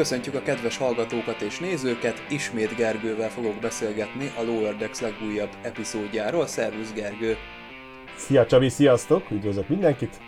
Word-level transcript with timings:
Köszöntjük 0.00 0.34
a 0.34 0.42
kedves 0.42 0.76
hallgatókat 0.76 1.40
és 1.40 1.58
nézőket, 1.58 2.22
ismét 2.30 2.76
Gergővel 2.76 3.28
fogok 3.28 3.60
beszélgetni 3.60 4.32
a 4.38 4.42
Lower 4.42 4.76
Decks 4.76 5.00
legújabb 5.00 5.50
epizódjáról. 5.62 6.46
Szervusz 6.46 6.92
Gergő! 6.92 7.36
Szia 8.16 8.46
Csabi, 8.46 8.68
sziasztok! 8.68 9.30
Üdvözlök 9.30 9.68
mindenkit! 9.68 10.18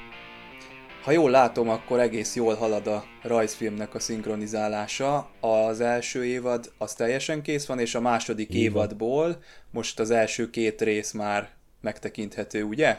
Ha 1.02 1.10
jól 1.10 1.30
látom, 1.30 1.68
akkor 1.68 2.00
egész 2.00 2.36
jól 2.36 2.54
halad 2.54 2.86
a 2.86 3.04
rajzfilmnek 3.22 3.94
a 3.94 3.98
szinkronizálása. 3.98 5.30
Az 5.40 5.80
első 5.80 6.24
évad 6.24 6.72
az 6.78 6.94
teljesen 6.94 7.42
kész 7.42 7.66
van, 7.66 7.78
és 7.78 7.94
a 7.94 8.00
második 8.00 8.50
Igen. 8.50 8.62
évadból 8.62 9.36
most 9.70 10.00
az 10.00 10.10
első 10.10 10.50
két 10.50 10.80
rész 10.80 11.12
már 11.12 11.50
megtekinthető, 11.80 12.62
ugye? 12.62 12.98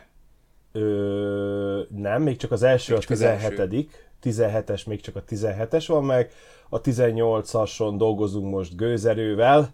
Ö, 0.72 1.82
nem, 1.96 2.22
még 2.22 2.38
csak 2.38 2.52
az 2.52 2.64
első 2.64 2.94
még 2.94 3.04
a 3.04 3.06
17 3.08 4.12
17-es, 4.24 4.88
még 4.88 5.02
csak 5.02 5.16
a 5.16 5.24
17-es 5.30 5.84
van 5.88 6.04
meg, 6.04 6.32
a 6.70 6.82
18-ason 6.82 7.94
dolgozunk 7.98 8.54
most 8.54 8.76
gőzerővel, 8.76 9.74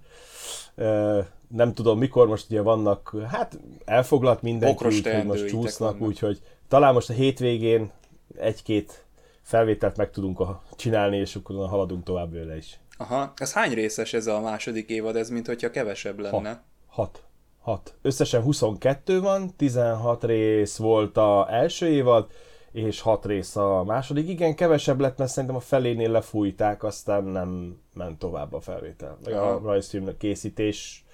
nem 1.48 1.73
tudom 1.73 1.98
mikor, 1.98 2.27
most 2.27 2.45
ugye 2.49 2.62
vannak, 2.62 3.16
hát 3.27 3.59
elfoglalt 3.85 4.41
mindenki, 4.41 4.85
úgyhogy 4.85 5.25
most 5.25 5.48
csúsznak, 5.48 6.02
úgyhogy 6.02 6.41
talán 6.67 6.94
most 6.94 7.09
a 7.09 7.13
hétvégén 7.13 7.91
egy-két 8.38 9.05
felvételt 9.41 9.98
meg 9.98 10.12
tudunk 10.12 10.41
csinálni, 10.75 11.17
és 11.17 11.36
akkor 11.36 11.70
haladunk 11.70 12.03
tovább 12.03 12.34
vele 12.34 12.58
is. 12.58 12.80
Aha, 12.97 13.34
ez 13.36 13.53
hány 13.53 13.73
részes 13.73 14.13
ez 14.13 14.27
a 14.27 14.39
második 14.39 14.89
évad, 14.89 15.16
ez 15.16 15.30
mint 15.30 15.47
hogyha 15.47 15.70
kevesebb 15.70 16.20
lenne? 16.20 16.50
Hat. 16.50 16.63
Hat. 16.88 17.23
Hat. 17.61 17.94
Összesen 18.02 18.41
22 18.41 19.22
van, 19.22 19.55
16 19.55 20.23
rész 20.23 20.77
volt 20.77 21.17
a 21.17 21.47
első 21.50 21.88
évad, 21.88 22.31
és 22.72 23.02
hat 23.02 23.25
rész 23.25 23.56
a 23.56 23.84
második. 23.84 24.30
Igen, 24.30 24.56
kevesebb 24.56 25.00
lett, 25.00 25.17
mert 25.17 25.31
szerintem 25.31 25.58
a 25.58 25.59
felénél 25.59 26.12
lefújták, 26.12 26.84
aztán 26.84 27.23
nem 27.23 27.78
ment 27.94 28.20
tovább 28.20 28.53
a 28.53 28.59
felvétel. 28.62 29.17
A 29.25 29.59
rajzfilm 29.64 30.17
készítés 30.17 31.06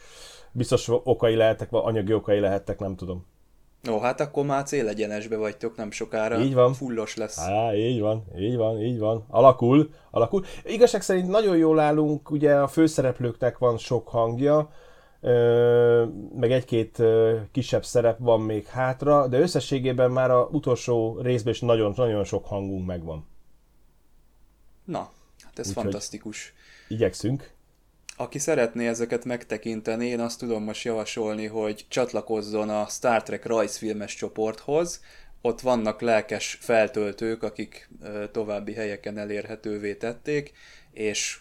biztos 0.52 0.90
okai 1.04 1.36
lehettek, 1.36 1.70
vagy 1.70 1.82
anyagi 1.86 2.14
okai 2.14 2.40
lehettek, 2.40 2.80
nem 2.80 2.96
tudom. 2.96 3.26
Ó, 3.90 4.00
hát 4.00 4.20
akkor 4.20 4.46
már 4.46 4.64
célegyenesbe 4.64 5.38
vagytok 5.38 5.76
nem 5.76 5.92
sokára. 5.92 6.40
Így 6.40 6.54
van. 6.54 6.74
Fullos 6.74 7.16
lesz. 7.16 7.40
Á, 7.40 7.76
így 7.76 8.00
van, 8.00 8.24
így 8.38 8.56
van, 8.56 8.82
így 8.82 9.00
van. 9.00 9.26
Alakul, 9.30 9.90
alakul. 10.12 10.44
Igazság 10.64 11.02
szerint 11.02 11.28
nagyon 11.28 11.58
jól 11.58 11.80
állunk, 11.80 12.32
ugye 12.32 12.56
a 12.56 12.68
főszereplőknek 12.68 13.58
van 13.58 13.78
sok 13.78 14.08
hangja, 14.08 14.70
meg 16.36 16.52
egy-két 16.52 17.02
kisebb 17.52 17.86
szerep 17.86 18.20
van 18.20 18.42
még 18.42 18.66
hátra, 18.66 19.28
de 19.28 19.40
összességében 19.40 20.12
már 20.12 20.32
a 20.32 20.44
utolsó 20.52 21.20
részben 21.22 21.54
is 21.54 21.60
nagyon-nagyon 21.60 22.24
sok 22.24 22.46
hangunk 22.46 22.86
megvan. 22.86 23.28
Na, 24.84 25.12
hát 25.44 25.60
ez 25.60 25.68
Úgy 25.68 25.74
fantasztikus. 25.74 26.54
Igyekszünk. 26.88 27.54
Aki 28.18 28.40
szeretné 28.40 28.88
ezeket 28.88 29.26
megtekinteni, 29.26 30.06
én 30.06 30.20
azt 30.20 30.40
tudom 30.40 30.64
most 30.64 30.84
javasolni, 30.84 31.46
hogy 31.46 31.86
csatlakozzon 31.88 32.70
a 32.70 32.86
Star 32.86 33.24
Trek 33.24 33.46
rajzfilmes 33.46 34.16
csoporthoz. 34.16 35.02
Ott 35.42 35.62
vannak 35.62 36.02
lelkes 36.02 36.58
feltöltők, 36.62 37.44
akik 37.44 37.90
további 38.32 38.74
helyeken 38.74 39.18
elérhetővé 39.18 39.96
tették, 39.96 40.52
és 40.92 41.40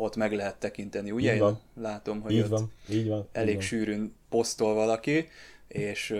ott 0.00 0.16
meg 0.16 0.32
lehet 0.32 0.56
tekinteni, 0.56 1.10
ugye? 1.10 1.34
Így 1.34 1.40
van. 1.40 1.60
Én 1.76 1.82
látom, 1.82 2.20
hogy 2.20 2.32
így 2.32 2.40
ott 2.40 2.48
van. 2.48 2.72
Így 2.88 3.08
van. 3.08 3.28
elég 3.32 3.48
így 3.48 3.54
van. 3.54 3.64
sűrűn 3.64 4.14
posztol 4.28 4.74
valaki, 4.74 5.28
és, 5.68 6.14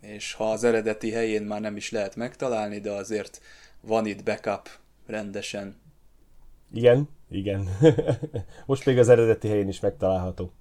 és 0.00 0.32
ha 0.32 0.50
az 0.50 0.64
eredeti 0.64 1.10
helyén 1.10 1.42
már 1.42 1.60
nem 1.60 1.76
is 1.76 1.90
lehet 1.90 2.16
megtalálni, 2.16 2.78
de 2.78 2.90
azért 2.90 3.40
van 3.80 4.06
itt 4.06 4.24
backup 4.24 4.68
rendesen. 5.06 5.76
Igen, 6.72 7.08
igen. 7.30 7.68
Most 8.66 8.86
még 8.86 8.98
az 8.98 9.08
eredeti 9.08 9.48
helyén 9.48 9.68
is 9.68 9.80
megtalálható. 9.80 10.52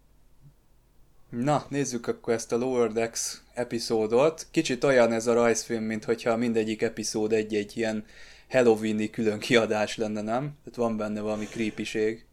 Na, 1.29 1.66
nézzük 1.69 2.07
akkor 2.07 2.34
ezt 2.34 2.51
a 2.51 2.57
Lower 2.57 2.91
Decks 2.91 3.41
epizódot. 3.53 4.47
Kicsit 4.51 4.84
olyan 4.84 5.12
ez 5.12 5.28
a 5.28 5.34
rajzfilm, 5.34 5.84
mint 5.84 6.03
hogyha 6.03 6.38
mindegyik 6.38 6.81
epizód 6.81 7.34
egy-egy 7.34 7.78
ilyen 7.78 8.06
Halloweeni 8.50 9.09
külön 9.09 9.40
kiadás 9.40 9.97
lenne, 9.97 10.22
nem? 10.22 10.41
Tehát 10.41 10.75
van 10.75 10.97
benne 10.97 11.22
valami 11.22 11.46
creepység. 11.46 12.25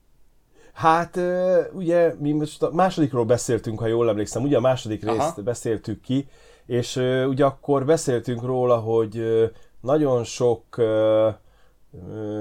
Hát 0.73 1.21
ugye 1.73 2.15
mi 2.19 2.33
most 2.33 2.63
a 2.63 2.71
másodikról 2.73 3.25
beszéltünk, 3.25 3.79
ha 3.79 3.87
jól 3.87 4.09
emlékszem, 4.09 4.43
ugye 4.43 4.57
a 4.57 4.61
második 4.61 5.07
Aha. 5.07 5.17
részt 5.17 5.43
beszéltük 5.43 6.01
ki, 6.01 6.29
és 6.67 6.97
ugye 7.29 7.45
akkor 7.45 7.85
beszéltünk 7.85 8.43
róla, 8.43 8.77
hogy 8.77 9.23
nagyon 9.81 10.25
sok 10.25 10.65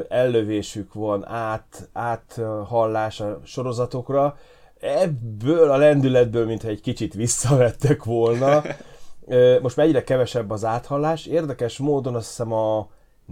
ellövésük 0.09 0.93
van 0.93 1.27
át, 1.27 1.89
áthallás 1.93 3.19
a 3.19 3.39
sorozatokra, 3.43 4.37
ebből 4.79 5.71
a 5.71 5.77
lendületből, 5.77 6.45
mintha 6.45 6.67
egy 6.67 6.81
kicsit 6.81 7.13
visszavettek 7.13 8.03
volna. 8.03 8.63
Most 9.61 9.75
már 9.75 9.85
egyre 9.85 10.03
kevesebb 10.03 10.51
az 10.51 10.65
áthallás. 10.65 11.25
Érdekes 11.25 11.77
módon 11.77 12.15
azt 12.15 12.27
hiszem 12.27 12.51
a 12.51 12.87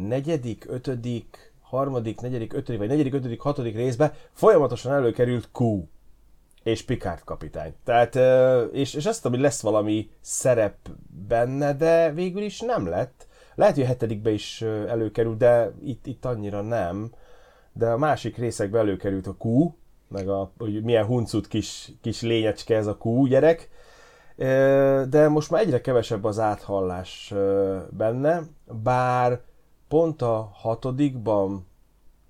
negyedik, 0.07 0.65
ötödik, 0.67 1.53
harmadik, 1.61 2.21
negyedik, 2.21 2.53
ötödik, 2.53 2.79
vagy 2.79 2.89
negyedik, 2.89 3.13
ötödik, 3.13 3.39
hatodik 3.39 3.75
részbe 3.75 4.13
folyamatosan 4.31 4.93
előkerült 4.93 5.49
Q 5.59 5.83
és 6.63 6.83
Picard 6.83 7.23
kapitány. 7.23 7.73
Tehát, 7.83 8.15
és, 8.73 8.93
és 8.93 9.05
azt, 9.05 9.27
hogy 9.27 9.39
lesz 9.39 9.61
valami 9.61 10.09
szerep 10.21 10.75
benne, 11.27 11.73
de 11.73 12.11
végül 12.11 12.41
is 12.41 12.59
nem 12.59 12.87
lett. 12.87 13.27
Lehet, 13.55 13.75
hogy 13.75 13.83
a 13.83 13.87
hetedikbe 13.87 14.31
is 14.31 14.61
előkerült, 14.87 15.37
de 15.37 15.71
itt, 15.83 16.05
itt 16.05 16.25
annyira 16.25 16.61
nem. 16.61 17.11
De 17.73 17.89
a 17.89 17.97
másik 17.97 18.37
részekbe 18.37 18.79
előkerült 18.79 19.27
a 19.27 19.35
Q, 19.39 19.73
meg 20.07 20.29
a, 20.29 20.51
hogy 20.57 20.83
milyen 20.83 21.05
huncut 21.05 21.47
kis, 21.47 21.91
kis 22.01 22.21
lényecske 22.21 22.75
ez 22.75 22.87
a 22.87 22.97
Q 23.03 23.27
gyerek, 23.27 23.69
de 25.09 25.27
most 25.27 25.49
már 25.49 25.61
egyre 25.61 25.81
kevesebb 25.81 26.23
az 26.23 26.39
áthallás 26.39 27.33
benne, 27.89 28.41
bár 28.83 29.41
pont 29.91 30.21
a 30.21 30.49
hatodikban, 30.53 31.67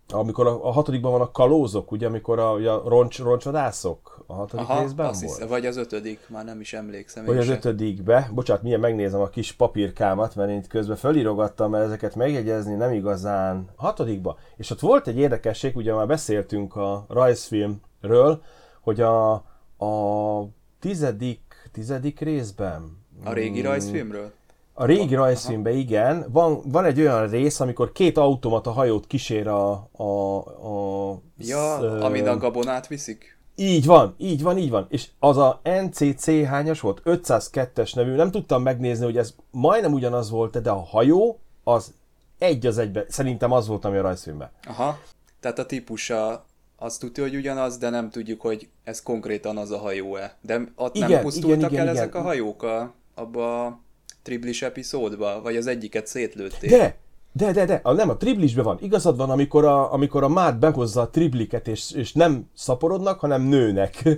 amikor 0.09 0.47
a, 0.47 0.67
a 0.67 0.71
hatodikban 0.71 1.11
van 1.11 1.21
a 1.21 1.31
kalózok, 1.31 1.91
ugye, 1.91 2.07
amikor 2.07 2.39
a, 2.39 2.53
a 2.53 2.89
roncs, 2.89 3.19
roncsvadászok 3.19 4.23
a 4.27 4.33
hatodik 4.33 4.69
Aha, 4.69 4.81
részben 4.81 5.05
azt 5.05 5.23
volt? 5.23 5.37
Hisz, 5.37 5.47
vagy 5.47 5.65
az 5.65 5.77
ötödik, 5.77 6.19
már 6.29 6.45
nem 6.45 6.59
is 6.59 6.73
emlékszem. 6.73 7.25
Vagy 7.25 7.37
az 7.37 7.45
se. 7.45 7.51
ötödikbe. 7.51 8.29
Bocsát, 8.33 8.61
milyen 8.61 8.79
megnézem 8.79 9.21
a 9.21 9.29
kis 9.29 9.51
papírkámat, 9.51 10.35
mert 10.35 10.49
én 10.49 10.57
itt 10.57 10.67
közben 10.67 10.95
felirogattam, 10.95 11.71
mert 11.71 11.85
ezeket 11.85 12.15
megjegyezni 12.15 12.73
nem 12.73 12.91
igazán. 12.91 13.69
A 13.75 13.81
hatodikba. 13.81 14.37
És 14.55 14.69
ott 14.69 14.79
volt 14.79 15.07
egy 15.07 15.17
érdekesség, 15.17 15.75
ugye 15.75 15.93
már 15.93 16.07
beszéltünk 16.07 16.75
a 16.75 17.05
rajzfilmről, 17.09 18.41
hogy 18.81 19.01
a, 19.01 19.31
a 19.77 20.47
tizedik, 20.79 21.69
tizedik 21.71 22.19
részben. 22.19 22.97
A 23.23 23.33
régi 23.33 23.61
rajzfilmről? 23.61 24.31
A 24.73 24.85
régi 24.85 25.15
rajzfilmben 25.15 25.73
igen, 25.73 26.25
van, 26.31 26.61
van 26.65 26.85
egy 26.85 26.99
olyan 26.99 27.29
rész, 27.29 27.59
amikor 27.59 27.91
két 27.91 28.17
automata 28.17 28.71
hajót 28.71 29.07
kísér 29.07 29.47
a... 29.47 29.89
a, 29.91 30.37
a 30.37 31.19
ja, 31.37 31.77
sz, 31.79 32.03
amin 32.03 32.27
a 32.27 32.37
gabonát 32.37 32.87
viszik? 32.87 33.39
Így 33.55 33.85
van, 33.85 34.15
így 34.17 34.41
van, 34.41 34.57
így 34.57 34.69
van. 34.69 34.85
És 34.89 35.07
az 35.19 35.37
a 35.37 35.61
NCC 35.63 36.45
hányas 36.45 36.79
volt? 36.79 37.01
502-es 37.05 37.95
nevű, 37.95 38.15
nem 38.15 38.31
tudtam 38.31 38.61
megnézni, 38.61 39.05
hogy 39.05 39.17
ez 39.17 39.33
majdnem 39.51 39.93
ugyanaz 39.93 40.29
volt, 40.29 40.61
de 40.61 40.69
a 40.69 40.83
hajó 40.83 41.39
az 41.63 41.93
egy 42.37 42.65
az 42.65 42.77
egybe. 42.77 43.05
Szerintem 43.07 43.51
az 43.51 43.67
volt, 43.67 43.85
ami 43.85 43.97
a 43.97 44.01
rajzfilmben. 44.01 44.49
Aha. 44.67 44.99
Tehát 45.39 45.59
a 45.59 45.65
típusa 45.65 46.45
azt 46.77 46.99
tudja, 46.99 47.23
hogy 47.23 47.35
ugyanaz, 47.35 47.77
de 47.77 47.89
nem 47.89 48.09
tudjuk, 48.09 48.41
hogy 48.41 48.69
ez 48.83 49.01
konkrétan 49.03 49.57
az 49.57 49.71
a 49.71 49.77
hajó-e. 49.77 50.37
De 50.41 50.61
ott 50.75 50.95
igen, 50.95 51.09
nem 51.09 51.21
pusztultak 51.21 51.57
igen, 51.57 51.65
el 51.65 51.71
igen, 51.71 51.87
ezek 51.87 52.07
igen. 52.07 52.21
a 52.21 52.25
hajók 52.25 52.63
a, 52.63 52.93
abba 53.15 53.79
triblis 54.23 54.61
epizódba? 54.61 55.41
Vagy 55.41 55.55
az 55.55 55.67
egyiket 55.67 56.07
szétlőtték? 56.07 56.69
De! 56.69 56.97
De, 57.33 57.51
de, 57.51 57.65
de, 57.65 57.79
a, 57.83 57.91
nem, 57.91 58.09
a 58.09 58.17
triblisben 58.17 58.63
van. 58.63 58.77
Igazad 58.81 59.17
van, 59.17 59.29
amikor 59.29 59.65
a, 59.65 59.93
amikor 59.93 60.23
a 60.23 60.27
mát 60.27 60.59
behozza 60.59 61.01
a 61.01 61.09
tribliket, 61.09 61.67
és, 61.67 61.91
és 61.91 62.13
nem 62.13 62.49
szaporodnak, 62.53 63.19
hanem 63.19 63.41
nőnek. 63.41 64.03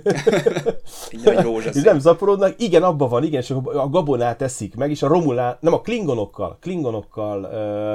és 1.74 1.82
nem 1.82 1.98
szaporodnak, 1.98 2.54
igen, 2.62 2.82
abban 2.82 3.08
van, 3.08 3.24
igen, 3.24 3.40
és 3.40 3.50
a 3.50 3.88
gabonát 3.88 4.42
eszik 4.42 4.74
meg, 4.74 4.90
és 4.90 5.02
a 5.02 5.06
romulán, 5.06 5.56
nem 5.60 5.72
a 5.72 5.80
klingonokkal, 5.80 6.58
klingonokkal 6.60 7.42
ö, 7.42 7.94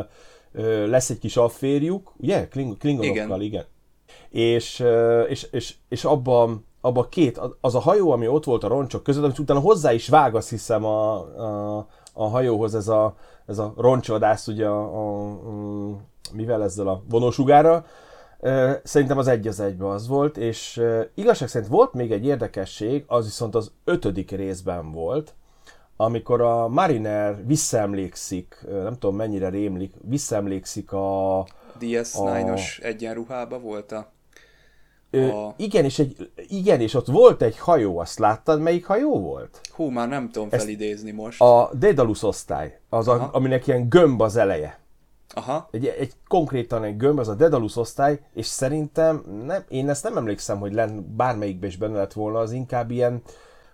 ö, 0.61 0.87
lesz 0.87 1.09
egy 1.09 1.19
kis 1.19 1.37
afférjuk, 1.37 2.13
ugye? 2.17 2.47
Kling, 2.47 2.77
klingonokkal, 2.77 3.41
igen. 3.41 3.41
igen. 3.41 3.65
És, 4.29 4.79
ö, 4.79 5.21
és, 5.21 5.47
és, 5.51 5.75
és 5.89 6.03
abban 6.03 6.67
abba 6.81 7.07
két, 7.07 7.41
az 7.61 7.75
a 7.75 7.79
hajó, 7.79 8.11
ami 8.11 8.27
ott 8.27 8.43
volt 8.43 8.63
a 8.63 8.67
roncsok 8.67 9.03
között, 9.03 9.23
amit 9.23 9.39
utána 9.39 9.59
hozzá 9.59 9.93
is 9.93 10.07
vág, 10.07 10.35
azt 10.35 10.49
hiszem 10.49 10.85
a, 10.85 11.13
a, 11.15 11.87
a 12.19 12.27
hajóhoz 12.27 12.75
ez 12.75 12.87
a, 12.87 13.15
ez 13.45 13.57
a 13.57 13.73
roncsvadász, 13.77 14.47
ugye 14.47 14.67
a, 14.67 14.81
a, 14.81 15.29
a, 15.29 15.97
mivel 16.33 16.63
ezzel 16.63 16.87
a 16.87 17.03
vonósugára. 17.09 17.85
Szerintem 18.83 19.17
az 19.17 19.27
egy 19.27 19.47
az 19.47 19.59
egybe 19.59 19.87
az 19.87 20.07
volt, 20.07 20.37
és 20.37 20.81
igazság 21.13 21.47
szerint 21.47 21.71
volt 21.71 21.93
még 21.93 22.11
egy 22.11 22.25
érdekesség, 22.25 23.03
az 23.07 23.25
viszont 23.25 23.55
az 23.55 23.71
ötödik 23.83 24.31
részben 24.31 24.91
volt, 24.91 25.33
amikor 25.95 26.41
a 26.41 26.67
Mariner 26.67 27.45
visszaemlékszik, 27.45 28.65
nem 28.69 28.93
tudom 28.93 29.15
mennyire 29.15 29.49
rémlik, 29.49 29.93
visszaemlékszik 30.01 30.91
a, 30.91 31.45
DS9-os 31.79 32.83
egyenruhába 32.83 33.59
volt 33.59 33.91
a... 33.91 34.11
Ö, 35.11 35.27
a... 35.27 35.53
Igen, 35.57 35.83
és 35.83 35.99
egy, 35.99 36.31
igen, 36.47 36.81
és 36.81 36.93
ott 36.93 37.07
volt 37.07 37.41
egy 37.41 37.57
hajó, 37.57 37.99
azt 37.99 38.19
láttad, 38.19 38.61
melyik 38.61 38.85
hajó 38.85 39.19
volt? 39.19 39.61
Hú, 39.73 39.89
már 39.89 40.07
nem 40.07 40.29
tudom 40.29 40.47
Ezt 40.51 40.63
felidézni 40.63 41.11
most. 41.11 41.41
A 41.41 41.69
Daedalus 41.77 42.23
osztály, 42.23 42.79
az 42.89 43.07
a, 43.07 43.29
aminek 43.31 43.67
ilyen 43.67 43.89
gömb 43.89 44.21
az 44.21 44.35
eleje. 44.35 44.79
Aha. 45.33 45.67
Egy, 45.71 45.85
egy 45.85 46.13
konkrétan 46.27 46.83
egy 46.83 46.97
gömb, 46.97 47.19
az 47.19 47.27
a 47.27 47.33
Daedalus 47.33 47.75
osztály, 47.75 48.19
és 48.33 48.45
szerintem, 48.45 49.23
nem, 49.45 49.63
én 49.67 49.89
ezt 49.89 50.03
nem 50.03 50.17
emlékszem, 50.17 50.59
hogy 50.59 50.73
len, 50.73 51.13
bármelyikbe 51.15 51.67
is 51.67 51.77
benne 51.77 51.97
lett 51.97 52.13
volna, 52.13 52.39
az 52.39 52.51
inkább 52.51 52.91
ilyen, 52.91 53.21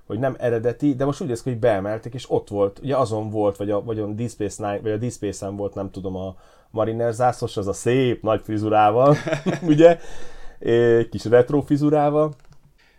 hogy 0.05 0.19
nem 0.19 0.35
eredeti, 0.39 0.95
de 0.95 1.05
most 1.05 1.21
úgy 1.21 1.27
néz 1.27 1.41
ki, 1.41 1.49
hogy 1.49 1.59
beemelték, 1.59 2.13
és 2.13 2.31
ott 2.31 2.47
volt, 2.49 2.79
ugye 2.79 2.97
azon 2.97 3.29
volt, 3.29 3.57
vagy 3.57 3.71
a, 3.71 3.83
vagy 3.83 3.99
a 3.99 4.05
Deep 4.05 4.29
Space 4.29 4.67
Nine, 4.67 4.81
vagy 4.81 4.91
a 4.91 4.97
Deep 4.97 5.11
Space-en 5.11 5.55
volt, 5.55 5.73
nem 5.73 5.91
tudom, 5.91 6.15
a 6.15 6.35
Mariner 6.71 7.13
zászlós, 7.13 7.57
az 7.57 7.67
a 7.67 7.73
szép 7.73 8.21
nagy 8.21 8.41
frizurával, 8.43 9.15
ugye, 9.73 9.99
kis 11.09 11.25
retro 11.25 11.61
frizurával. 11.61 12.35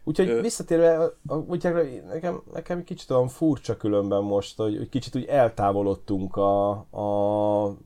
Úgyhogy 0.04 0.28
Ö... 0.28 0.40
visszatérve, 0.40 1.12
úgy 1.46 1.62
nekem, 2.08 2.42
nekem 2.52 2.84
kicsit 2.84 3.10
olyan 3.10 3.28
furcsa 3.28 3.76
különben 3.76 4.22
most, 4.22 4.56
hogy, 4.56 4.76
hogy 4.76 4.88
kicsit 4.88 5.16
úgy 5.16 5.24
eltávolodtunk 5.24 6.36
a, 6.36 6.70
a, 6.90 7.76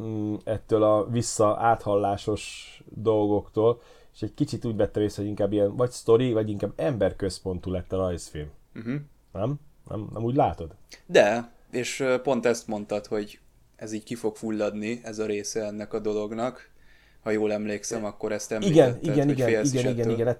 mm, 0.00 0.34
ettől 0.44 0.82
a 0.82 1.10
vissza 1.10 1.56
áthallásos 1.60 2.82
dolgoktól, 2.94 3.80
és 4.14 4.22
egy 4.22 4.34
kicsit 4.34 4.64
úgy 4.64 4.76
vettem 4.76 5.02
észre, 5.02 5.22
hogy 5.22 5.30
inkább 5.30 5.52
ilyen 5.52 5.76
vagy 5.76 5.90
sztori, 5.90 6.32
vagy 6.32 6.50
inkább 6.50 6.72
emberközpontú 6.76 7.70
lett 7.70 7.92
a 7.92 7.96
rajzfilm. 7.96 8.50
Uh-huh. 8.74 8.94
Nem? 9.32 9.54
nem? 9.88 10.08
Nem 10.12 10.24
úgy 10.24 10.34
látod? 10.34 10.74
De, 11.06 11.52
és 11.70 12.04
pont 12.22 12.46
ezt 12.46 12.66
mondtad, 12.66 13.06
hogy 13.06 13.38
ez 13.76 13.92
így 13.92 14.04
ki 14.04 14.14
fog 14.14 14.36
fulladni, 14.36 15.00
ez 15.02 15.18
a 15.18 15.26
része 15.26 15.64
ennek 15.64 15.92
a 15.92 15.98
dolognak. 15.98 16.70
Ha 17.24 17.30
jól 17.30 17.52
emlékszem, 17.52 18.04
akkor 18.04 18.32
ezt 18.32 18.52
említetted, 18.52 19.02
igen, 19.02 19.12
igen, 19.12 19.28
igen, 19.28 19.48
igen, 19.48 19.64
igen, 19.64 19.92
igen, 19.92 20.10
igen, 20.10 20.36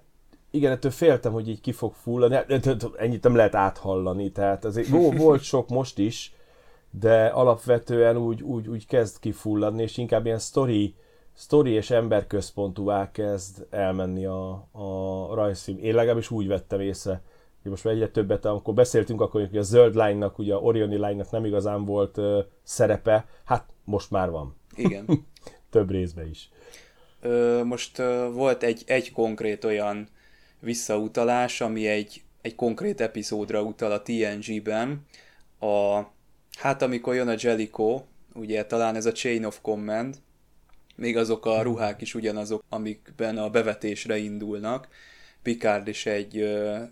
igen, 0.50 0.72
ettől 0.72 0.90
féltem, 0.90 1.32
hogy 1.32 1.48
így 1.48 1.60
ki 1.60 1.72
fog 1.72 1.94
fulladni. 1.94 2.34
Hát, 2.34 2.76
ennyit 2.96 3.22
nem 3.22 3.34
lehet 3.34 3.54
áthallani, 3.54 4.30
tehát 4.32 4.64
azért 4.64 4.88
volt 5.16 5.42
sok 5.42 5.68
most 5.68 5.98
is, 5.98 6.34
de 6.90 7.26
alapvetően 7.26 8.16
úgy, 8.16 8.42
úgy, 8.42 8.68
úgy 8.68 8.86
kezd 8.86 9.18
kifulladni, 9.20 9.82
és 9.82 9.96
inkább 9.96 10.26
ilyen 10.26 10.38
story, 10.38 10.94
story 11.36 11.70
és 11.70 11.90
emberközpontúvá 11.90 13.10
kezd 13.10 13.66
elmenni 13.70 14.24
a, 14.24 14.68
a 14.72 15.34
rajzfilm. 15.34 15.78
Én 15.78 15.94
legalábbis 15.94 16.30
úgy 16.30 16.46
vettem 16.46 16.80
észre, 16.80 17.22
hogy 17.62 17.70
most 17.70 17.84
már 17.84 17.94
egyre 17.94 18.08
többet, 18.08 18.44
amikor 18.44 18.74
beszéltünk, 18.74 19.20
akkor 19.20 19.40
hogy 19.48 19.58
a 19.58 19.62
zöld 19.62 19.94
line-nak, 19.94 20.38
ugye 20.38 20.54
a 20.54 20.60
Orioni 20.60 20.96
line-nak 20.96 21.30
nem 21.30 21.44
igazán 21.44 21.84
volt 21.84 22.16
uh, 22.16 22.38
szerepe, 22.62 23.26
hát 23.44 23.64
most 23.84 24.10
már 24.10 24.30
van. 24.30 24.56
Igen. 24.74 25.06
Több 25.74 25.90
részben 25.90 26.28
is. 26.28 26.48
Ö, 27.20 27.62
most 27.64 27.98
ö, 27.98 28.30
volt 28.32 28.62
egy, 28.62 28.82
egy 28.86 29.12
konkrét 29.12 29.64
olyan 29.64 30.08
visszautalás, 30.60 31.60
ami 31.60 31.86
egy, 31.86 32.22
egy 32.42 32.54
konkrét 32.54 33.00
epizódra 33.00 33.62
utal 33.62 33.92
a 33.92 34.02
TNG-ben. 34.02 35.06
A, 35.58 36.00
hát 36.58 36.82
amikor 36.82 37.14
jön 37.14 37.28
a 37.28 37.34
Jellico, 37.38 38.02
ugye 38.34 38.64
talán 38.64 38.96
ez 38.96 39.06
a 39.06 39.12
Chain 39.12 39.44
of 39.44 39.60
Command, 39.60 40.16
még 40.96 41.16
azok 41.16 41.46
a 41.46 41.62
ruhák 41.62 42.00
is 42.00 42.14
ugyanazok, 42.14 42.62
amikben 42.68 43.38
a 43.38 43.50
bevetésre 43.50 44.16
indulnak. 44.16 44.88
Picard 45.42 45.88
is 45.88 46.06
egy 46.06 46.38
ö, 46.38 46.82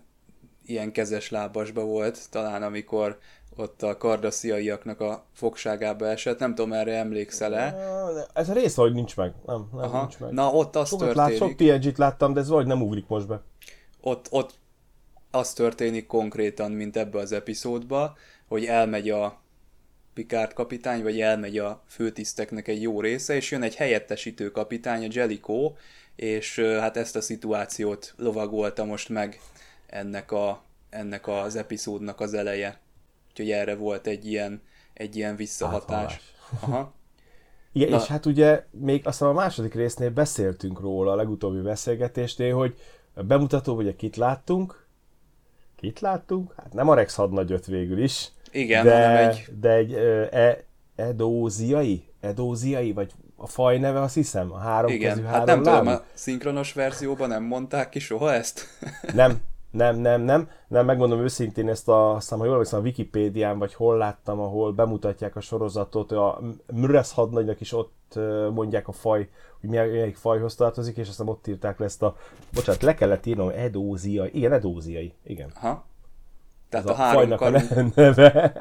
ilyen 0.65 0.91
kezes 0.91 1.29
lábasba 1.29 1.83
volt, 1.83 2.29
talán 2.29 2.63
amikor 2.63 3.19
ott 3.55 3.81
a 3.81 3.97
kardasziaiaknak 3.97 4.99
a 4.99 5.25
fogságába 5.33 6.07
esett. 6.07 6.39
Nem 6.39 6.55
tudom, 6.55 6.73
erre 6.73 6.97
emlékszel-e? 6.97 7.75
Ez 8.33 8.49
a 8.49 8.53
rész 8.53 8.75
hogy 8.75 8.93
nincs 8.93 9.15
meg. 9.15 9.33
Nem, 9.45 9.69
nem 9.71 9.83
Aha. 9.83 9.99
nincs 9.99 10.19
meg. 10.19 10.31
Na, 10.31 10.51
ott 10.51 10.75
az 10.75 10.87
Sokat 10.87 11.05
történik. 11.05 11.39
Lát, 11.39 11.49
sok 11.49 11.57
PNG-t 11.57 11.97
láttam, 11.97 12.33
de 12.33 12.39
ez 12.39 12.47
vagy 12.47 12.65
nem 12.65 12.81
ugrik 12.81 13.07
most 13.07 13.27
be. 13.27 13.41
Ott, 14.01 14.27
ott 14.29 14.53
az 15.31 15.53
történik 15.53 16.07
konkrétan, 16.07 16.71
mint 16.71 16.97
ebbe 16.97 17.19
az 17.19 17.31
epizódba, 17.31 18.15
hogy 18.47 18.65
elmegy 18.65 19.09
a 19.09 19.41
Picard 20.13 20.53
kapitány, 20.53 21.03
vagy 21.03 21.21
elmegy 21.21 21.57
a 21.57 21.81
főtiszteknek 21.87 22.67
egy 22.67 22.81
jó 22.81 23.01
része, 23.01 23.35
és 23.35 23.51
jön 23.51 23.61
egy 23.61 23.75
helyettesítő 23.75 24.51
kapitány, 24.51 25.03
a 25.05 25.07
Jellico, 25.11 25.73
és 26.15 26.59
hát 26.59 26.97
ezt 26.97 27.15
a 27.15 27.21
szituációt 27.21 28.13
lovagolta 28.17 28.85
most 28.85 29.09
meg 29.09 29.39
ennek, 29.87 30.31
a, 30.31 30.61
ennek 30.89 31.27
az 31.27 31.55
epizódnak 31.55 32.19
az 32.19 32.33
eleje. 32.33 32.79
Úgyhogy 33.33 33.51
erre 33.51 33.75
volt 33.75 34.07
egy 34.07 34.25
ilyen, 34.25 34.61
egy 34.93 35.15
ilyen 35.15 35.35
visszahatás. 35.35 36.21
Aha. 36.59 36.93
Igen, 37.71 37.89
Na. 37.89 37.97
és 37.97 38.05
hát 38.07 38.25
ugye 38.25 38.65
még 38.71 39.07
azt 39.07 39.21
a 39.21 39.33
második 39.33 39.73
résznél 39.73 40.09
beszéltünk 40.09 40.79
róla 40.79 41.11
a 41.11 41.15
legutóbbi 41.15 41.61
beszélgetésnél, 41.61 42.55
hogy 42.55 42.75
a 43.13 43.23
bemutató, 43.23 43.75
ugye 43.75 43.95
kit 43.95 44.15
láttunk? 44.15 44.85
Kit 45.75 45.99
láttunk? 45.99 46.53
Hát 46.57 46.73
nem 46.73 46.89
a 46.89 46.93
Rex 46.93 47.15
hadnagyot 47.15 47.65
végül 47.65 48.03
is. 48.03 48.31
Igen, 48.51 48.85
de, 48.85 49.07
hanem 49.07 49.29
egy... 49.29 49.45
De 49.59 49.71
egy 49.71 49.93
e, 49.93 50.63
edóziai? 50.95 52.03
Edóziai? 52.19 52.91
Vagy 52.91 53.11
a 53.35 53.47
faj 53.47 53.77
neve, 53.77 54.01
azt 54.01 54.13
hiszem? 54.13 54.51
A 54.51 54.57
három 54.57 54.91
Igen, 54.91 55.09
kezű, 55.09 55.23
hát 55.23 55.33
három 55.33 55.45
nem 55.45 55.63
lábú? 55.63 55.85
tudom, 55.85 55.93
a 55.93 56.05
szinkronos 56.13 56.73
verzióban 56.73 57.29
nem 57.29 57.43
mondták 57.43 57.89
ki 57.89 57.99
soha 57.99 58.33
ezt? 58.33 58.67
nem, 59.13 59.37
nem, 59.73 59.95
nem, 59.95 60.21
nem, 60.21 60.49
nem, 60.67 60.85
megmondom 60.85 61.19
őszintén 61.19 61.69
ezt 61.69 61.89
a, 61.89 62.15
azt 62.15 62.29
ha 62.29 62.43
jól 62.43 62.53
emlékszem, 62.53 62.79
a 62.79 62.83
Wikipédián, 62.83 63.59
vagy 63.59 63.73
hol 63.73 63.97
láttam, 63.97 64.39
ahol 64.39 64.71
bemutatják 64.71 65.35
a 65.35 65.41
sorozatot, 65.41 66.11
a 66.11 66.39
Mresz 66.73 67.13
hadnagynak 67.13 67.61
is 67.61 67.73
ott 67.73 68.19
mondják 68.53 68.87
a 68.87 68.91
faj, 68.91 69.29
hogy 69.61 69.69
melyik 69.69 70.15
fajhoz 70.15 70.55
tartozik, 70.55 70.97
és 70.97 71.09
aztán 71.09 71.27
ott 71.27 71.47
írták 71.47 71.79
le 71.79 71.85
ezt 71.85 72.03
a, 72.03 72.15
bocsánat, 72.53 72.81
le 72.81 72.93
kellett 72.93 73.25
írnom, 73.25 73.51
edóziai, 73.55 74.29
igen, 74.33 74.53
edóziai, 74.53 75.13
igen. 75.23 75.51
Aha. 75.55 75.85
Tehát 76.69 76.89
Ez 76.89 76.99
a, 76.99 77.09
a 77.09 77.11
fajnak 77.13 77.39
karú... 77.39 77.55
a 77.55 77.83
neve. 77.95 78.53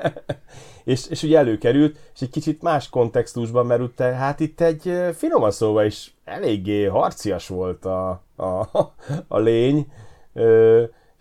és, 0.84 1.08
és 1.08 1.22
ugye 1.22 1.38
előkerült, 1.38 1.98
és 2.14 2.20
egy 2.20 2.30
kicsit 2.30 2.62
más 2.62 2.88
kontextusban 2.88 3.66
merült, 3.66 4.00
hát 4.00 4.40
itt 4.40 4.60
egy 4.60 4.92
finoman 5.14 5.50
szóval 5.50 5.84
is 5.84 6.14
eléggé 6.24 6.84
harcias 6.84 7.48
volt 7.48 7.84
a, 7.84 8.22
a, 8.36 8.44
a 9.28 9.38
lény, 9.38 9.92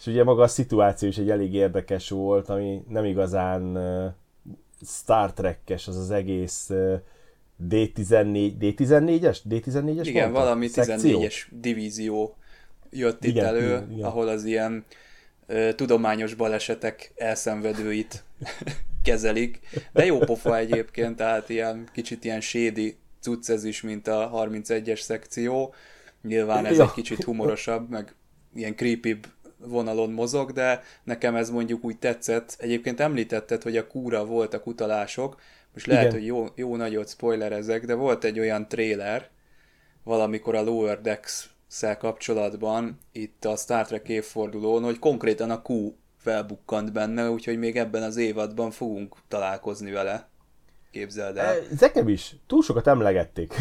és 0.01 0.07
ugye 0.07 0.24
maga 0.24 0.44
a 0.44 0.48
szituáció 0.48 1.07
is 1.07 1.18
egy 1.18 1.30
elég 1.30 1.53
érdekes 1.53 2.09
volt, 2.09 2.50
ami 2.50 2.83
nem 2.88 3.06
igazán 3.06 3.77
Star 4.86 5.33
Trek-es 5.33 5.87
az 5.87 5.97
az 5.97 6.11
egész 6.11 6.69
uh, 6.69 6.99
D14, 7.69 8.54
D14-es? 8.59 9.37
D14-es 9.49 10.02
Igen, 10.04 10.31
volt 10.31 10.44
valami 10.44 10.69
14-es 10.73 11.35
divízió 11.49 12.35
jött 12.90 13.23
igen, 13.23 13.35
itt 13.35 13.49
elő, 13.49 13.87
igen, 13.92 14.06
ahol 14.06 14.28
az 14.28 14.44
ilyen 14.44 14.85
tudományos 15.75 16.33
balesetek 16.33 17.11
elszenvedőit 17.16 18.23
kezelik. 19.04 19.59
De 19.94 20.06
jó 20.06 20.18
pofa 20.18 20.57
egyébként, 20.57 21.16
tehát 21.16 21.49
ilyen 21.49 21.90
kicsit 21.94 22.23
ilyen 22.23 22.42
sédi 22.42 22.97
cucc 23.19 23.49
ez 23.49 23.64
is, 23.64 23.81
mint 23.81 24.07
a 24.07 24.31
31-es 24.33 24.99
szekció. 24.99 25.73
Nyilván 26.21 26.66
ez 26.66 26.78
ja. 26.78 26.83
egy 26.83 26.92
kicsit 26.92 27.23
humorosabb, 27.23 27.90
meg 27.90 28.16
ilyen 28.56 28.75
creepy 28.75 29.19
vonalon 29.65 30.11
mozog, 30.11 30.51
de 30.51 30.83
nekem 31.03 31.35
ez 31.35 31.49
mondjuk 31.49 31.83
úgy 31.83 31.97
tetszett. 31.97 32.56
Egyébként 32.59 32.99
említetted, 32.99 33.63
hogy 33.63 33.77
a 33.77 33.87
kúra 33.87 34.25
voltak 34.25 34.68
utalások, 34.68 35.41
most 35.73 35.85
lehet, 35.85 36.03
Igen. 36.03 36.15
hogy 36.15 36.25
jó, 36.25 36.45
jó 36.56 36.75
nagyot 36.75 37.09
spoilerezek, 37.09 37.85
de 37.85 37.94
volt 37.94 38.23
egy 38.23 38.39
olyan 38.39 38.68
trailer, 38.68 39.30
valamikor 40.03 40.56
a 40.56 40.63
Lower 40.63 41.01
Decks 41.01 41.49
szel 41.68 41.97
kapcsolatban, 41.97 42.99
itt 43.11 43.45
a 43.45 43.56
Star 43.56 43.85
Trek 43.85 44.09
évfordulón, 44.09 44.83
hogy 44.83 44.99
konkrétan 44.99 45.49
a 45.51 45.61
Q 45.68 45.94
felbukkant 46.18 46.91
benne, 46.91 47.30
úgyhogy 47.30 47.57
még 47.57 47.77
ebben 47.77 48.03
az 48.03 48.18
évadban 48.18 48.71
fogunk 48.71 49.15
találkozni 49.27 49.91
vele. 49.91 50.31
Képzeld 50.92 51.38
el. 51.38 51.56
Nekem 51.80 52.07
is. 52.07 52.36
Túl 52.48 52.62
sokat 52.62 52.88
emlegették. 52.88 53.54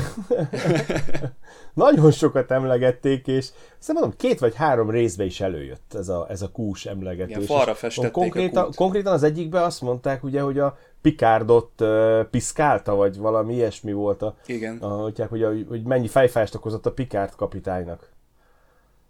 Nagyon 1.75 2.11
sokat 2.11 2.51
emlegették, 2.51 3.27
és 3.27 3.49
azt 3.79 3.93
mondom, 3.93 4.13
két 4.17 4.39
vagy 4.39 4.55
három 4.55 4.91
részbe 4.91 5.25
is 5.25 5.41
előjött 5.41 5.95
ez 5.95 6.09
a, 6.09 6.27
ez 6.31 6.43
a 6.43 6.51
kús 6.51 6.87
emlegetés. 6.87 7.35
Igen, 7.35 7.47
falra 7.47 7.75
festették 7.75 8.11
konkrétan, 8.11 8.65
a 8.65 8.69
konkrétan 8.75 9.13
az 9.13 9.23
egyikben 9.23 9.63
azt 9.63 9.81
mondták, 9.81 10.25
ugye, 10.25 10.41
hogy 10.41 10.59
a 10.59 10.79
Picardot 11.01 11.81
uh, 11.81 12.23
piszkálta, 12.25 12.95
vagy 12.95 13.17
valami 13.17 13.55
ilyesmi 13.55 13.93
volt 13.93 14.23
a, 14.23 14.37
Igen. 14.47 14.77
A, 14.77 14.89
hogy, 14.89 15.23
hogy, 15.29 15.43
a, 15.43 15.53
hogy 15.69 15.83
mennyi 15.83 16.09
fejfájást 16.09 16.55
okozott 16.55 16.87
a 16.87 16.93
Picard 16.93 17.35
kapitánynak. 17.35 18.09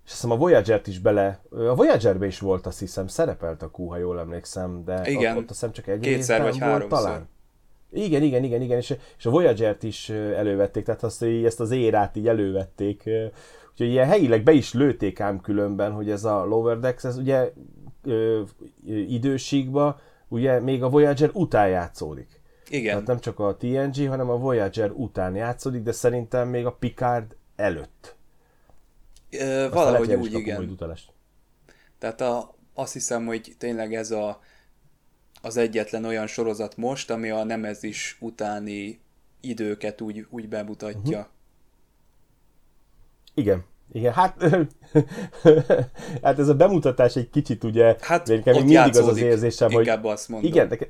És 0.05 0.11
azt 0.11 0.21
hiszem 0.21 0.31
a 0.31 0.37
Voyager-t 0.37 0.87
is 0.87 0.99
bele, 0.99 1.41
a 1.51 1.75
Voyager-be 1.75 2.27
is 2.27 2.39
volt, 2.39 2.67
azt 2.67 2.79
hiszem, 2.79 3.07
szerepelt 3.07 3.63
a 3.63 3.71
Q, 3.79 3.89
ha 3.89 3.97
jól 3.97 4.19
emlékszem, 4.19 4.85
de 4.85 5.11
Igen. 5.11 5.37
ott, 5.37 5.43
ott 5.43 5.51
azt 5.51 5.61
hiszem 5.61 5.73
csak 5.73 5.87
egy 5.87 6.01
Kétszer 6.01 6.43
vagy 6.43 6.59
volt 6.61 6.89
talán. 6.89 7.29
Igen, 7.93 8.23
igen, 8.23 8.45
igen, 8.45 8.63
igen, 8.63 8.79
és, 8.79 8.95
és 9.19 9.27
a 9.27 9.31
Voyager-t 9.31 9.83
is 9.83 10.09
elővették, 10.11 10.85
tehát 10.85 11.03
azt, 11.03 11.19
hogy 11.19 11.45
ezt 11.45 11.61
az 11.61 11.71
érát 11.71 12.17
így 12.17 12.29
elővették. 12.29 13.03
Úgyhogy 13.71 13.89
ilyen 13.89 14.07
helyileg 14.07 14.43
be 14.43 14.53
is 14.53 14.73
lőtték 14.73 15.21
ám 15.21 15.41
különben, 15.41 15.93
hogy 15.93 16.11
ez 16.11 16.25
a 16.25 16.45
Lower 16.45 16.79
Decks, 16.79 17.05
ez 17.05 17.17
ugye 17.17 17.53
ö, 18.05 18.43
időségben, 18.87 19.97
ugye 20.29 20.61
még 20.61 20.83
a 20.83 20.89
Voyager 20.89 21.31
után 21.33 21.69
játszódik. 21.69 22.41
Igen. 22.69 22.91
Tehát 22.93 23.07
nem 23.07 23.21
csak 23.21 23.39
a 23.39 23.57
TNG, 23.57 24.09
hanem 24.09 24.31
a 24.31 24.37
Voyager 24.37 24.91
után 24.91 25.35
játszódik, 25.35 25.83
de 25.83 25.93
szerintem 25.93 26.49
még 26.49 26.67
a 26.67 26.73
Picard 26.73 27.37
előtt. 27.57 28.17
Ö, 29.31 29.69
valahogy 29.73 30.15
úgy, 30.15 30.33
igen. 30.33 30.69
Utalást. 30.69 31.13
Tehát 31.99 32.21
a, 32.21 32.55
azt 32.75 32.93
hiszem, 32.93 33.27
hogy 33.27 33.55
tényleg 33.59 33.95
ez 33.95 34.11
a, 34.11 34.41
az 35.41 35.57
egyetlen 35.57 36.05
olyan 36.05 36.27
sorozat 36.27 36.77
most, 36.77 37.11
ami 37.11 37.31
a 37.31 37.45
Nemezis 37.45 38.17
utáni 38.21 39.01
időket 39.41 40.01
úgy, 40.01 40.27
úgy 40.31 40.49
bemutatja. 40.49 41.19
Uh-huh. 41.19 41.33
Igen, 43.35 43.65
igen, 43.93 44.13
hát, 44.13 44.43
hát 46.23 46.39
ez 46.39 46.49
a 46.49 46.55
bemutatás 46.55 47.17
egy 47.17 47.31
kicsit 47.31 47.65
ugye, 47.65 47.97
hát 48.01 48.27
nekem 48.27 48.55
mindig 48.55 48.77
az 48.77 48.97
az 48.97 49.19
érzésem, 49.19 49.71
hogy... 49.71 49.89
azt 49.89 50.29
mondom. 50.29 50.51
Igen, 50.51 50.67
nekem, 50.69 50.89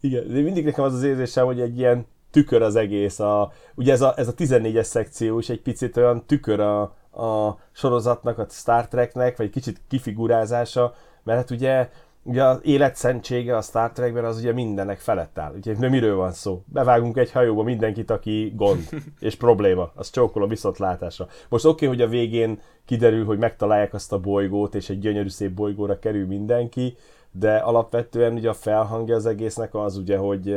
igen, 0.00 0.24
mindig 0.24 0.64
nekem 0.64 0.84
az 0.84 0.94
az 0.94 1.02
érzésem, 1.02 1.44
hogy 1.44 1.60
egy 1.60 1.78
ilyen 1.78 2.06
tükör 2.30 2.62
az 2.62 2.76
egész. 2.76 3.18
A, 3.18 3.52
ugye 3.74 3.92
ez 3.92 4.00
a, 4.00 4.14
ez 4.16 4.28
a 4.28 4.34
14-es 4.34 4.82
szekció 4.82 5.38
is 5.38 5.48
egy 5.48 5.60
picit 5.60 5.96
olyan 5.96 6.26
tükör 6.26 6.60
a, 6.60 6.82
a 7.22 7.58
sorozatnak, 7.72 8.38
a 8.38 8.46
Star 8.50 8.88
Treknek, 8.88 9.36
vagy 9.36 9.46
egy 9.46 9.52
kicsit 9.52 9.80
kifigurázása, 9.88 10.94
mert 11.22 11.38
hát 11.38 11.50
ugye 11.50 11.88
Ugye 12.24 12.44
az 12.44 12.60
életszentsége 12.62 13.56
a 13.56 13.60
Star 13.60 13.92
Trekben 13.92 14.24
az 14.24 14.38
ugye 14.38 14.52
mindennek 14.52 14.98
felett 14.98 15.38
áll. 15.38 15.54
Ugye 15.54 15.88
miről 15.88 16.16
van 16.16 16.32
szó? 16.32 16.62
Bevágunk 16.66 17.16
egy 17.16 17.32
hajóba 17.32 17.62
mindenkit, 17.62 18.10
aki 18.10 18.52
gond 18.56 18.88
és 19.20 19.34
probléma. 19.34 19.90
Az 19.94 20.10
csókolom 20.10 20.48
viszontlátásra. 20.48 21.26
Most 21.48 21.64
oké, 21.64 21.86
okay, 21.86 21.96
hogy 21.96 22.06
a 22.06 22.10
végén 22.10 22.60
kiderül, 22.84 23.24
hogy 23.24 23.38
megtalálják 23.38 23.94
azt 23.94 24.12
a 24.12 24.20
bolygót, 24.20 24.74
és 24.74 24.90
egy 24.90 24.98
gyönyörű 24.98 25.28
szép 25.28 25.50
bolygóra 25.50 25.98
kerül 25.98 26.26
mindenki, 26.26 26.96
de 27.30 27.56
alapvetően 27.56 28.32
ugye 28.32 28.48
a 28.48 28.54
felhangja 28.54 29.14
az 29.14 29.26
egésznek 29.26 29.74
az 29.74 29.96
ugye, 29.96 30.16
hogy 30.16 30.56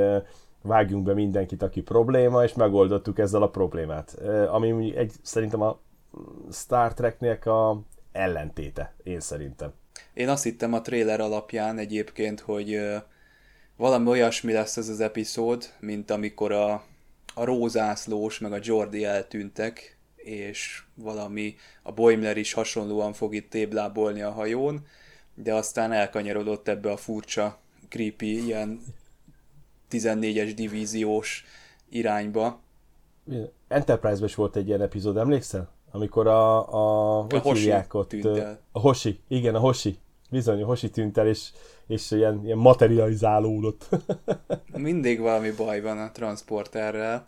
vágjunk 0.62 1.04
be 1.04 1.14
mindenkit, 1.14 1.62
aki 1.62 1.82
probléma, 1.82 2.44
és 2.44 2.54
megoldottuk 2.54 3.20
ezzel 3.20 3.42
a 3.42 3.50
problémát. 3.50 4.22
Ami 4.50 4.96
egy, 4.96 5.14
szerintem 5.22 5.62
a 5.62 5.78
Star 6.52 6.94
Treknek 6.94 7.46
a 7.46 7.82
ellentéte, 8.12 8.94
én 9.04 9.20
szerintem. 9.20 9.74
Én 10.16 10.30
azt 10.30 10.44
hittem 10.44 10.74
a 10.74 10.82
trailer 10.82 11.20
alapján 11.20 11.78
egyébként, 11.78 12.40
hogy 12.40 12.80
valami 13.78 14.08
olyasmi 14.10 14.54
lesz 14.54 14.78
ez 14.78 14.90
az 14.90 15.00
epizód, 15.00 15.74
mint 15.80 16.12
amikor 16.12 16.52
a, 16.52 16.74
a 17.34 17.44
rózászlós 17.44 18.40
meg 18.40 18.54
a 18.54 18.60
Jordi 18.62 19.04
eltűntek, 19.04 19.98
és 20.16 20.84
valami, 20.94 21.56
a 21.84 21.92
Boimler 21.92 22.38
is 22.38 22.54
hasonlóan 22.54 23.14
fog 23.14 23.36
itt 23.36 23.50
téblábolni 23.50 24.22
a 24.22 24.32
hajón, 24.32 24.86
de 25.34 25.54
aztán 25.54 25.92
elkanyarodott 25.92 26.68
ebbe 26.68 26.92
a 26.92 26.98
furcsa, 26.98 27.58
creepy, 27.90 28.46
ilyen 28.46 28.82
14-es 29.92 30.52
divíziós 30.56 31.46
irányba. 31.90 32.60
Enterprise-ben 33.68 34.28
is 34.28 34.36
volt 34.36 34.56
egy 34.56 34.68
ilyen 34.68 34.82
epizód, 34.82 35.18
emlékszel? 35.18 35.74
Amikor 35.92 36.28
a, 36.28 36.74
a, 36.74 37.20
a 37.30 37.40
Hoshi 37.40 37.74
ott, 37.92 38.14
a 38.72 38.80
Hoshi, 38.80 39.20
igen, 39.28 39.56
a 39.56 39.60
Hoshi, 39.60 39.98
bizony, 40.36 40.62
a 40.62 40.66
Hoshi 40.66 40.90
tűnt 40.90 41.18
el, 41.18 41.28
és, 41.28 41.50
és 41.88 42.12
ilyen, 42.12 42.42
ilyen 42.46 42.58
materializálódott. 42.58 43.90
Mindig 44.74 45.20
valami 45.20 45.52
baj 45.52 45.82
van 45.82 45.98
a 45.98 46.12
transporterrel. 46.12 47.28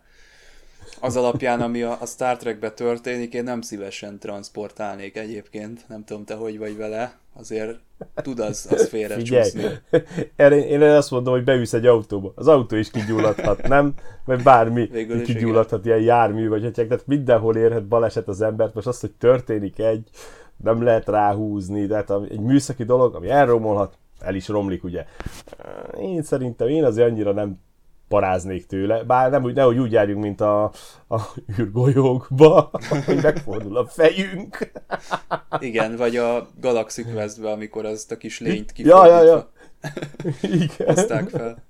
Az 1.00 1.16
alapján, 1.16 1.60
ami 1.60 1.82
a, 1.82 1.96
a 2.00 2.06
Star 2.06 2.36
Trekbe 2.36 2.70
történik, 2.70 3.34
én 3.34 3.44
nem 3.44 3.60
szívesen 3.60 4.18
transportálnék 4.18 5.16
egyébként. 5.16 5.84
Nem 5.88 6.04
tudom, 6.04 6.24
te 6.24 6.34
hogy 6.34 6.58
vagy 6.58 6.76
vele. 6.76 7.18
Azért 7.34 7.78
tud 8.14 8.38
az, 8.38 8.68
az 8.70 8.88
félre 8.88 9.22
csúszni. 9.22 9.64
Erre, 10.36 10.56
én 10.66 10.82
azt 10.82 11.10
mondom, 11.10 11.34
hogy 11.34 11.44
beülsz 11.44 11.72
egy 11.72 11.86
autóba. 11.86 12.32
Az 12.34 12.48
autó 12.48 12.76
is 12.76 12.90
kigyulladhat, 12.90 13.68
nem? 13.68 13.94
Vagy 14.24 14.42
bármi 14.42 14.86
Végül 14.92 15.22
kigyulladhat, 15.22 15.84
ilyen 15.84 16.00
jármű, 16.00 16.48
vagy 16.48 16.62
hogy 16.62 16.72
tehát 16.72 17.06
mindenhol 17.06 17.56
érhet 17.56 17.86
baleset 17.86 18.28
az 18.28 18.40
embert. 18.40 18.74
Most 18.74 18.86
azt, 18.86 19.00
hogy 19.00 19.12
történik 19.12 19.78
egy, 19.78 20.08
nem 20.62 20.82
lehet 20.82 21.08
ráhúzni, 21.08 21.86
de 21.86 21.94
hát 21.94 22.10
egy 22.28 22.40
műszaki 22.40 22.84
dolog, 22.84 23.14
ami 23.14 23.28
elromolhat, 23.28 23.98
el 24.20 24.34
is 24.34 24.48
romlik, 24.48 24.84
ugye. 24.84 25.04
Én 26.00 26.22
szerintem, 26.22 26.68
én 26.68 26.84
azért 26.84 27.10
annyira 27.10 27.32
nem 27.32 27.60
paráznék 28.08 28.66
tőle, 28.66 29.04
bár 29.04 29.30
nem 29.30 29.44
úgy, 29.44 29.54
nehogy 29.54 29.78
úgy 29.78 29.92
járjunk, 29.92 30.22
mint 30.22 30.40
a, 30.40 30.64
a 31.08 31.20
űrgolyókba, 31.58 32.70
hogy 33.06 33.22
megfordul 33.22 33.76
a 33.76 33.86
fejünk. 33.86 34.70
Igen, 35.58 35.96
vagy 35.96 36.16
a 36.16 36.46
Galaxy 36.60 37.04
quest 37.04 37.38
amikor 37.38 37.84
azt 37.84 38.12
a 38.12 38.16
kis 38.16 38.40
lényt 38.40 38.72
kifordítva 38.72 39.06
ja, 39.06 39.22
ja, 39.22 39.24
ja. 39.24 39.50
Igen. 40.42 40.94
hozták 40.94 41.28
fel. 41.28 41.64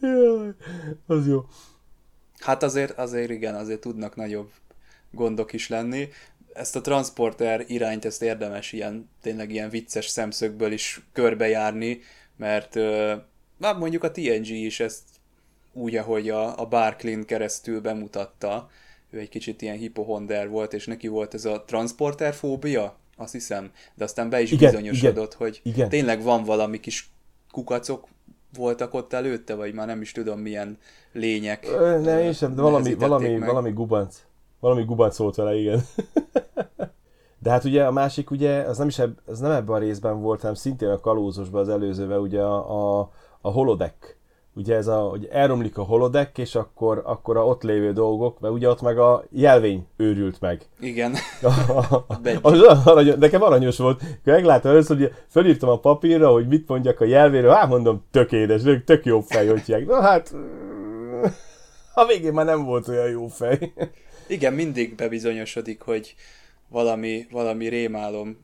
Jaj, 0.00 0.54
az 1.06 1.28
jó. 1.28 1.44
Hát 2.38 2.62
azért, 2.62 2.98
azért 2.98 3.30
igen, 3.30 3.54
azért 3.54 3.80
tudnak 3.80 4.16
nagyobb 4.16 4.50
gondok 5.10 5.52
is 5.52 5.68
lenni. 5.68 6.08
Ezt 6.52 6.76
a 6.76 6.80
transporter 6.80 7.64
irányt, 7.66 8.04
ezt 8.04 8.22
érdemes 8.22 8.72
ilyen, 8.72 9.10
tényleg 9.22 9.50
ilyen 9.50 9.70
vicces 9.70 10.06
szemszögből 10.06 10.72
is 10.72 11.00
körbejárni, 11.12 12.00
mert 12.36 12.76
uh, 12.76 13.12
mondjuk 13.78 14.04
a 14.04 14.10
TNG 14.10 14.48
is 14.48 14.80
ezt 14.80 15.02
úgy, 15.72 15.96
ahogy 15.96 16.28
a, 16.28 16.58
a 16.58 16.66
Barclay 16.66 17.24
keresztül 17.24 17.80
bemutatta, 17.80 18.70
ő 19.10 19.18
egy 19.18 19.28
kicsit 19.28 19.62
ilyen 19.62 19.76
hipohonder 19.76 20.48
volt, 20.48 20.72
és 20.72 20.86
neki 20.86 21.08
volt 21.08 21.34
ez 21.34 21.44
a 21.44 21.64
transporter 21.66 22.34
fóbia, 22.34 22.96
azt 23.16 23.32
hiszem, 23.32 23.70
de 23.94 24.04
aztán 24.04 24.28
be 24.28 24.40
is 24.40 24.50
igen, 24.50 24.70
bizonyosodott, 24.70 25.34
igen, 25.34 25.46
hogy 25.46 25.60
igen. 25.62 25.88
tényleg 25.88 26.22
van 26.22 26.44
valami 26.44 26.80
kis 26.80 27.10
kukacok 27.50 28.08
voltak 28.56 28.94
ott 28.94 29.12
előtte, 29.12 29.54
vagy 29.54 29.74
már 29.74 29.86
nem 29.86 30.00
is 30.00 30.12
tudom 30.12 30.40
milyen 30.40 30.78
lények. 31.12 31.66
Ne, 31.78 32.22
én 32.22 32.32
sem, 32.32 32.54
de 32.54 32.62
valami, 32.62 32.94
valami, 32.94 33.28
meg. 33.28 33.48
valami 33.48 33.70
gubanc. 33.70 34.22
Valami 34.60 34.84
gubanc 34.84 35.16
volt 35.16 35.34
vele, 35.34 35.54
igen. 35.54 35.80
de 37.42 37.50
hát 37.50 37.64
ugye 37.64 37.84
a 37.84 37.92
másik, 37.92 38.30
ugye, 38.30 38.62
az 38.62 38.78
nem 38.78 38.88
is 38.88 38.98
eb, 38.98 39.18
az 39.26 39.38
nem 39.38 39.50
ebben 39.50 39.74
a 39.74 39.78
részben 39.78 40.20
volt, 40.20 40.40
hanem 40.40 40.54
szintén 40.54 40.88
a 40.88 41.00
kalózosban 41.00 41.60
az 41.60 41.68
előzőben, 41.68 42.18
ugye 42.18 42.42
a, 42.42 42.98
a, 42.98 43.10
a 43.40 43.50
holodeck 43.50 44.18
ugye 44.54 44.76
ez 44.76 44.86
a, 44.86 44.98
hogy 44.98 45.28
elromlik 45.32 45.78
a 45.78 45.82
holodek, 45.82 46.38
és 46.38 46.54
akkor, 46.54 47.02
akkor 47.04 47.36
a 47.36 47.46
ott 47.46 47.62
lévő 47.62 47.92
dolgok, 47.92 48.40
mert 48.40 48.54
ugye 48.54 48.68
ott 48.68 48.82
meg 48.82 48.98
a 48.98 49.24
jelvény 49.30 49.86
őrült 49.96 50.40
meg. 50.40 50.68
Igen. 50.80 51.14
az 52.42 52.60
aranyos, 52.84 53.14
nekem 53.18 53.42
aranyos 53.42 53.78
volt, 53.78 54.02
megláttam 54.24 54.70
először, 54.70 54.96
hogy 54.96 55.12
felírtam 55.26 55.68
a 55.68 55.78
papírra, 55.78 56.30
hogy 56.30 56.48
mit 56.48 56.68
mondjak 56.68 57.00
a 57.00 57.04
jelvéről, 57.04 57.52
hát 57.52 57.68
mondom, 57.68 58.04
tök 58.10 58.32
édes, 58.32 58.62
tök 58.84 59.04
jó 59.04 59.20
fej, 59.20 59.46
hogy 59.46 59.86
Na 59.86 60.00
hát, 60.00 60.34
a 61.94 62.06
végén 62.06 62.32
már 62.32 62.44
nem 62.44 62.64
volt 62.64 62.88
olyan 62.88 63.08
jó 63.08 63.26
fej. 63.26 63.72
Igen, 64.30 64.52
mindig 64.52 64.94
bebizonyosodik, 64.94 65.80
hogy 65.80 66.14
valami, 66.68 67.26
valami 67.30 67.68
rémálom 67.68 68.36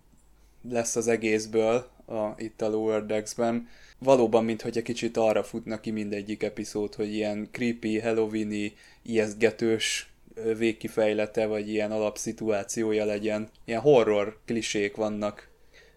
lesz 0.70 0.96
az 0.96 1.08
egészből 1.08 1.86
a, 2.06 2.34
itt 2.36 2.62
a 2.62 2.68
Lower 2.68 3.06
Decks-ben 3.06 3.68
valóban, 3.98 4.44
mintha 4.44 4.68
egy 4.68 4.82
kicsit 4.82 5.16
arra 5.16 5.42
futna 5.42 5.80
ki 5.80 5.90
mindegyik 5.90 6.42
epizód, 6.42 6.94
hogy 6.94 7.14
ilyen 7.14 7.48
creepy, 7.52 8.00
halloweeni, 8.00 8.74
ijesztgetős 9.02 10.10
végkifejlete, 10.58 11.46
vagy 11.46 11.68
ilyen 11.68 11.92
alapszituációja 11.92 13.04
legyen. 13.04 13.48
Ilyen 13.64 13.80
horror 13.80 14.38
klisék 14.44 14.96
vannak 14.96 15.48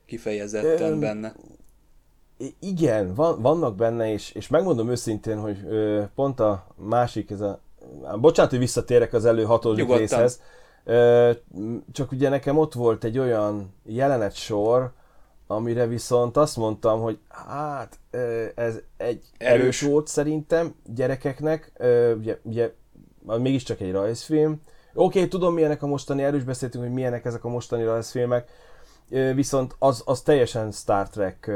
kifejezetten 0.06 0.94
Ö, 0.94 1.00
benne. 1.00 1.36
Igen, 2.60 3.14
van, 3.14 3.42
vannak 3.42 3.76
benne, 3.76 4.12
és, 4.12 4.32
és 4.32 4.48
megmondom 4.48 4.90
őszintén, 4.90 5.38
hogy 5.38 5.58
ö, 5.68 6.04
pont 6.16 6.40
a 6.40 6.68
másik, 6.76 7.32
ez 7.32 7.42
a... 7.42 7.62
Bocsánat, 8.20 8.52
hogy 8.52 8.60
visszatérek 8.60 9.14
az 9.14 9.26
elő 9.26 9.44
hatodik 9.44 9.96
részhez. 9.96 10.42
Ö, 10.84 11.32
csak 11.92 12.12
ugye 12.12 12.30
nekem 12.30 12.58
ott 12.58 12.74
volt 12.74 13.04
egy 13.04 13.20
olyan 13.20 13.74
jelenet 13.84 14.36
sor, 14.36 14.92
amire 15.48 15.88
viszont 15.88 16.38
azt 16.38 16.58
mondtam, 16.58 17.02
hogy 17.02 17.20
hát 17.28 18.00
ez 18.56 18.80
egy 18.98 19.24
erős, 19.38 19.62
erős 19.62 19.82
volt 19.82 20.08
szerintem 20.08 20.76
gyerekeknek, 20.96 21.72
ugye, 22.18 22.40
ugye 22.42 22.74
mégiscsak 23.26 23.80
egy 23.80 23.92
rajzfilm. 23.92 24.62
Oké, 24.94 25.18
okay, 25.18 25.30
tudom 25.30 25.54
milyenek 25.54 25.84
a 25.84 25.88
mostani, 25.88 26.24
erős 26.24 26.44
beszéltünk, 26.44 26.84
hogy 26.84 26.94
milyenek 26.94 27.26
ezek 27.26 27.44
a 27.44 27.50
mostani 27.50 27.84
rajzfilmek, 27.84 28.50
viszont 29.34 29.76
az, 29.80 30.02
az 30.06 30.22
teljesen 30.22 30.72
Star 30.72 31.10
Trek 31.10 31.52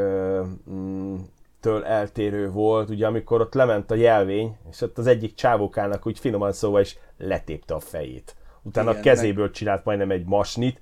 mm, 0.69 1.15
től 1.63 1.85
eltérő 1.85 2.49
volt, 2.49 2.89
ugye 2.89 3.07
amikor 3.07 3.41
ott 3.41 3.53
lement 3.53 3.91
a 3.91 3.95
jelvény, 3.95 4.57
és 4.69 4.81
ott 4.81 4.97
az 4.97 5.07
egyik 5.07 5.35
csávókának 5.35 6.07
úgy 6.07 6.19
finoman 6.19 6.51
szóval 6.51 6.81
is 6.81 6.97
letépte 7.17 7.73
a 7.73 7.79
fejét. 7.79 8.35
Utána 8.61 8.89
Igen, 8.89 9.01
a 9.01 9.03
kezéből 9.03 9.43
meg... 9.43 9.53
csinált 9.53 9.83
majdnem 9.83 10.11
egy 10.11 10.25
masnit, 10.25 10.79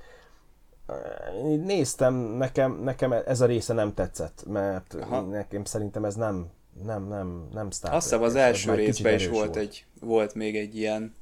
néztem, 1.66 2.14
nekem, 2.14 2.82
nekem 2.84 3.12
ez 3.12 3.42
a 3.42 3.46
része 3.46 3.74
nem 3.74 3.94
tetszett, 3.94 4.44
mert 4.48 4.94
Aha. 4.94 5.22
nekem 5.22 5.64
szerintem 5.64 6.06
ez 6.06 6.16
nem, 6.16 6.50
nem, 6.86 7.08
nem, 7.08 7.48
nem 7.54 7.72
Star 7.72 7.94
Azt 7.94 8.10
hiszem 8.10 8.24
az 8.24 8.36
első 8.36 8.74
részben 8.74 9.14
is 9.14 9.28
volt, 9.28 9.44
volt, 9.46 9.56
egy, 9.56 9.86
volt 10.00 10.36
még 10.36 10.58
egy 10.58 10.78
ilyen 10.78 11.16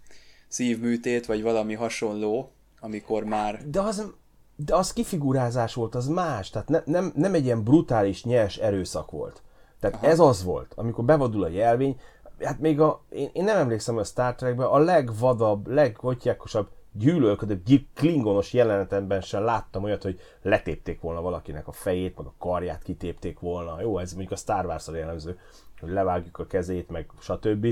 szívműtét, 0.47 1.25
vagy 1.25 1.41
valami 1.41 1.73
hasonló, 1.73 2.51
amikor 2.79 3.23
már... 3.23 3.69
De 3.69 3.81
az, 3.81 4.11
de 4.55 4.75
az 4.75 4.93
kifigurázás 4.93 5.73
volt, 5.73 5.95
az 5.95 6.07
más, 6.07 6.49
tehát 6.49 6.67
ne, 6.67 6.81
nem, 6.85 7.11
nem 7.15 7.33
egy 7.33 7.45
ilyen 7.45 7.63
brutális, 7.63 8.23
nyers 8.23 8.57
erőszak 8.57 9.11
volt. 9.11 9.41
Tehát 9.79 9.95
Aha. 9.95 10.07
ez 10.07 10.19
az 10.19 10.43
volt, 10.43 10.73
amikor 10.75 11.03
bevadul 11.03 11.43
a 11.43 11.47
jelvény, 11.47 11.99
hát 12.39 12.59
még 12.59 12.79
a, 12.79 13.01
én, 13.09 13.29
én 13.33 13.43
nem 13.43 13.57
emlékszem 13.57 13.97
a 13.97 14.03
Star 14.03 14.35
Trekben, 14.35 14.67
a 14.67 14.77
legvadabb, 14.77 15.67
leghotyákosabb, 15.67 16.67
gyűlölködőbb, 16.91 17.61
klingonos 17.95 18.53
jelenetemben 18.53 19.21
sem 19.21 19.43
láttam 19.43 19.83
olyat, 19.83 20.03
hogy 20.03 20.19
letépték 20.41 21.01
volna 21.01 21.21
valakinek 21.21 21.67
a 21.67 21.71
fejét, 21.71 22.17
meg 22.17 22.25
a 22.25 22.33
karját 22.37 22.83
kitépték 22.83 23.39
volna. 23.39 23.81
Jó, 23.81 23.97
ez 23.97 24.11
mondjuk 24.11 24.31
a 24.31 24.35
Star 24.35 24.65
wars 24.65 24.87
jellemző, 24.87 25.39
hogy 25.79 25.89
levágjuk 25.89 26.39
a 26.39 26.47
kezét, 26.47 26.89
meg 26.89 27.09
stb. 27.19 27.67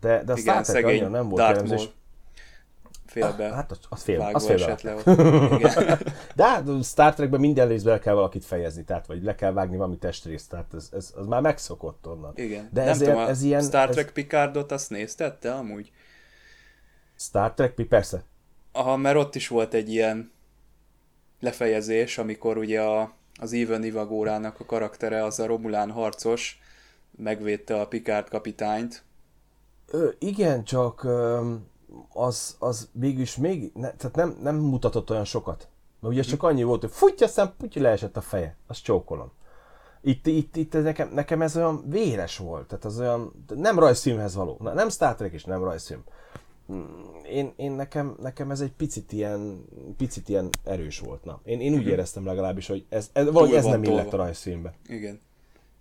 De, 0.00 0.22
de 0.24 0.32
a 0.32 0.36
Igen, 0.36 0.36
Star 0.36 0.62
Trek 0.62 0.84
annyira 0.84 1.08
nem 1.08 1.28
volt 1.28 1.42
jellemző, 1.42 1.74
és 1.74 1.88
félbe. 3.20 3.54
Hát 3.54 3.70
az, 3.70 3.78
az 3.88 4.02
félbe. 4.02 4.30
Az 4.32 4.46
félbe. 4.46 4.76
Le 4.82 5.98
De 6.36 6.44
hát 6.44 6.84
Star 6.84 7.14
Trekben 7.14 7.40
minden 7.40 7.68
részben 7.68 8.00
kell 8.00 8.14
valakit 8.14 8.44
fejezni, 8.44 8.84
tehát 8.84 9.06
vagy 9.06 9.22
le 9.22 9.34
kell 9.34 9.52
vágni 9.52 9.76
valami 9.76 9.98
testrészt, 9.98 10.50
tehát 10.50 10.74
ez, 10.74 10.88
ez, 10.92 11.12
az 11.16 11.26
már 11.26 11.40
megszokott 11.40 12.06
onnan. 12.06 12.32
Igen. 12.34 12.68
De 12.72 12.82
ez, 12.82 12.98
tudom, 12.98 13.18
ez 13.18 13.42
ilyen... 13.42 13.62
Star 13.62 13.88
Trek 13.88 14.06
ez... 14.06 14.12
Picardot 14.12 14.72
azt 14.72 14.90
nézted 14.90 15.34
te 15.34 15.52
amúgy? 15.52 15.92
Star 17.18 17.52
Trek, 17.54 17.74
persze. 17.88 18.22
Aha, 18.72 18.96
mert 18.96 19.16
ott 19.16 19.34
is 19.34 19.48
volt 19.48 19.74
egy 19.74 19.92
ilyen 19.92 20.32
lefejezés, 21.40 22.18
amikor 22.18 22.56
ugye 22.56 22.80
a, 22.80 23.12
az 23.40 23.52
Even 23.52 23.84
Ivagórának 23.84 24.60
a 24.60 24.64
karaktere, 24.64 25.24
az 25.24 25.38
a 25.38 25.46
Romulán 25.46 25.90
harcos, 25.90 26.60
megvédte 27.16 27.80
a 27.80 27.86
Picard 27.86 28.28
kapitányt. 28.28 29.04
Ö, 29.86 30.08
igen, 30.18 30.64
csak 30.64 31.04
ö, 31.04 31.52
az, 32.12 32.56
az 32.58 32.88
mégis 32.92 33.36
még, 33.36 33.70
ne, 33.74 33.90
tehát 33.90 34.16
nem, 34.16 34.38
nem 34.42 34.56
mutatott 34.56 35.10
olyan 35.10 35.24
sokat. 35.24 35.68
Mert 36.00 36.14
ugye 36.14 36.22
csak 36.22 36.42
annyi 36.42 36.62
volt, 36.62 36.80
hogy 36.80 36.90
futja, 36.90 37.26
aztán 37.26 37.54
putyi 37.58 37.80
leesett 37.80 38.16
a 38.16 38.20
feje. 38.20 38.56
Azt 38.66 38.82
csókolom. 38.82 39.30
Itt, 40.00 40.26
itt, 40.26 40.56
itt 40.56 40.72
nekem, 40.72 41.10
nekem 41.14 41.42
ez 41.42 41.56
olyan 41.56 41.84
véres 41.88 42.38
volt, 42.38 42.66
tehát 42.66 42.84
az 42.84 42.98
olyan, 42.98 43.32
nem 43.54 43.78
rajzfilmhez 43.78 44.34
való. 44.34 44.56
Na, 44.60 44.72
nem 44.72 44.88
Star 44.88 45.14
Trek 45.14 45.32
is, 45.32 45.44
nem 45.44 45.64
rajzfilm. 45.64 46.02
Hmm, 46.66 47.06
én, 47.30 47.52
én 47.56 47.72
nekem, 47.72 48.16
nekem 48.22 48.50
ez 48.50 48.60
egy 48.60 48.72
picit 48.72 49.12
ilyen, 49.12 49.64
picit 49.96 50.28
ilyen 50.28 50.48
erős 50.64 50.98
volt. 50.98 51.24
Na. 51.24 51.40
Én, 51.44 51.60
én 51.60 51.74
úgy 51.74 51.86
éreztem 51.86 52.26
legalábbis, 52.26 52.66
hogy 52.66 52.84
ez, 52.88 53.10
ez, 53.12 53.30
valahogy 53.30 53.54
ez 53.54 53.64
nem 53.64 53.82
illett 53.82 54.12
a 54.12 54.16
rajzfilmbe. 54.16 54.74
Igen. 54.88 55.20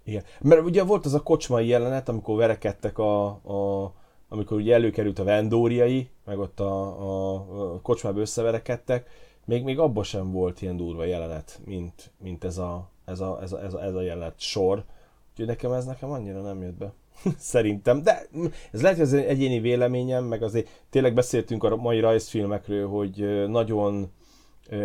Igen. 0.03 0.23
Mert 0.41 0.61
ugye 0.61 0.83
volt 0.83 1.05
az 1.05 1.13
a 1.13 1.23
kocsmai 1.23 1.67
jelenet, 1.67 2.09
amikor 2.09 2.37
verekedtek 2.37 2.97
a, 2.97 3.25
a 3.25 3.93
amikor 4.29 4.57
ugye 4.57 4.73
előkerült 4.73 5.19
a 5.19 5.23
vendóriai, 5.23 6.09
meg 6.25 6.39
ott 6.39 6.59
a, 6.59 7.01
a, 7.01 7.33
a 7.73 7.81
kocsmába 7.81 8.19
összeverekedtek, 8.19 9.09
még, 9.45 9.63
még 9.63 9.79
abban 9.79 10.03
sem 10.03 10.31
volt 10.31 10.61
ilyen 10.61 10.77
durva 10.77 11.03
jelenet, 11.03 11.59
mint, 11.65 12.11
mint 12.23 12.43
ez, 12.43 12.57
a, 12.57 12.89
ez, 13.05 13.19
a, 13.19 13.39
ez, 13.41 13.51
a, 13.51 13.63
ez, 13.63 13.73
a, 13.73 13.83
ez 13.83 13.93
a 13.93 14.01
jelenet 14.01 14.39
sor. 14.39 14.83
Úgyhogy 15.31 15.47
nekem 15.47 15.71
ez 15.71 15.85
nekem 15.85 16.11
annyira 16.11 16.41
nem 16.41 16.61
jött 16.61 16.77
be. 16.77 16.93
Szerintem, 17.37 18.03
de 18.03 18.27
ez 18.71 18.81
lehet, 18.81 18.97
hogy 18.97 19.13
egy 19.13 19.25
egyéni 19.25 19.59
véleményem, 19.59 20.23
meg 20.23 20.43
azért 20.43 20.83
tényleg 20.89 21.13
beszéltünk 21.13 21.63
a 21.63 21.75
mai 21.75 21.99
rajzfilmekről, 21.99 22.87
hogy 22.87 23.45
nagyon 23.47 24.11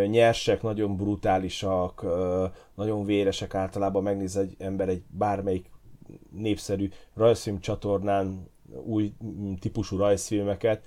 nyersek, 0.07 0.63
nagyon 0.63 0.97
brutálisak, 0.97 2.07
nagyon 2.75 3.05
véresek 3.05 3.55
általában 3.55 4.03
megnéz 4.03 4.37
egy 4.37 4.55
ember 4.59 4.89
egy 4.89 5.03
bármelyik 5.09 5.71
népszerű 6.31 6.89
rajzfilm 7.15 7.61
csatornán 7.61 8.49
új 8.85 9.13
típusú 9.61 9.97
rajzfilmeket, 9.97 10.83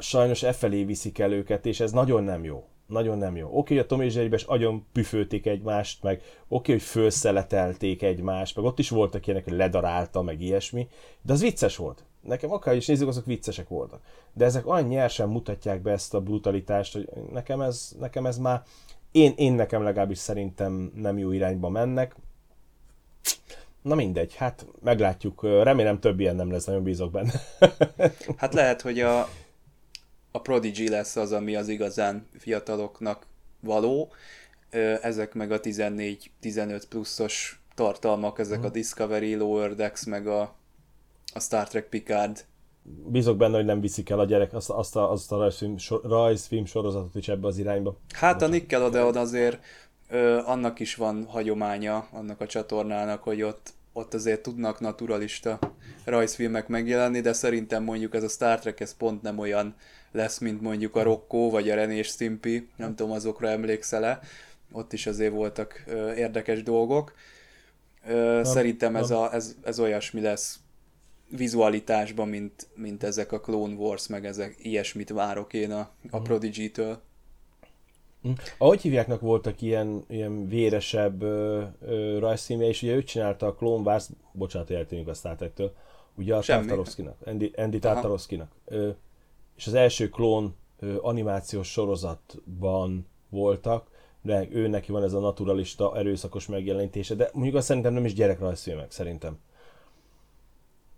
sajnos 0.00 0.42
e 0.42 0.52
felé 0.52 0.84
viszik 0.84 1.18
el 1.18 1.32
őket, 1.32 1.66
és 1.66 1.80
ez 1.80 1.92
nagyon 1.92 2.24
nem 2.24 2.44
jó. 2.44 2.66
Nagyon 2.86 3.18
nem 3.18 3.36
jó. 3.36 3.46
Oké, 3.46 3.56
okay, 3.56 3.78
a 3.78 3.86
Tom 3.86 4.00
és 4.00 4.14
Jerryben 4.14 4.38
is 4.38 4.44
agyon 4.44 4.86
püfölték 4.92 5.46
egymást, 5.46 6.02
meg 6.02 6.22
oké, 6.48 6.72
hogy 6.72 6.82
fölszeletelték 6.82 8.02
egymást, 8.02 8.56
meg 8.56 8.64
ott 8.64 8.78
is 8.78 8.88
voltak 8.90 9.26
ilyenek, 9.26 9.44
hogy 9.44 9.56
ledarálta, 9.56 10.22
meg 10.22 10.40
ilyesmi, 10.40 10.88
de 11.22 11.32
az 11.32 11.40
vicces 11.40 11.76
volt. 11.76 12.04
Nekem 12.20 12.52
akár 12.52 12.76
is 12.76 12.86
nézzük, 12.86 13.08
azok 13.08 13.24
viccesek 13.24 13.68
voltak. 13.68 14.00
De 14.32 14.44
ezek 14.44 14.66
olyan 14.66 14.88
nyersen 14.88 15.28
mutatják 15.28 15.82
be 15.82 15.90
ezt 15.90 16.14
a 16.14 16.20
brutalitást, 16.20 16.92
hogy 16.92 17.08
nekem 17.32 17.60
ez, 17.60 17.92
nekem 17.98 18.26
ez 18.26 18.38
már, 18.38 18.62
én, 19.10 19.32
én 19.36 19.52
nekem 19.52 19.82
legalábbis 19.82 20.18
szerintem 20.18 20.92
nem 20.94 21.18
jó 21.18 21.32
irányba 21.32 21.68
mennek. 21.68 22.16
Na 23.82 23.94
mindegy, 23.94 24.34
hát 24.34 24.66
meglátjuk. 24.82 25.42
Remélem 25.42 26.00
több 26.00 26.20
ilyen 26.20 26.36
nem 26.36 26.50
lesz, 26.50 26.64
nagyon 26.64 26.82
bízok 26.82 27.10
benne. 27.10 27.32
hát 28.36 28.54
lehet, 28.54 28.80
hogy 28.80 29.00
a, 29.00 29.28
a 30.30 30.40
Prodigy 30.40 30.88
lesz 30.88 31.16
az, 31.16 31.32
ami 31.32 31.56
az 31.56 31.68
igazán 31.68 32.26
fiataloknak 32.38 33.26
való. 33.60 34.12
Ezek 35.02 35.34
meg 35.34 35.52
a 35.52 35.60
14-15 35.60 36.82
pluszos 36.88 37.62
tartalmak, 37.74 38.38
ezek 38.38 38.58
hmm. 38.58 38.66
a 38.66 38.70
Discovery, 38.70 39.34
Lower 39.34 39.74
Decks, 39.74 40.04
meg 40.04 40.26
a, 40.26 40.54
a 41.34 41.40
Star 41.40 41.68
Trek 41.68 41.88
Picard. 41.88 42.44
Bízok 43.06 43.36
benne, 43.36 43.56
hogy 43.56 43.64
nem 43.64 43.80
viszik 43.80 44.10
el 44.10 44.18
a 44.18 44.24
gyerek 44.24 44.54
azt, 44.54 44.70
azt 44.70 44.96
a, 44.96 45.10
azt 45.10 45.32
a 45.32 45.36
rajzfilm, 45.36 45.76
sor, 45.76 46.00
rajzfilm 46.04 46.64
sorozatot 46.64 47.14
is 47.14 47.28
ebbe 47.28 47.46
az 47.46 47.58
irányba. 47.58 47.96
Hát 48.12 48.42
a 48.42 48.46
Nickelodeon 48.46 49.16
azért 49.16 49.64
ö, 50.12 50.40
annak 50.44 50.80
is 50.80 50.94
van 50.94 51.24
hagyománya, 51.24 52.08
annak 52.10 52.40
a 52.40 52.46
csatornának, 52.46 53.22
hogy 53.22 53.42
ott, 53.42 53.72
ott 53.92 54.14
azért 54.14 54.42
tudnak 54.42 54.80
naturalista 54.80 55.58
rajzfilmek 56.04 56.68
megjelenni, 56.68 57.20
de 57.20 57.32
szerintem 57.32 57.82
mondjuk 57.82 58.14
ez 58.14 58.22
a 58.22 58.28
Star 58.28 58.58
Trek 58.58 58.80
ez 58.80 58.96
pont 58.96 59.22
nem 59.22 59.38
olyan 59.38 59.74
lesz, 60.10 60.38
mint 60.38 60.60
mondjuk 60.60 60.96
a 60.96 61.02
Rocco 61.02 61.50
vagy 61.50 61.70
a 61.70 61.74
René 61.74 61.96
és 61.96 62.06
Stimpy, 62.06 62.68
nem 62.76 62.94
tudom, 62.94 63.12
azokra 63.12 63.48
emlékszel-e, 63.48 64.20
ott 64.72 64.92
is 64.92 65.06
azért 65.06 65.32
voltak 65.32 65.82
ö, 65.86 66.12
érdekes 66.14 66.62
dolgok. 66.62 67.14
Ö, 68.06 68.34
nem, 68.34 68.44
szerintem 68.44 68.96
ez, 68.96 69.10
a, 69.10 69.34
ez, 69.34 69.54
ez 69.64 69.80
olyasmi 69.80 70.20
lesz 70.20 70.58
vizualitásban, 71.28 72.28
mint, 72.28 72.68
mint 72.74 73.02
ezek 73.02 73.32
a 73.32 73.40
Clone 73.40 73.74
Wars, 73.74 74.06
meg 74.06 74.26
ezek 74.26 74.56
ilyesmit 74.58 75.10
várok 75.10 75.52
én 75.52 75.70
a, 75.70 75.80
a 76.10 76.16
mhm. 76.16 76.22
Prodigy-től. 76.22 77.00
Hm. 78.22 78.30
Ahogy 78.58 78.80
hívjáknak 78.80 79.20
voltak 79.20 79.60
ilyen, 79.60 80.04
ilyen 80.08 80.48
véresebb 80.48 81.22
ö, 81.22 81.62
ö, 81.80 82.18
rajzszínje, 82.18 82.66
és 82.66 82.82
ugye 82.82 82.94
ő 82.94 83.02
csinálta 83.02 83.46
a 83.46 83.54
Clone 83.54 83.82
Wars, 83.90 84.08
bocsánat, 84.32 84.70
eltűnünk 84.70 85.08
a 85.08 85.14
Star 85.14 85.36
Trek-től, 85.36 85.72
ugye 86.14 86.36
a 86.36 86.40
Tartarovszkinak, 86.40 87.16
Andy, 87.24 87.52
Andy 87.56 87.78
Tartarovszkinak. 87.78 88.52
És 89.56 89.66
az 89.66 89.74
első 89.74 90.08
klón 90.08 90.54
ö, 90.78 90.96
animációs 91.00 91.70
sorozatban 91.70 93.06
voltak, 93.28 93.90
de 94.22 94.46
ő 94.50 94.66
neki 94.68 94.92
van 94.92 95.02
ez 95.02 95.12
a 95.12 95.20
naturalista, 95.20 95.96
erőszakos 95.96 96.46
megjelenítése, 96.46 97.14
de 97.14 97.30
mondjuk 97.32 97.56
azt 97.56 97.66
szerintem 97.66 97.92
nem 97.92 98.04
is 98.04 98.14
gyerekrajzfilmek, 98.14 98.90
szerintem. 98.90 99.38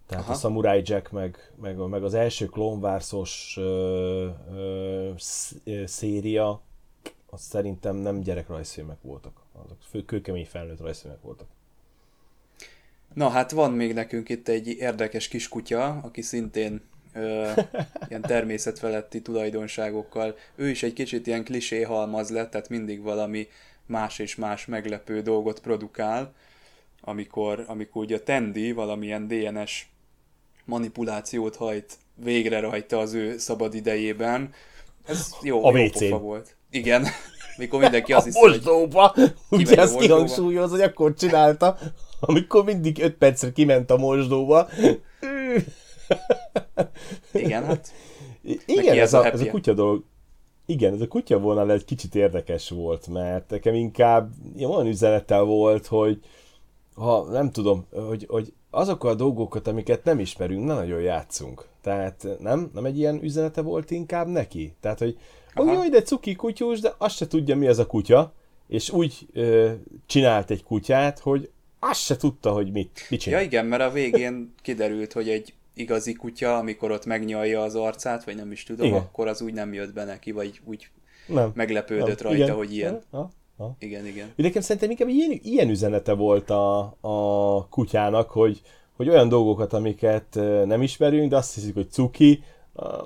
Tehát 0.06 0.24
Aha. 0.24 0.32
a 0.32 0.37
Samurai 0.37 0.82
Jack, 0.84 1.10
meg, 1.10 1.52
meg, 1.60 1.76
meg 1.76 2.04
az 2.04 2.14
első 2.14 2.50
ö, 3.56 5.10
széria, 5.84 6.60
az 7.35 7.42
szerintem 7.42 7.97
nem 7.97 8.20
gyerekrajzfilmek 8.20 9.03
voltak. 9.03 9.40
Azok 9.64 9.79
fő, 9.90 10.05
kőkemény 10.05 10.47
felnőtt 10.47 10.81
rajzfilmek 10.81 11.23
voltak. 11.23 11.47
Na 13.14 13.29
hát 13.29 13.51
van 13.51 13.73
még 13.73 13.94
nekünk 13.94 14.29
itt 14.29 14.49
egy 14.49 14.68
érdekes 14.68 15.29
kis 15.29 15.49
kutya, 15.49 15.87
aki 15.87 16.23
szintén 16.23 16.81
ö, 17.12 17.51
ilyen 18.09 18.23
természetfeletti 18.23 19.23
tulajdonságokkal. 19.23 20.37
Ő 20.55 20.68
is 20.68 20.83
egy 20.83 20.92
kicsit 20.92 21.27
ilyen 21.27 21.44
klisé 21.44 21.83
halmaz 21.83 22.31
lett, 22.31 22.51
tehát 22.51 22.68
mindig 22.68 23.03
valami 23.03 23.49
más 23.87 24.18
és 24.18 24.35
más 24.35 24.66
meglepő 24.66 25.23
dolgot 25.23 25.61
produkál, 25.61 26.35
amikor, 27.01 27.64
amikor 27.66 28.05
ugye 28.05 28.16
a 28.16 28.23
Tendi 28.23 28.73
valamilyen 28.73 29.29
DNS 29.29 29.87
manipulációt 30.64 31.57
hajt 31.57 31.99
végre 32.14 32.61
rajta 32.61 32.99
az 32.99 33.12
ő 33.12 33.38
szabad 33.38 33.75
idejében. 33.75 34.53
Ez 35.07 35.35
jó, 35.42 35.64
a 35.64 35.79
jó 35.79 36.18
volt. 36.18 36.57
Igen, 36.74 37.06
mikor 37.58 37.80
mindenki 37.80 38.12
azt 38.12 38.24
hiszi, 38.24 38.38
mosdóba. 38.38 39.14
Ugye 39.50 39.76
ezt 39.76 39.98
kihangsúlyoz, 39.98 40.70
hogy 40.70 40.80
akkor 40.80 41.14
csinálta, 41.14 41.78
amikor 42.20 42.64
mindig 42.64 43.02
5 43.02 43.14
percre 43.14 43.52
kiment 43.52 43.90
a 43.90 43.96
mosdóba. 43.96 44.68
Igen, 47.32 47.64
hát. 47.64 47.92
Igen, 48.66 48.98
ez, 48.98 49.14
a, 49.14 49.26
ez 49.26 49.40
a 49.40 49.46
kutya 49.46 49.72
dolog, 49.72 50.04
igen, 50.66 50.94
ez 50.94 51.00
a 51.00 51.08
kutya 51.08 51.38
vonal 51.38 51.72
egy 51.72 51.84
kicsit 51.84 52.14
érdekes 52.14 52.70
volt, 52.70 53.06
mert 53.06 53.50
nekem 53.50 53.74
inkább 53.74 54.30
ilyen 54.56 54.70
olyan 54.70 54.87
üzenettel 54.87 55.42
volt, 55.42 55.87
hogy 55.87 56.18
ha 56.94 57.24
nem 57.30 57.50
tudom, 57.50 57.87
hogy, 58.08 58.26
hogy 58.28 58.52
azokkal 58.74 59.10
a 59.10 59.14
dolgokat, 59.14 59.66
amiket 59.66 60.04
nem 60.04 60.18
ismerünk, 60.18 60.64
nem 60.64 60.76
nagyon 60.76 61.00
játszunk. 61.00 61.66
Tehát 61.80 62.26
nem, 62.38 62.70
nem 62.74 62.84
egy 62.84 62.98
ilyen 62.98 63.22
üzenete 63.22 63.60
volt 63.60 63.90
inkább 63.90 64.26
neki? 64.26 64.74
Tehát, 64.80 64.98
hogy 64.98 65.18
Aha. 65.54 65.72
jaj, 65.72 65.88
de 65.88 66.02
cuki 66.02 66.34
kutyus, 66.34 66.80
de 66.80 66.94
azt 66.98 67.16
se 67.16 67.26
tudja, 67.26 67.56
mi 67.56 67.66
ez 67.66 67.78
a 67.78 67.87
kutya, 67.87 68.32
és 68.68 68.90
úgy 68.90 69.26
ö, 69.32 69.72
csinált 70.06 70.50
egy 70.50 70.64
kutyát, 70.64 71.18
hogy 71.18 71.50
azt 71.78 72.00
se 72.00 72.16
tudta, 72.16 72.52
hogy 72.52 72.72
mit, 72.72 73.06
mit 73.10 73.20
csinál. 73.20 73.40
Ja 73.40 73.46
igen, 73.46 73.66
mert 73.66 73.82
a 73.82 73.90
végén 73.90 74.54
kiderült, 74.62 75.12
hogy 75.12 75.28
egy 75.28 75.54
igazi 75.74 76.12
kutya, 76.12 76.56
amikor 76.56 76.90
ott 76.90 77.06
megnyalja 77.06 77.62
az 77.62 77.74
arcát, 77.74 78.24
vagy 78.24 78.37
nem 78.37 78.52
is 78.52 78.62
tudom, 78.62 78.87
igen. 78.87 78.98
akkor 78.98 79.28
az 79.28 79.42
úgy 79.42 79.52
nem 79.52 79.72
jött 79.72 79.92
be 79.92 80.04
neki, 80.04 80.32
vagy 80.32 80.60
úgy 80.64 80.90
nem, 81.26 81.52
meglepődött 81.54 82.22
nem. 82.22 82.32
rajta, 82.32 82.44
igen. 82.44 82.54
hogy 82.54 82.74
ilyen. 82.74 83.02
Ha, 83.10 83.30
ha. 83.57 83.77
Igen, 83.79 84.07
igen. 84.07 84.33
Nekem 84.37 84.62
szerintem 84.62 84.90
inkább 84.90 85.09
ilyen, 85.09 85.40
ilyen 85.43 85.69
üzenete 85.69 86.12
volt 86.12 86.51
a, 86.51 86.97
a 87.01 87.69
kutyának, 87.69 88.31
hogy, 88.31 88.62
hogy 88.97 89.09
olyan 89.09 89.29
dolgokat, 89.29 89.73
amiket 89.73 90.35
nem 90.64 90.83
ismerünk, 90.83 91.31
de 91.31 91.37
azt 91.37 91.55
hiszik, 91.55 91.75
hogy 91.75 91.90
cuki, 91.90 92.43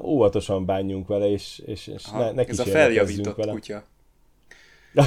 óvatosan 0.03 0.65
bánjunk 0.65 1.09
vele, 1.09 1.31
és, 1.31 1.63
és, 1.67 1.87
és 1.87 2.05
Aha, 2.05 2.19
ne, 2.19 2.31
ne 2.33 2.45
Ez 2.45 2.59
a 2.59 2.65
feljavított 2.65 3.37
vele. 3.37 3.53
kutya. 3.53 3.85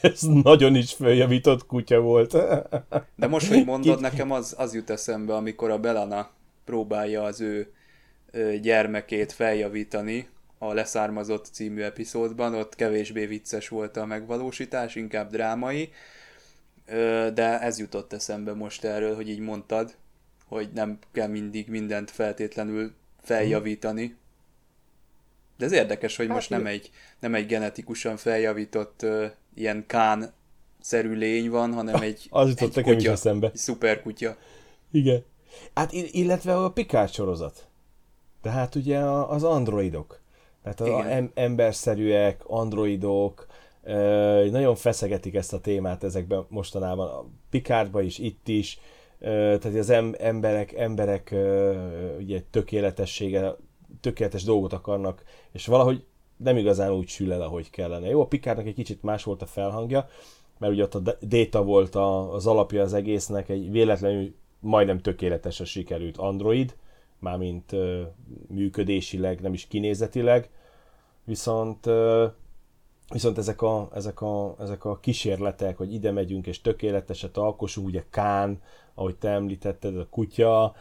ez 0.00 0.20
nagyon 0.20 0.74
is 0.74 0.92
feljavított 0.92 1.66
kutya 1.66 2.00
volt. 2.00 2.32
De 3.16 3.26
most, 3.26 3.48
hogy 3.48 3.64
mondod, 3.64 4.00
nekem 4.00 4.30
az, 4.30 4.54
az 4.58 4.74
jut 4.74 4.90
eszembe, 4.90 5.34
amikor 5.34 5.70
a 5.70 5.78
Belana 5.78 6.30
próbálja 6.64 7.22
az 7.22 7.40
ő 7.40 7.72
gyermekét 8.62 9.32
feljavítani 9.32 10.28
a 10.68 10.74
Leszármazott 10.74 11.48
című 11.52 11.82
epizódban, 11.82 12.54
ott 12.54 12.74
kevésbé 12.74 13.26
vicces 13.26 13.68
volt 13.68 13.96
a 13.96 14.06
megvalósítás, 14.06 14.94
inkább 14.94 15.30
drámai, 15.30 15.92
de 17.34 17.60
ez 17.60 17.78
jutott 17.78 18.12
eszembe 18.12 18.54
most 18.54 18.84
erről, 18.84 19.14
hogy 19.14 19.28
így 19.28 19.38
mondtad, 19.38 19.94
hogy 20.46 20.68
nem 20.74 20.98
kell 21.12 21.28
mindig 21.28 21.68
mindent 21.68 22.10
feltétlenül 22.10 22.92
feljavítani. 23.22 24.16
De 25.56 25.64
ez 25.64 25.72
érdekes, 25.72 26.16
hogy 26.16 26.26
hát 26.26 26.34
most 26.34 26.50
nem 26.50 26.66
egy, 26.66 26.90
nem 27.20 27.34
egy 27.34 27.46
genetikusan 27.46 28.16
feljavított 28.16 29.00
uh, 29.02 29.24
ilyen 29.54 29.84
kán 29.86 30.32
szerű 30.80 31.12
lény 31.12 31.50
van, 31.50 31.72
hanem 31.72 32.02
egy, 32.02 32.26
Az 32.30 32.48
jutott 32.48 32.76
egy 32.76 32.84
kutya, 32.84 32.96
is 32.96 33.06
eszembe. 33.06 33.46
egy 33.46 33.56
szuper 33.56 34.02
kutya. 34.02 34.36
Igen. 34.90 35.24
Hát 35.74 35.92
illetve 35.92 36.56
a 36.56 36.70
Picard 36.70 37.12
sorozat. 37.12 37.66
Tehát 38.42 38.74
ugye 38.74 38.98
az 38.98 39.42
androidok. 39.44 40.20
Tehát 40.64 40.80
az 40.80 41.06
em- 41.06 41.30
emberszerűek, 41.34 42.42
androidok, 42.46 43.46
nagyon 44.50 44.74
feszegetik 44.74 45.34
ezt 45.34 45.52
a 45.52 45.60
témát 45.60 46.04
ezekben 46.04 46.46
mostanában, 46.48 47.08
a 47.08 47.24
Picardban 47.50 48.04
is, 48.04 48.18
itt 48.18 48.48
is, 48.48 48.78
tehát 49.18 49.64
az 49.64 49.90
emberek, 50.18 50.72
emberek 50.72 51.34
ugye 52.18 52.42
tökéletessége, 52.50 53.56
tökéletes 54.00 54.44
dolgot 54.44 54.72
akarnak, 54.72 55.22
és 55.52 55.66
valahogy 55.66 56.04
nem 56.36 56.56
igazán 56.56 56.92
úgy 56.92 57.08
sül 57.08 57.32
el, 57.32 57.42
ahogy 57.42 57.70
kellene. 57.70 58.08
Jó, 58.08 58.20
a 58.20 58.26
Picardnak 58.26 58.66
egy 58.66 58.74
kicsit 58.74 59.02
más 59.02 59.24
volt 59.24 59.42
a 59.42 59.46
felhangja, 59.46 60.08
mert 60.58 60.72
ugye 60.72 60.82
ott 60.82 60.94
a 60.94 61.16
Data 61.22 61.62
volt 61.64 61.94
az 61.94 62.46
alapja 62.46 62.82
az 62.82 62.92
egésznek, 62.92 63.48
egy 63.48 63.70
véletlenül 63.70 64.34
majdnem 64.60 64.98
tökéletesen 64.98 65.66
sikerült 65.66 66.16
Android, 66.16 66.74
mármint 67.24 67.74
működésileg, 68.48 69.40
nem 69.40 69.52
is 69.52 69.66
kinézetileg, 69.66 70.50
viszont 71.24 71.88
Viszont 73.12 73.38
ezek 73.38 73.62
a, 73.62 73.88
ezek, 73.94 74.20
a, 74.20 74.56
ezek 74.60 74.84
a 74.84 74.98
kísérletek, 74.98 75.76
hogy 75.76 75.92
ide 75.92 76.10
megyünk 76.10 76.46
és 76.46 76.60
tökéleteset 76.60 77.36
alkossunk, 77.36 77.86
ugye 77.86 78.04
Kán, 78.10 78.60
ahogy 78.94 79.16
te 79.16 79.28
említetted, 79.28 79.98
a 79.98 80.06
kutya, 80.10 80.74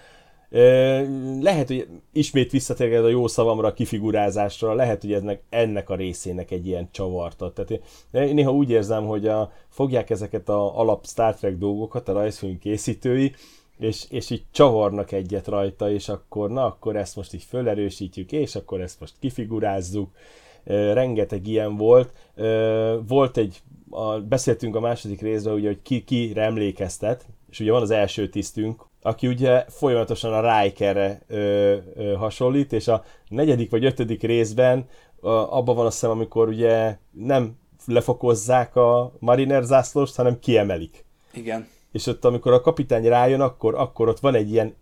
lehet, 1.39 1.67
hogy 1.67 1.87
ismét 2.11 2.51
visszatérged 2.51 3.03
a 3.03 3.09
jó 3.09 3.27
szavamra, 3.27 3.67
a 3.67 3.73
kifigurázásra, 3.73 4.73
lehet, 4.73 5.01
hogy 5.01 5.13
ennek, 5.13 5.43
ennek 5.49 5.89
a 5.89 5.95
részének 5.95 6.51
egy 6.51 6.67
ilyen 6.67 6.89
csavartat. 6.91 7.53
Tehát 7.53 7.83
én 8.11 8.33
néha 8.33 8.51
úgy 8.51 8.69
érzem, 8.69 9.05
hogy 9.05 9.27
a, 9.27 9.51
fogják 9.69 10.09
ezeket 10.09 10.49
a 10.49 10.79
alap 10.79 11.05
Star 11.05 11.35
Trek 11.35 11.57
dolgokat, 11.57 12.07
a 12.07 12.13
rajzfilm 12.13 12.59
készítői, 12.59 13.33
és, 13.77 14.05
és 14.09 14.29
így 14.29 14.43
csavarnak 14.51 15.11
egyet 15.11 15.47
rajta, 15.47 15.91
és 15.91 16.09
akkor 16.09 16.49
na, 16.49 16.65
akkor 16.65 16.95
ezt 16.95 17.15
most 17.15 17.33
így 17.33 17.43
fölerősítjük, 17.43 18.31
és 18.31 18.55
akkor 18.55 18.81
ezt 18.81 18.99
most 18.99 19.13
kifigurázzuk, 19.19 20.09
rengeteg 20.65 21.47
ilyen 21.47 21.77
volt. 21.77 22.13
Volt 23.07 23.37
egy, 23.37 23.61
a, 23.89 24.19
beszéltünk 24.19 24.75
a 24.75 24.79
második 24.79 25.21
részben, 25.21 25.53
ugye, 25.53 25.67
hogy 25.67 25.81
ki, 25.81 26.03
ki 26.03 26.31
emlékeztet, 26.35 27.25
és 27.49 27.59
ugye 27.59 27.71
van 27.71 27.81
az 27.81 27.91
első 27.91 28.29
tisztünk, 28.29 28.85
aki 29.01 29.27
ugye 29.27 29.65
folyamatosan 29.69 30.33
a 30.33 30.61
Rikerre 30.61 31.21
ö, 31.27 31.77
ö, 31.95 32.13
hasonlít, 32.13 32.73
és 32.73 32.87
a 32.87 33.03
negyedik 33.27 33.71
vagy 33.71 33.85
ötödik 33.85 34.21
részben 34.21 34.87
a, 35.19 35.29
abban 35.29 35.75
van 35.75 35.85
a 35.85 35.91
szem, 35.91 36.09
amikor 36.09 36.47
ugye 36.47 36.97
nem 37.11 37.57
lefokozzák 37.85 38.75
a 38.75 39.13
Mariner 39.19 39.63
zászlóst, 39.63 40.15
hanem 40.15 40.39
kiemelik. 40.39 41.05
Igen. 41.33 41.67
És 41.93 42.07
ott, 42.07 42.25
amikor 42.25 42.53
a 42.53 42.61
kapitány 42.61 43.07
rájön, 43.07 43.41
akkor, 43.41 43.75
akkor 43.75 44.07
ott 44.07 44.19
van 44.19 44.35
egy 44.35 44.51
ilyen 44.51 44.75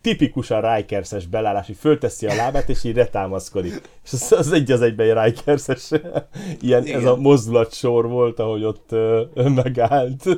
tipikusan 0.00 0.74
Rikerses 0.74 1.26
belállás, 1.26 1.66
hogy 1.66 1.76
fölteszi 1.76 2.26
a 2.26 2.34
lábát, 2.34 2.68
és 2.68 2.84
így 2.84 2.94
retámaszkodik. 2.94 3.80
És 4.04 4.12
az, 4.12 4.32
az 4.32 4.52
egy 4.52 4.70
az 4.70 4.80
egyben 4.80 5.18
egy 5.18 5.24
Rikerses 5.24 5.90
ilyen, 6.60 6.86
Igen. 6.86 7.00
ez 7.00 7.06
a 7.06 7.16
mozdulatsor 7.16 8.08
volt, 8.08 8.38
ahogy 8.38 8.64
ott 8.64 8.92
ö, 8.92 9.24
megállt. 9.34 10.24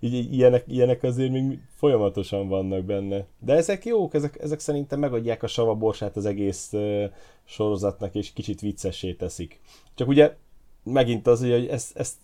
Így, 0.00 0.32
ilyenek, 0.32 0.64
ilyenek 0.66 1.02
azért 1.02 1.30
még 1.30 1.58
folyamatosan 1.76 2.48
vannak 2.48 2.84
benne. 2.84 3.26
De 3.38 3.54
ezek 3.54 3.84
jók, 3.84 4.14
ezek, 4.14 4.38
ezek 4.42 4.58
szerintem 4.58 4.98
megadják 4.98 5.42
a 5.42 5.46
savaborsát 5.46 6.16
az 6.16 6.26
egész 6.26 6.68
uh, 6.72 7.04
sorozatnak, 7.44 8.14
és 8.14 8.32
kicsit 8.32 8.60
viccessé 8.60 9.12
teszik. 9.12 9.60
Csak 9.94 10.08
ugye 10.08 10.36
megint 10.82 11.26
az, 11.26 11.40
hogy 11.40 11.66
ezt, 11.66 11.96
ezt 11.96 12.14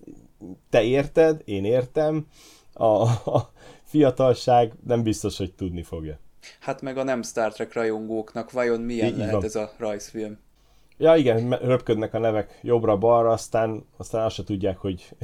te 0.71 0.83
érted, 0.83 1.43
én 1.45 1.65
értem, 1.65 2.27
a, 2.73 2.85
a 2.85 3.51
fiatalság 3.83 4.73
nem 4.87 5.03
biztos, 5.03 5.37
hogy 5.37 5.53
tudni 5.55 5.83
fogja. 5.83 6.19
Hát 6.61 6.83
meg 6.83 6.99
a 6.99 7.03
nem 7.03 7.23
Star 7.23 7.53
Trek 7.53 7.73
rajongóknak 7.73 8.51
vajon 8.51 8.81
milyen 8.81 9.07
Így 9.07 9.17
lehet 9.17 9.33
van. 9.33 9.45
ez 9.45 9.55
a 9.55 9.73
rajzfilm? 9.79 10.39
Ja 10.99 11.17
igen, 11.17 11.51
röpködnek 11.51 12.15
a 12.15 12.19
nevek 12.19 12.59
jobbra-balra, 12.63 13.31
aztán, 13.31 13.85
aztán 13.97 14.25
azt 14.25 14.35
se 14.35 14.45
tudják, 14.45 14.79
hogy 14.79 15.17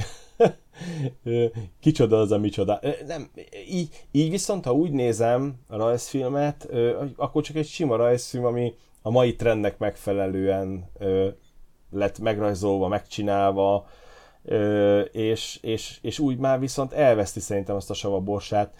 kicsoda 1.80 2.20
az 2.20 2.32
a 2.32 2.38
micsoda. 2.38 2.80
Nem, 3.06 3.30
így, 3.68 4.06
így 4.10 4.30
viszont, 4.30 4.64
ha 4.64 4.72
úgy 4.72 4.90
nézem 4.90 5.54
a 5.68 5.76
rajzfilmet, 5.76 6.68
akkor 7.16 7.42
csak 7.42 7.56
egy 7.56 7.66
sima 7.66 7.96
rajzfilm, 7.96 8.44
ami 8.44 8.74
a 9.02 9.10
mai 9.10 9.34
trendnek 9.34 9.78
megfelelően 9.78 10.90
lett 11.90 12.18
megrajzolva, 12.18 12.88
megcsinálva, 12.88 13.86
és, 15.12 15.58
és, 15.62 15.98
és 16.02 16.18
úgy 16.18 16.38
már 16.38 16.58
viszont 16.58 16.92
elveszti 16.92 17.40
szerintem 17.40 17.76
azt 17.76 17.90
a 17.90 17.94
savaborsát, 17.94 18.74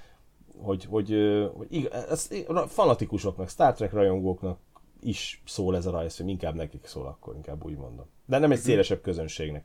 hogy, 0.63 0.85
hogy, 0.85 1.15
hogy 1.57 1.67
igaz, 1.71 2.05
ez 2.11 2.29
fanatikusoknak, 2.69 3.49
Star 3.49 3.73
Trek 3.73 3.93
rajongóknak 3.93 4.59
is 5.03 5.43
szól 5.47 5.77
ez 5.77 5.87
a 5.87 5.91
rajzfilm, 5.91 6.29
inkább 6.29 6.55
nekik 6.55 6.87
szól 6.87 7.07
akkor, 7.07 7.35
inkább 7.35 7.65
úgy 7.65 7.77
mondom. 7.77 8.07
De 8.27 8.39
nem 8.39 8.51
egy 8.51 8.59
mhm. 8.59 8.67
szélesebb 8.67 9.01
közönségnek. 9.01 9.65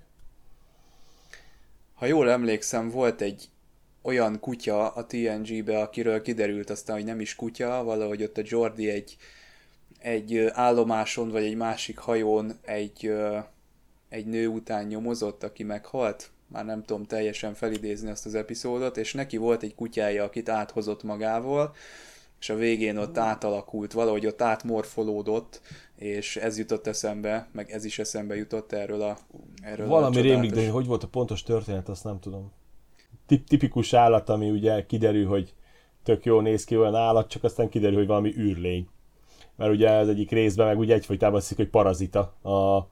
Ha 1.93 2.05
jól 2.05 2.29
emlékszem, 2.29 2.89
volt 2.89 3.21
egy 3.21 3.49
olyan 4.01 4.39
kutya 4.39 4.89
a 4.89 5.05
TNG-be, 5.05 5.79
akiről 5.79 6.21
kiderült 6.21 6.69
aztán, 6.69 6.95
hogy 6.95 7.05
nem 7.05 7.19
is 7.19 7.35
kutya, 7.35 7.83
valahogy 7.83 8.23
ott 8.23 8.37
a 8.37 8.41
Jordi 8.45 8.89
egy, 8.89 9.17
egy 9.99 10.37
állomáson, 10.37 11.29
vagy 11.29 11.43
egy 11.43 11.55
másik 11.55 11.97
hajón 11.97 12.59
egy, 12.61 13.11
egy 14.11 14.25
nő 14.25 14.47
után 14.47 14.85
nyomozott, 14.85 15.43
aki 15.43 15.63
meghalt. 15.63 16.31
Már 16.47 16.65
nem 16.65 16.83
tudom 16.83 17.03
teljesen 17.03 17.53
felidézni 17.53 18.09
azt 18.09 18.25
az 18.25 18.35
epizódot, 18.35 18.97
és 18.97 19.13
neki 19.13 19.37
volt 19.37 19.63
egy 19.63 19.75
kutyája, 19.75 20.23
akit 20.23 20.49
áthozott 20.49 21.03
magával, 21.03 21.73
és 22.39 22.49
a 22.49 22.55
végén 22.55 22.97
ott 22.97 23.17
átalakult, 23.17 23.93
valahogy 23.93 24.25
ott 24.25 24.41
átmorfolódott, 24.41 25.61
és 25.95 26.35
ez 26.35 26.57
jutott 26.57 26.87
eszembe, 26.87 27.47
meg 27.51 27.71
ez 27.71 27.85
is 27.85 27.99
eszembe 27.99 28.35
jutott 28.35 28.71
erről 28.71 29.01
a 29.01 29.17
erről 29.61 29.87
Valami 29.87 30.17
a 30.17 30.21
rémlik, 30.21 30.51
de 30.51 30.69
hogy 30.69 30.85
volt 30.85 31.03
a 31.03 31.07
pontos 31.07 31.43
történet, 31.43 31.89
azt 31.89 32.03
nem 32.03 32.19
tudom. 32.19 32.51
Tip, 33.25 33.47
tipikus 33.47 33.93
állat, 33.93 34.29
ami 34.29 34.49
ugye 34.49 34.85
kiderül, 34.85 35.27
hogy 35.27 35.53
tök 36.03 36.25
jól 36.25 36.41
néz 36.41 36.63
ki 36.63 36.77
olyan 36.77 36.95
állat, 36.95 37.29
csak 37.29 37.43
aztán 37.43 37.69
kiderül, 37.69 37.97
hogy 37.97 38.07
valami 38.07 38.33
űrlény. 38.37 38.87
Mert 39.55 39.71
ugye 39.71 39.89
az 39.89 40.09
egyik 40.09 40.31
részben 40.31 40.67
meg 40.67 40.79
ugye 40.79 40.93
egyfolytában 40.93 41.41
szik, 41.41 41.57
hogy 41.57 41.69
parazita 41.69 42.19
a 42.41 42.87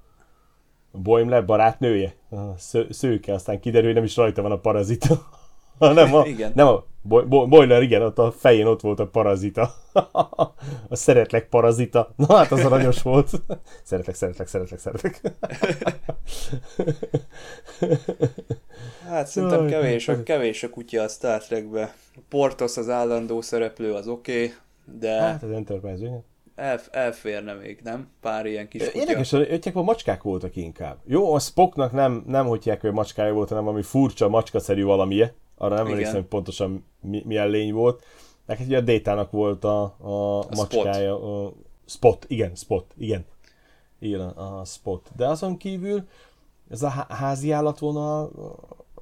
Boimler 0.91 1.45
barátnője, 1.45 2.13
a 2.29 2.57
szőke, 2.89 3.33
aztán 3.33 3.59
kiderül, 3.59 3.85
hogy 3.85 3.95
nem 3.95 4.03
is 4.03 4.15
rajta 4.15 4.41
van 4.41 4.51
a 4.51 4.59
parazita, 4.59 5.29
hanem 5.79 6.13
a, 6.13 6.25
igen. 6.25 6.51
nem 6.55 6.67
a 6.67 6.83
Boiler, 7.27 7.81
igen, 7.81 8.01
ott 8.01 8.17
a 8.17 8.31
fején 8.31 8.65
ott 8.65 8.81
volt 8.81 8.99
a 8.99 9.07
parazita. 9.07 9.73
a 10.89 10.95
szeretlek 10.95 11.47
parazita. 11.49 12.13
Na 12.15 12.35
hát 12.35 12.51
az 12.51 12.65
aranyos 12.65 13.01
volt. 13.01 13.29
Szeretlek, 13.83 14.15
szeretlek, 14.15 14.47
szeretlek, 14.47 14.79
szeretlek. 14.79 15.21
hát 19.07 19.27
szerintem 19.27 19.67
kevés, 19.67 20.07
a, 20.07 20.23
kevés 20.23 20.63
a 20.63 20.69
kutya 20.69 21.01
a 21.01 21.07
Star 21.07 21.43
Trekbe. 21.43 21.93
Portos 22.29 22.77
az 22.77 22.89
állandó 22.89 23.41
szereplő, 23.41 23.93
az 23.93 24.07
oké, 24.07 24.43
okay, 24.43 24.53
de... 24.99 25.21
Hát 25.21 25.43
az 25.43 25.51
Enterprise, 25.51 26.05
igen. 26.05 26.23
El, 26.59 26.79
elférne 26.91 27.53
még, 27.53 27.79
nem? 27.83 28.09
Pár 28.21 28.45
ilyen 28.45 28.67
kis 28.67 28.83
kutya. 28.83 28.99
Érdekes, 28.99 29.29
hogy 29.29 29.71
a 29.73 29.81
macskák 29.81 30.23
voltak 30.23 30.55
inkább. 30.55 30.97
Jó, 31.05 31.33
a 31.33 31.39
Spocknak 31.39 31.91
nem, 31.91 32.23
nem 32.27 32.45
hogyják, 32.45 32.81
hogy 32.81 32.91
macskája 32.91 33.33
volt, 33.33 33.49
hanem 33.49 33.63
valami 33.63 33.83
furcsa, 33.83 34.29
macskaszerű 34.29 34.83
valamije 34.83 35.33
arra 35.57 35.75
nem 35.75 35.85
emlékszem, 35.85 36.15
hogy 36.15 36.25
pontosan 36.25 36.85
mi, 37.01 37.23
milyen 37.25 37.49
lény 37.49 37.73
volt. 37.73 38.03
Neked 38.45 38.65
ugye 38.65 38.77
a 38.77 38.81
Détának 38.81 39.31
volt 39.31 39.63
a, 39.63 39.95
a, 39.97 40.39
a 40.39 40.47
macskája. 40.55 41.15
Spot. 41.15 41.23
A 41.25 41.53
spot, 41.85 42.25
igen, 42.27 42.55
Spot, 42.55 42.93
igen. 42.97 43.25
Igen, 43.99 44.19
a 44.21 44.65
Spot. 44.65 45.09
De 45.15 45.27
azon 45.27 45.57
kívül 45.57 46.07
ez 46.69 46.81
a 46.81 46.89
házi 47.09 47.51
állatvonal 47.51 48.31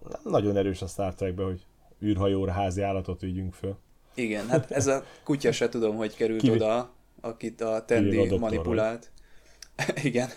nem 0.10 0.32
nagyon 0.32 0.58
erős 0.58 0.82
a 0.82 0.88
Star 0.88 1.14
Trekben, 1.14 1.46
hogy 1.46 1.66
űrhajóra 2.04 2.52
házi 2.52 2.82
állatot 2.82 3.22
vigyünk 3.22 3.54
föl. 3.54 3.76
Igen, 4.14 4.48
hát 4.48 4.72
ez 4.72 4.88
a 4.88 5.04
kutya 5.24 5.52
se 5.52 5.70
tudom, 5.70 5.96
hogy 5.96 6.16
került 6.16 6.42
Kivé- 6.42 6.56
oda, 6.56 6.90
akit 7.22 7.62
a 7.62 7.84
Tendi 7.86 8.38
manipulált. 8.38 9.12
Igen. 10.04 10.30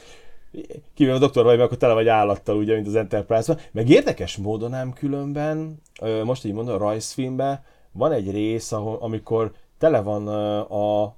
Kivéve 0.95 1.17
a 1.17 1.19
doktor 1.19 1.45
vagy, 1.45 1.55
mert 1.55 1.67
akkor 1.67 1.79
tele 1.79 1.93
vagy 1.93 2.09
állattal, 2.09 2.57
ugye, 2.57 2.75
mint 2.75 2.87
az 2.87 2.95
Enterprise-ban. 2.95 3.63
Meg 3.73 3.89
érdekes 3.89 4.37
módon 4.37 4.75
ám 4.75 4.93
különben, 4.93 5.83
most 6.25 6.45
így 6.45 6.53
mondom, 6.53 6.75
a 6.75 6.79
rajzfilmben 6.79 7.63
van 7.93 8.13
egy 8.13 8.31
rész, 8.31 8.73
ahol, 8.73 8.99
amikor 9.01 9.53
tele 9.79 10.01
van 10.01 10.29
a, 10.29 11.03
a 11.05 11.17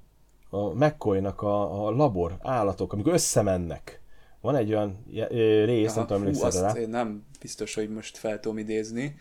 McCoy-nak 0.73 1.41
a, 1.41 1.85
a 1.87 1.91
labor 1.91 2.37
állatok, 2.41 2.93
amikor 2.93 3.13
összemennek. 3.13 4.01
Van 4.41 4.55
egy 4.55 4.69
olyan 4.69 5.05
rész, 5.65 5.89
Aha, 5.89 5.97
nem 5.97 6.07
tudom, 6.07 6.21
emlékszel 6.21 6.47
azt 6.47 6.61
rá. 6.61 6.71
én 6.73 6.89
nem 6.89 7.25
biztos, 7.39 7.73
hogy 7.73 7.89
most 7.89 8.17
fel 8.17 8.39
tudom 8.39 8.57
idézni, 8.57 9.15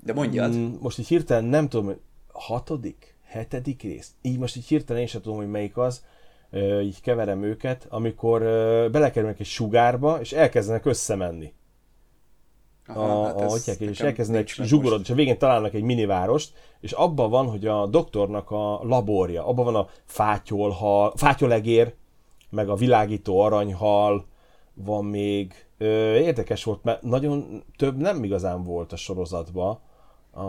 de 0.00 0.12
mondjad. 0.12 0.54
Mm, 0.54 0.74
most 0.80 0.98
így 0.98 1.06
hirtelen 1.06 1.44
nem 1.44 1.68
tudom, 1.68 1.94
hatodik, 2.32 3.16
hetedik 3.28 3.82
rész. 3.82 4.12
Így 4.22 4.38
most 4.38 4.56
így 4.56 4.66
hirtelen 4.66 5.02
én 5.02 5.08
sem 5.08 5.20
tudom, 5.20 5.38
hogy 5.38 5.50
melyik 5.50 5.76
az. 5.76 6.04
Így 6.82 7.00
keverem 7.00 7.42
őket, 7.42 7.86
amikor 7.88 8.40
belekerülnek 8.90 9.40
egy 9.40 9.46
sugárba, 9.46 10.20
és 10.20 10.32
elkezdenek 10.32 10.84
összemenni. 10.86 11.52
Aha, 12.86 13.20
a, 13.20 13.24
hát 13.24 13.40
a, 13.40 13.44
atyák, 13.44 13.80
és 13.80 14.00
elkezdenek 14.00 14.48
zsugorodni, 14.48 15.04
és 15.04 15.10
a 15.10 15.14
végén 15.14 15.38
találnak 15.38 15.74
egy 15.74 15.82
minivárost, 15.82 16.52
és 16.80 16.92
abban 16.92 17.30
van, 17.30 17.50
hogy 17.50 17.66
a 17.66 17.86
doktornak 17.86 18.50
a 18.50 18.80
laborja, 18.82 19.46
abban 19.46 19.64
van 19.64 19.76
a 19.76 19.88
fátyolhal, 20.04 21.12
fátyolegér, 21.16 21.94
meg 22.50 22.68
a 22.68 22.74
világító 22.74 23.40
aranyhal, 23.40 24.26
van 24.74 25.04
még. 25.04 25.66
Ö, 25.78 26.14
érdekes 26.14 26.64
volt, 26.64 26.84
mert 26.84 27.02
nagyon 27.02 27.62
több 27.76 27.96
nem 27.96 28.24
igazán 28.24 28.64
volt 28.64 28.92
a 28.92 28.96
sorozatba, 28.96 29.80
a, 30.30 30.42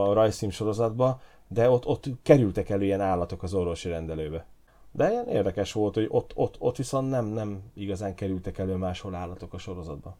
a 0.00 0.12
rajzfilm 0.12 0.50
sorozatba, 0.50 1.20
de 1.52 1.70
ott, 1.70 1.86
ott 1.86 2.04
kerültek 2.22 2.68
elő 2.68 2.84
ilyen 2.84 3.00
állatok 3.00 3.42
az 3.42 3.54
orvosi 3.54 3.88
rendelőbe. 3.88 4.46
De 4.92 5.10
ilyen 5.10 5.28
érdekes 5.28 5.72
volt, 5.72 5.94
hogy 5.94 6.06
ott, 6.08 6.32
ott, 6.34 6.56
ott 6.58 6.76
viszont 6.76 7.10
nem, 7.10 7.26
nem 7.26 7.62
igazán 7.74 8.14
kerültek 8.14 8.58
elő 8.58 8.74
máshol 8.74 9.14
állatok 9.14 9.52
a 9.52 9.58
sorozatba. 9.58 10.16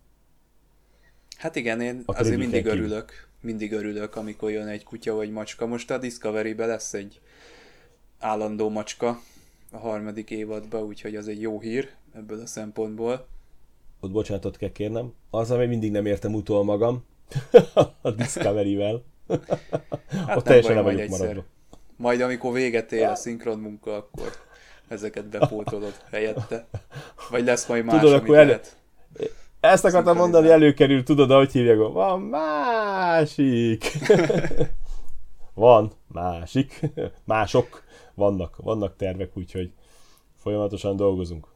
Hát 1.36 1.56
igen, 1.56 1.80
én 1.80 2.02
A 2.06 2.18
azért 2.18 2.38
mindig 2.38 2.62
King. 2.62 2.76
örülök, 2.76 3.28
mindig 3.40 3.72
örülök, 3.72 4.16
amikor 4.16 4.50
jön 4.50 4.66
egy 4.66 4.84
kutya 4.84 5.14
vagy 5.14 5.30
macska. 5.30 5.66
Most 5.66 5.90
a 5.90 5.98
Discovery-be 5.98 6.66
lesz 6.66 6.94
egy 6.94 7.20
állandó 8.18 8.68
macska 8.68 9.20
a 9.72 9.78
harmadik 9.78 10.30
évadban, 10.30 10.82
úgyhogy 10.82 11.16
az 11.16 11.28
egy 11.28 11.40
jó 11.40 11.60
hír 11.60 11.90
ebből 12.14 12.40
a 12.40 12.46
szempontból. 12.46 13.26
ott 14.00 14.10
bocsánatot 14.10 14.56
kell 14.56 14.72
kérnem. 14.72 15.12
Az, 15.30 15.50
ami 15.50 15.66
mindig 15.66 15.90
nem 15.90 16.06
értem 16.06 16.34
utol 16.34 16.64
magam. 16.64 17.04
a 18.02 18.10
Discovery-vel. 18.10 19.02
Hát 20.26 20.36
ott 20.36 20.44
teljesen 20.44 20.84
le 20.84 20.90
egyszer. 20.90 21.18
maradva. 21.18 21.44
Majd 21.96 22.20
amikor 22.20 22.52
véget 22.52 22.92
ér 22.92 23.06
a 23.06 23.14
szinkron 23.14 23.58
munka, 23.58 23.94
akkor 23.96 24.32
ezeket 24.88 25.28
bepótolod 25.28 25.94
helyette. 26.10 26.66
Vagy 27.30 27.44
lesz 27.44 27.66
majd 27.66 27.84
más, 27.84 28.00
Tudod, 28.00 28.14
akkor 28.14 28.36
elő- 28.36 28.46
lehet. 28.46 28.76
Ezt 29.60 29.84
akartam 29.84 30.16
mondani, 30.16 30.48
előkerült, 30.48 31.04
tudod, 31.04 31.30
ahogy 31.30 31.52
hívják, 31.52 31.76
van 31.78 32.20
másik. 32.20 33.92
van 35.54 35.92
másik. 36.06 36.80
Mások 37.24 37.82
vannak, 38.14 38.56
vannak 38.56 38.96
tervek, 38.96 39.36
úgyhogy 39.36 39.72
folyamatosan 40.36 40.96
dolgozunk. 40.96 41.46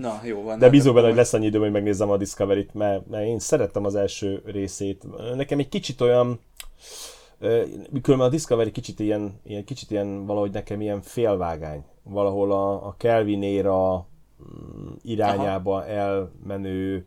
Na, 0.00 0.20
jó 0.24 0.42
van. 0.42 0.58
De 0.58 0.70
bízom 0.70 0.94
benne, 0.94 1.06
hogy 1.06 1.16
lesz 1.16 1.32
annyi 1.32 1.46
időm, 1.46 1.60
hogy 1.60 1.70
megnézzem 1.70 2.10
a 2.10 2.16
Discovery-t, 2.16 2.74
mert, 2.74 3.06
mert 3.06 3.26
én 3.26 3.38
szerettem 3.38 3.84
az 3.84 3.94
első 3.94 4.42
részét. 4.44 5.04
Nekem 5.34 5.58
egy 5.58 5.68
kicsit 5.68 6.00
olyan, 6.00 6.40
különben 8.02 8.26
a 8.26 8.28
Discovery 8.28 8.70
kicsit 8.70 9.00
ilyen, 9.00 9.40
ilyen, 9.44 9.64
kicsit 9.64 9.90
ilyen 9.90 10.26
valahogy 10.26 10.50
nekem 10.50 10.80
ilyen 10.80 11.02
félvágány. 11.02 11.84
Valahol 12.02 12.52
a, 12.52 12.86
a 12.86 12.94
Kelvin 12.98 13.42
éra 13.42 14.08
mm, 14.42 14.86
irányába 15.02 15.76
Aha. 15.76 15.86
elmenő 15.86 17.06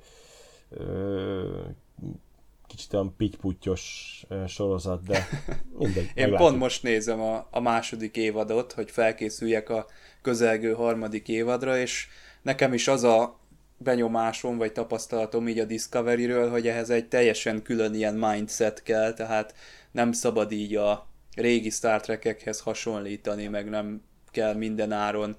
kicsit 2.68 2.94
olyan 2.94 3.14
pityputyos 3.18 4.26
ö, 4.28 4.44
sorozat, 4.48 5.04
de 5.04 5.28
mindegy. 5.80 6.04
Én 6.04 6.12
meglátjuk. 6.16 6.38
pont 6.38 6.58
most 6.58 6.84
nézem 6.84 7.22
a, 7.22 7.48
a 7.52 7.60
második 7.60 8.18
évadot, 8.18 8.72
hogy 8.72 8.92
felkészüljek 8.92 9.70
a 9.70 9.86
közelgő 10.22 10.74
harmadik 10.74 11.28
évadra, 11.28 11.78
és 11.78 12.08
nekem 12.48 12.74
is 12.74 12.88
az 12.88 13.04
a 13.04 13.40
benyomásom, 13.78 14.58
vagy 14.58 14.72
tapasztalatom 14.72 15.48
így 15.48 15.60
a 15.60 15.66
Discovery-ről, 15.66 16.50
hogy 16.50 16.68
ehhez 16.68 16.90
egy 16.90 17.08
teljesen 17.08 17.62
külön 17.62 17.94
ilyen 17.94 18.16
mindset 18.16 18.84
kell, 18.84 19.14
tehát 19.14 19.54
nem 19.92 20.12
szabad 20.12 20.52
így 20.52 20.76
a 20.76 21.08
régi 21.36 21.70
Star 21.70 22.02
Trek-ekhez 22.02 22.60
hasonlítani, 22.60 23.48
meg 23.48 23.70
nem 23.70 24.02
kell 24.32 24.54
minden 24.54 24.92
áron 24.92 25.36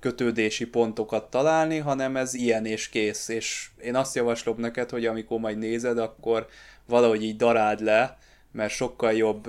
kötődési 0.00 0.66
pontokat 0.66 1.30
találni, 1.30 1.78
hanem 1.78 2.16
ez 2.16 2.34
ilyen 2.34 2.66
és 2.66 2.88
kész. 2.88 3.28
És 3.28 3.70
én 3.80 3.94
azt 3.94 4.14
javaslom 4.14 4.60
neked, 4.60 4.90
hogy 4.90 5.06
amikor 5.06 5.38
majd 5.38 5.58
nézed, 5.58 5.98
akkor 5.98 6.46
valahogy 6.86 7.22
így 7.22 7.36
daráld 7.36 7.80
le, 7.80 8.18
mert 8.52 8.72
sokkal 8.72 9.12
jobb, 9.12 9.48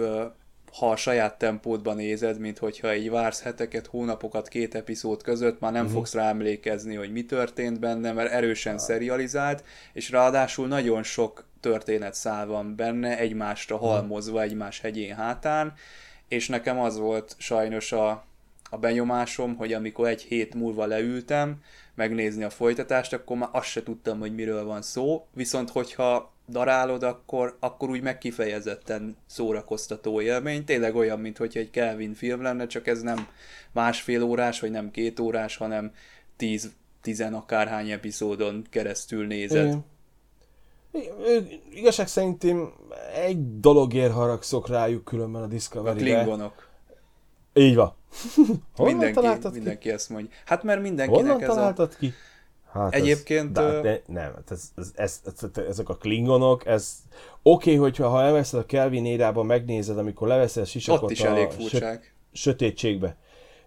ha 0.74 0.90
a 0.90 0.96
saját 0.96 1.38
tempódban 1.38 1.96
nézed, 1.96 2.40
mint 2.40 2.58
hogyha 2.58 2.96
így 2.96 3.10
vársz 3.10 3.42
heteket, 3.42 3.88
hónapokat 3.88 4.48
két 4.48 4.76
epizód 4.76 5.24
között, 5.24 5.60
már 5.60 5.72
nem 5.72 5.82
uh-huh. 5.82 5.98
fogsz 5.98 6.14
rá 6.14 6.30
emlékezni, 6.30 6.96
hogy 6.96 7.12
mi 7.12 7.26
történt 7.26 7.80
benne, 7.80 8.12
mert 8.12 8.32
erősen 8.32 8.78
serializált, 8.78 9.64
és 9.94 10.10
ráadásul 10.10 10.68
nagyon 10.68 11.04
sok 11.04 11.46
történetszál 11.60 12.48
van 12.48 12.76
benne, 12.76 13.18
egymásra 13.18 13.78
halmozva, 13.78 14.42
egymás 14.42 14.80
hegyén 14.80 15.16
hátán, 15.16 15.74
és 16.28 16.48
nekem 16.48 16.80
az 16.80 16.98
volt 16.98 17.36
sajnos 17.38 17.92
a, 17.92 18.26
a 18.70 18.78
benyomásom, 18.78 19.56
hogy 19.56 19.74
amikor 19.74 20.08
egy 20.08 20.22
hét 20.22 20.54
múlva 20.54 20.86
leültem 20.86 21.62
megnézni 21.96 22.44
a 22.44 22.50
folytatást, 22.50 23.14
akkor 23.14 23.38
már 23.38 23.50
azt 23.52 23.68
se 23.68 23.84
tudtam, 23.84 24.20
hogy 24.20 24.36
miről 24.36 24.66
van 24.66 24.82
szó, 24.82 25.28
viszont 25.34 25.70
hogyha 25.70 26.33
darálod, 26.48 27.04
akkor, 27.04 27.58
akkor 27.60 27.90
úgy 27.90 28.02
meg 28.02 28.18
kifejezetten 28.18 29.18
szórakoztató 29.26 30.22
élmény, 30.22 30.66
tényleg 30.66 30.96
olyan, 30.96 31.20
mint 31.20 31.38
hogy 31.38 31.58
egy 31.58 31.70
Kelvin 31.70 32.14
film 32.14 32.42
lenne, 32.42 32.68
csak 32.68 32.88
ez 32.88 33.02
nem 33.02 33.28
másfél 33.72 34.24
órás, 34.24 34.60
vagy 34.60 34.72
nem 34.72 34.92
két 34.92 35.20
órás, 35.20 35.58
hanem 35.58 35.92
tíz, 36.38 36.72
tizen 37.02 37.34
akárhány 37.34 37.90
epizódon 37.90 38.66
keresztül 38.70 39.28
nézed. 39.28 39.66
Igen. 39.66 39.86
Igazság 41.74 42.08
szerint 42.08 42.44
én 42.44 42.70
egy 43.16 43.60
dologért 43.60 44.14
haragszok 44.14 44.68
rájuk 44.68 45.04
különben 45.04 45.42
a 45.42 45.46
A 45.46 45.48
Discovery-be. 45.48 46.14
klingonok. 46.14 46.68
Így 47.54 47.76
van. 47.76 47.94
Honnan 48.76 48.94
mindenki, 48.94 49.14
találtad 49.14 49.52
ki? 49.52 49.58
mindenki 49.58 49.90
ezt 49.90 50.10
mondja. 50.10 50.32
Hát 50.46 50.64
mert 50.64 50.82
mindenkinek 50.82 51.22
Honnan 51.22 51.44
ez 51.44 51.50
a... 51.50 51.54
találtad 51.54 51.98
ki? 51.98 52.14
Hát 52.74 52.94
Egyébként, 52.94 53.58
Ez, 53.58 53.66
de, 53.66 53.82
de, 53.82 54.02
nem, 54.06 54.34
hát 54.36 54.52
ez, 54.52 54.64
ez, 54.76 54.92
ez, 54.96 55.22
ez, 55.26 55.50
ez, 55.54 55.64
ezek 55.68 55.90
a 55.90 55.96
klingonok, 55.96 56.66
ez 56.66 56.96
oké, 57.44 57.70
okay, 57.70 57.76
hogyha 57.76 58.08
ha 58.10 58.22
elveszed 58.22 58.60
a 58.60 58.66
Kelvin 58.66 59.06
érában, 59.06 59.46
megnézed, 59.46 59.98
amikor 59.98 60.28
leveszed 60.28 60.64
a 60.64 60.66
sisakot 60.66 61.04
Ott 61.04 61.12
is 61.12 61.22
a 61.22 61.28
elég 61.28 61.50
furcsák. 61.50 62.14
sötétségbe. 62.32 63.18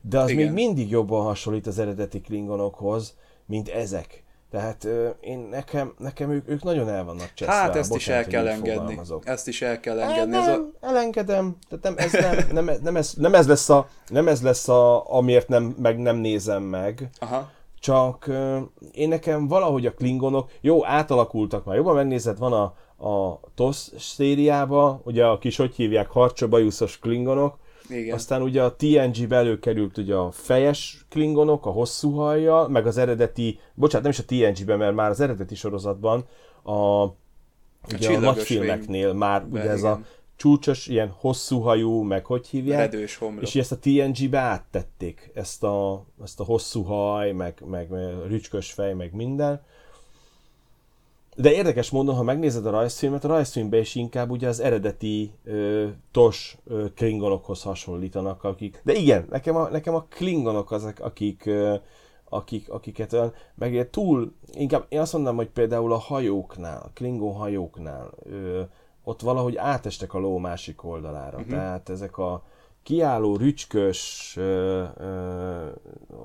De 0.01 0.19
az 0.19 0.31
Igen. 0.31 0.45
még 0.45 0.53
mindig 0.53 0.91
jobban 0.91 1.25
hasonlít 1.25 1.67
az 1.67 1.79
eredeti 1.79 2.21
klingonokhoz, 2.21 3.17
mint 3.47 3.69
ezek. 3.69 4.25
Tehát 4.51 4.89
én 5.21 5.39
nekem, 5.39 5.95
nekem 5.99 6.31
ők, 6.31 6.49
ők 6.49 6.63
nagyon 6.63 6.89
el 6.89 7.05
vannak 7.05 7.31
cseszve. 7.35 7.55
Hát 7.55 7.77
ezt 7.77 7.95
is 7.95 8.07
Bocsánat, 8.07 8.33
el 8.33 8.43
hogy 8.45 8.63
kell 8.63 8.75
engedni. 8.75 9.01
Ezt 9.25 9.49
is 9.49 9.63
el 9.63 9.81
kell 9.81 10.01
engedni. 10.01 10.37
Ez 10.37 10.47
Nem, 10.47 10.73
a... 10.81 10.87
elengedem. 10.87 11.57
Tehát 11.69 11.85
nem, 11.85 11.95
ez 12.07 12.13
nem, 12.13 12.65
nem, 12.65 12.79
nem, 12.83 12.97
ez, 12.97 13.15
nem, 13.15 13.35
ez 13.35 13.47
lesz 13.47 13.69
a, 13.69 13.89
nem 14.09 14.29
ez 14.29 14.43
lesz 14.43 14.69
a, 14.69 15.13
amiért 15.13 15.49
nem, 15.49 15.75
meg 15.79 15.99
nem 15.99 16.17
nézem 16.17 16.63
meg. 16.63 17.09
Aha. 17.19 17.51
Csak 17.87 18.31
én 18.93 19.09
nekem 19.09 19.49
valahogy 19.49 19.87
a 19.87 19.95
klingonok, 19.95 20.51
jó, 20.61 20.85
átalakultak 20.85 21.65
már, 21.65 21.77
jobban 21.77 21.95
megnézed, 21.95 22.39
van 22.39 22.53
a, 22.53 22.63
a 23.09 23.41
TOS 23.55 23.77
szériába, 23.99 25.01
ugye 25.05 25.27
a 25.27 25.39
kis, 25.39 25.57
hogy 25.57 25.75
hívják, 25.75 26.11
harcsabajuszos 26.11 26.99
klingonok, 26.99 27.59
Igen. 27.89 28.15
aztán 28.15 28.43
ugye 28.43 28.63
a 28.63 28.77
TNG 28.77 29.29
belül 29.29 29.59
került 29.59 29.99
ugye 29.99 30.15
a 30.15 30.31
fejes 30.31 31.07
klingonok, 31.09 31.67
a 31.67 31.71
hosszú 31.71 32.15
hajjal, 32.15 32.69
meg 32.69 32.87
az 32.87 32.97
eredeti, 32.97 33.59
bocsánat, 33.75 34.03
nem 34.03 34.13
is 34.13 34.19
a 34.19 34.53
TNG-ben, 34.53 34.79
mert 34.79 34.95
már 34.95 35.11
az 35.11 35.21
eredeti 35.21 35.55
sorozatban 35.55 36.25
a, 36.63 37.05
ugye 37.95 38.17
a 38.17 38.19
nagyfilmeknél 38.19 39.13
már 39.13 39.45
ugye 39.51 39.71
ez 39.71 39.83
a. 39.83 40.01
csúcsos, 40.37 40.87
ilyen 40.87 41.09
hosszú 41.09 41.61
hajú, 41.61 42.03
meg 42.03 42.25
hogy 42.25 42.47
hívják, 42.47 42.79
Redős 42.79 43.17
homlok. 43.17 43.43
és 43.43 43.55
ezt 43.55 43.73
a 43.73 43.79
TNG-be 43.79 44.39
áttették, 44.39 45.31
ezt 45.35 45.63
a, 45.63 46.05
ezt 46.23 46.41
a 46.41 46.45
hosszú 46.45 46.83
haj, 46.83 47.33
meg, 47.33 47.63
meg, 47.67 47.89
meg 47.89 48.15
rücskös 48.27 48.73
fej, 48.73 48.95
meg 48.95 49.15
minden. 49.15 49.63
De 51.37 51.53
érdekes 51.53 51.91
módon, 51.91 52.15
ha 52.15 52.23
megnézed 52.23 52.67
a 52.67 52.71
rajzfilmet, 52.71 53.25
a 53.25 53.29
rajzfilmben 53.29 53.81
is 53.81 53.95
inkább 53.95 54.31
ugye 54.31 54.49
az 54.49 54.61
eredeti 54.61 55.33
ö, 55.45 55.87
tos 56.11 56.57
ö, 56.67 56.85
klingonokhoz 56.95 57.63
hasonlítanak, 57.63 58.45
akik... 58.45 58.81
De 58.85 58.93
igen, 58.93 59.27
nekem 59.31 59.57
a, 59.57 59.69
nekem 59.69 59.95
a 59.95 60.07
klingonok 60.09 60.71
azok, 60.71 60.99
akik, 60.99 61.47
ö, 61.47 61.75
akik, 62.29 62.71
akiket 62.71 63.13
olyan, 63.13 63.33
meg 63.55 63.89
túl, 63.91 64.33
inkább 64.53 64.87
én 64.89 65.01
azt 65.01 65.13
mondanám, 65.13 65.37
hogy 65.37 65.49
például 65.49 65.93
a 65.93 65.99
hajóknál, 65.99 66.83
a 66.85 66.91
klingon 66.95 67.35
hajóknál, 67.35 68.11
ö, 68.23 68.63
ott 69.09 69.21
valahogy 69.21 69.57
átestek 69.57 70.15
a 70.15 70.19
ló 70.19 70.39
másik 70.39 70.85
oldalára. 70.85 71.37
Uh-huh. 71.37 71.53
Tehát 71.53 71.89
ezek 71.89 72.19
a 72.19 72.43
kiálló, 72.83 73.37
rücskös, 73.37 74.35
ö, 74.37 74.85
ö, 74.97 75.67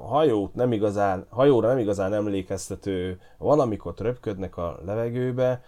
hajót 0.01 0.53
nem 0.53 0.71
igazán, 0.71 1.25
hajóra 1.29 1.67
nem 1.67 1.77
igazán 1.77 2.13
emlékeztető, 2.13 3.19
valamikor 3.37 3.93
röpködnek 3.97 4.57
a 4.57 4.79
levegőbe, 4.85 5.63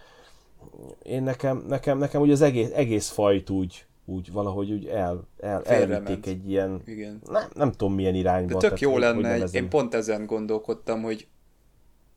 én 1.02 1.22
nekem, 1.22 1.64
nekem, 1.68 1.98
nekem 1.98 2.20
úgy 2.20 2.30
az 2.30 2.40
egész, 2.40 2.70
egész 2.74 3.08
fajt 3.08 3.50
úgy, 3.50 3.86
úgy 4.04 4.32
valahogy 4.32 4.72
úgy 4.72 4.86
el, 4.86 5.26
el, 5.40 5.62
elvitték 5.62 6.26
egy 6.26 6.48
ilyen, 6.48 6.82
Igen. 6.86 7.20
Nem, 7.30 7.48
nem 7.54 7.72
tudom 7.72 7.94
milyen 7.94 8.14
irányba. 8.14 8.58
De 8.58 8.68
tök 8.68 8.80
jó 8.80 8.98
lenne, 8.98 9.32
egy, 9.32 9.54
én 9.54 9.68
pont 9.68 9.94
ezen 9.94 10.26
gondolkodtam, 10.26 11.02
hogy 11.02 11.26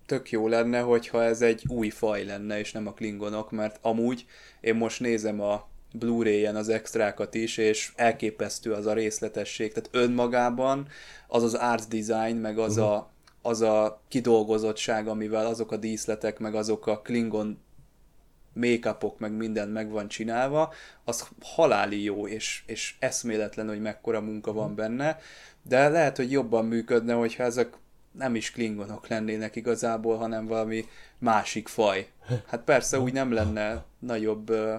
tök 0.07 0.31
jó 0.31 0.47
lenne, 0.47 0.79
hogyha 0.79 1.23
ez 1.23 1.41
egy 1.41 1.63
új 1.67 1.89
faj 1.89 2.25
lenne, 2.25 2.59
és 2.59 2.71
nem 2.71 2.87
a 2.87 2.93
klingonok, 2.93 3.51
mert 3.51 3.79
amúgy 3.81 4.25
én 4.61 4.75
most 4.75 4.99
nézem 4.99 5.41
a 5.41 5.67
Blu-ray-en 5.93 6.55
az 6.55 6.69
extrákat 6.69 7.33
is, 7.33 7.57
és 7.57 7.91
elképesztő 7.95 8.73
az 8.73 8.85
a 8.85 8.93
részletesség, 8.93 9.73
tehát 9.73 9.89
önmagában 9.91 10.87
az 11.27 11.43
az 11.43 11.53
art 11.53 11.87
design, 11.87 12.35
meg 12.35 12.57
az, 12.57 12.77
uh-huh. 12.77 12.93
a, 12.93 13.11
az 13.41 13.61
a 13.61 14.01
kidolgozottság, 14.07 15.07
amivel 15.07 15.45
azok 15.45 15.71
a 15.71 15.77
díszletek, 15.77 16.39
meg 16.39 16.55
azok 16.55 16.87
a 16.87 17.01
klingon 17.01 17.59
make 18.53 18.97
meg 19.17 19.31
minden 19.31 19.69
meg 19.69 19.89
van 19.89 20.07
csinálva, 20.07 20.73
az 21.03 21.27
haláli 21.41 22.03
jó, 22.03 22.27
és, 22.27 22.63
és 22.65 22.95
eszméletlen, 22.99 23.67
hogy 23.67 23.81
mekkora 23.81 24.21
munka 24.21 24.53
van 24.53 24.75
benne, 24.75 25.19
de 25.63 25.89
lehet, 25.89 26.17
hogy 26.17 26.31
jobban 26.31 26.65
működne, 26.65 27.13
hogyha 27.13 27.43
ezek 27.43 27.77
nem 28.17 28.35
is 28.35 28.51
klingonok 28.51 29.07
lennének 29.07 29.55
igazából, 29.55 30.17
hanem 30.17 30.45
valami 30.45 30.85
másik 31.17 31.67
faj. 31.67 32.07
Hát 32.47 32.61
persze 32.63 32.99
úgy 32.99 33.13
nem 33.13 33.31
lenne 33.31 33.83
nagyobb, 33.99 34.49
ö, 34.49 34.75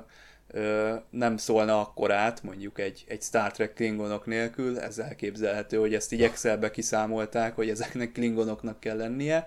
ö, 0.48 0.94
nem 1.10 1.36
szólna 1.36 1.80
akkor 1.80 2.12
át, 2.12 2.42
mondjuk 2.42 2.78
egy, 2.78 3.04
egy 3.08 3.22
Star 3.22 3.52
Trek 3.52 3.74
klingonok 3.74 4.26
nélkül, 4.26 4.78
ez 4.78 4.98
elképzelhető, 4.98 5.76
hogy 5.76 5.94
ezt 5.94 6.12
így 6.12 6.22
Excelbe 6.22 6.70
kiszámolták, 6.70 7.54
hogy 7.54 7.68
ezeknek 7.68 8.12
klingonoknak 8.12 8.80
kell 8.80 8.96
lennie, 8.96 9.46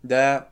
de 0.00 0.50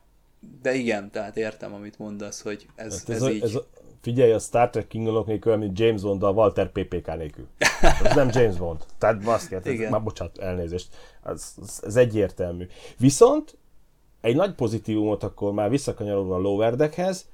de 0.63 0.75
igen, 0.75 1.11
tehát 1.11 1.37
értem, 1.37 1.75
amit 1.75 1.99
mondasz, 1.99 2.41
hogy 2.41 2.67
ez, 2.75 2.99
hát 2.99 3.09
ez, 3.09 3.15
ez, 3.17 3.23
a, 3.23 3.31
így... 3.31 3.43
Ez 3.43 3.55
a, 3.55 3.67
figyelj, 4.01 4.33
a 4.33 4.39
Star 4.39 4.71
Trek 4.71 4.89
klingonok 4.89 5.27
nélkül, 5.27 5.57
mint 5.57 5.79
James 5.79 6.03
Bond 6.03 6.23
a 6.23 6.31
Walter 6.31 6.73
PPK 6.73 7.17
nélkül. 7.17 7.47
Ez 8.03 8.15
nem 8.15 8.31
James 8.33 8.57
Bond. 8.57 8.85
Tehát 8.99 9.23
baszket, 9.23 9.67
ez, 9.67 9.91
már 9.91 10.03
bocsánat, 10.03 10.39
elnézést. 10.39 10.89
Ez, 11.25 11.55
ez, 11.63 11.81
ez 11.83 11.97
egyértelmű. 11.97 12.67
Viszont 12.99 13.57
egy 14.21 14.37
nagy 14.37 14.55
pozitívumot 14.55 15.23
akkor 15.23 15.53
már 15.53 15.71
visszakanyarodva 15.71 16.35
a 16.35 16.39
Lower 16.39 16.77
Deckhez, 16.77 17.29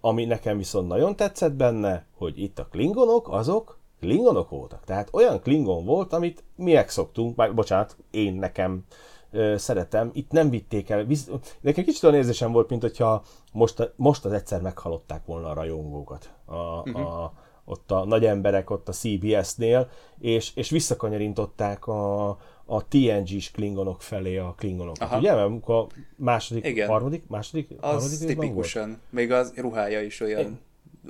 ami 0.00 0.24
nekem 0.24 0.56
viszont 0.56 0.88
nagyon 0.88 1.16
tetszett 1.16 1.52
benne, 1.52 2.04
hogy 2.16 2.42
itt 2.42 2.58
a 2.58 2.66
klingonok, 2.70 3.28
azok 3.28 3.78
klingonok 4.00 4.50
voltak. 4.50 4.84
Tehát 4.84 5.08
olyan 5.12 5.40
klingon 5.40 5.84
volt, 5.84 6.12
amit 6.12 6.44
mi 6.56 6.72
megszoktunk, 6.72 7.36
már, 7.36 7.54
bocsánat, 7.54 7.96
én 8.10 8.34
nekem 8.34 8.84
szeretem. 9.56 10.10
Itt 10.12 10.30
nem 10.30 10.50
vitték 10.50 10.90
el. 10.90 11.04
Visz... 11.04 11.30
Nekem 11.60 11.84
kicsit 11.84 12.02
olyan 12.02 12.16
érzésem 12.16 12.52
volt, 12.52 12.68
mint 12.68 12.82
hogyha 12.82 13.22
most, 13.52 13.92
most 13.96 14.24
az 14.24 14.32
egyszer 14.32 14.60
meghalották 14.60 15.24
volna 15.26 15.48
a 15.48 15.54
rajongókat. 15.54 16.30
A, 16.44 16.54
uh-huh. 16.54 17.00
a, 17.00 17.32
ott 17.64 17.90
a 17.90 18.04
nagy 18.04 18.24
emberek 18.24 18.70
ott 18.70 18.88
a 18.88 18.92
CBS-nél, 18.92 19.88
és, 20.18 20.52
és 20.54 20.70
visszakanyarintották 20.70 21.86
a, 21.86 22.28
a 22.64 22.88
TNG-s 22.88 23.50
klingonok 23.50 24.02
felé 24.02 24.36
a 24.36 24.54
klingonokat. 24.58 25.00
Aha. 25.00 25.18
Ugye? 25.18 25.34
Mert 25.34 25.68
a 25.68 25.86
második, 26.16 26.64
Igen. 26.64 26.88
harmadik, 26.88 27.24
második, 27.28 27.70
az 27.80 27.90
harmadik 27.90 28.18
tipikusan. 28.18 28.86
Volt? 28.86 29.00
Még 29.10 29.32
az 29.32 29.52
ruhája 29.56 30.00
is 30.00 30.20
olyan 30.20 30.60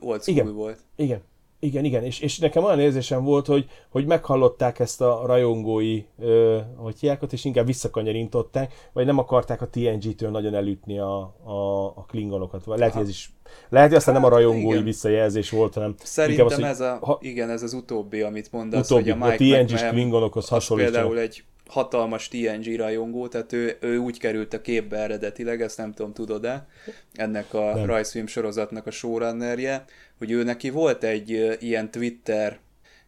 old 0.01 0.23
Igen. 0.25 0.55
volt. 0.55 0.79
Igen. 0.97 1.23
Igen, 1.62 1.85
igen, 1.85 2.05
és, 2.05 2.20
és 2.20 2.38
nekem 2.38 2.64
olyan 2.64 2.81
érzésem 2.81 3.25
volt, 3.25 3.46
hogy, 3.46 3.68
hogy 3.88 4.07
meghallották 4.07 4.79
ezt 4.79 5.01
a 5.01 5.23
rajongói, 5.27 6.05
ö, 6.18 6.59
hogy 6.77 6.99
hiákot, 7.01 7.33
és 7.33 7.44
inkább 7.44 7.66
visszakanyarintották, 7.66 8.90
vagy 8.92 9.07
nem 9.07 9.18
akarták 9.18 9.62
a 9.62 9.68
TNG-től 9.68 10.31
nagyon 10.31 10.55
elütni 10.55 10.99
a, 10.99 11.18
a, 11.44 11.87
a 11.87 12.05
klingonokat. 12.09 12.66
Lehet, 12.66 12.92
hogy 12.92 13.03
ez 13.03 13.09
is, 13.09 13.33
lehet, 13.68 13.88
hogy 13.88 13.96
aztán 13.96 14.14
hát, 14.14 14.23
nem 14.23 14.33
a 14.33 14.35
hát, 14.35 14.44
rajongói 14.44 14.73
igen. 14.73 14.85
visszajelzés 14.85 15.51
volt, 15.51 15.75
hanem 15.75 15.94
Szerintem 16.03 16.46
az, 16.46 16.59
ez 16.59 16.81
a, 16.81 16.99
ha, 17.03 17.18
igen, 17.23 17.51
ez 17.51 17.62
az 17.62 17.73
utóbbi, 17.73 18.20
amit 18.20 18.53
mondasz, 18.53 18.90
utóbbi, 18.90 19.11
hogy 19.11 19.20
a 19.20 19.27
Mike 19.27 19.59
a 19.59 19.64
TNG-s 19.64 19.83
klingonokhoz 19.83 20.49
hasonlítja. 20.49 20.92
például 20.92 21.18
egy 21.18 21.44
hatalmas 21.71 22.29
TNG 22.29 22.77
rajongó, 22.77 23.29
tehát 23.29 23.53
ő, 23.53 23.77
ő 23.81 23.97
úgy 23.97 24.19
került 24.19 24.55
a 24.55 24.61
képbe 24.61 24.97
eredetileg, 24.97 25.63
ezt 25.63 25.77
nem 25.77 25.93
tudom, 25.93 26.13
tudod-e, 26.13 26.67
ennek 27.15 27.55
a 27.55 27.75
nem. 27.75 27.87
rajzfilm 27.87 28.27
sorozatnak 28.27 28.87
a 28.87 28.91
showrunnerje, 28.91 29.85
hogy 30.19 30.31
ő 30.31 30.43
neki 30.43 30.71
volt 30.71 31.05
egy 31.05 31.57
ilyen 31.61 31.91
Twitter, 31.91 32.59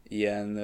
ilyen 0.09 0.61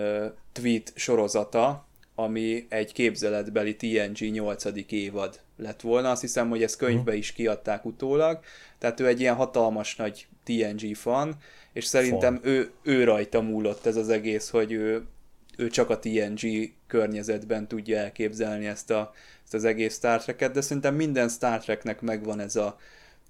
tweet 0.52 0.92
sorozata, 0.94 1.86
ami 2.14 2.66
egy 2.68 2.92
képzeletbeli 2.92 3.76
TNG 3.76 4.30
8. 4.30 4.64
évad 4.88 5.40
lett 5.56 5.80
volna. 5.80 6.10
Azt 6.10 6.20
hiszem, 6.20 6.48
hogy 6.48 6.62
ezt 6.62 6.76
könyvbe 6.76 7.14
is 7.14 7.32
kiadták 7.32 7.84
utólag. 7.84 8.40
Tehát 8.78 9.00
ő 9.00 9.06
egy 9.06 9.20
ilyen 9.20 9.34
hatalmas 9.34 9.96
nagy 9.96 10.26
TNG 10.44 10.94
fan, 10.94 11.36
és 11.72 11.84
szerintem 11.84 12.40
ő, 12.42 12.70
ő 12.82 13.04
rajta 13.04 13.40
múlott 13.40 13.86
ez 13.86 13.96
az 13.96 14.08
egész, 14.08 14.48
hogy 14.48 14.72
ő 14.72 15.06
ő 15.58 15.68
csak 15.68 15.90
a 15.90 15.98
TNG 15.98 16.72
környezetben 16.86 17.68
tudja 17.68 17.98
elképzelni 17.98 18.66
ezt, 18.66 18.90
a, 18.90 19.12
ezt 19.44 19.54
az 19.54 19.64
egész 19.64 19.94
Star 19.94 20.22
Trek-et, 20.22 20.52
de 20.52 20.60
szerintem 20.60 20.94
minden 20.94 21.28
Star 21.28 21.60
Treknek 21.60 22.00
megvan 22.00 22.40
ez 22.40 22.56
a, 22.56 22.78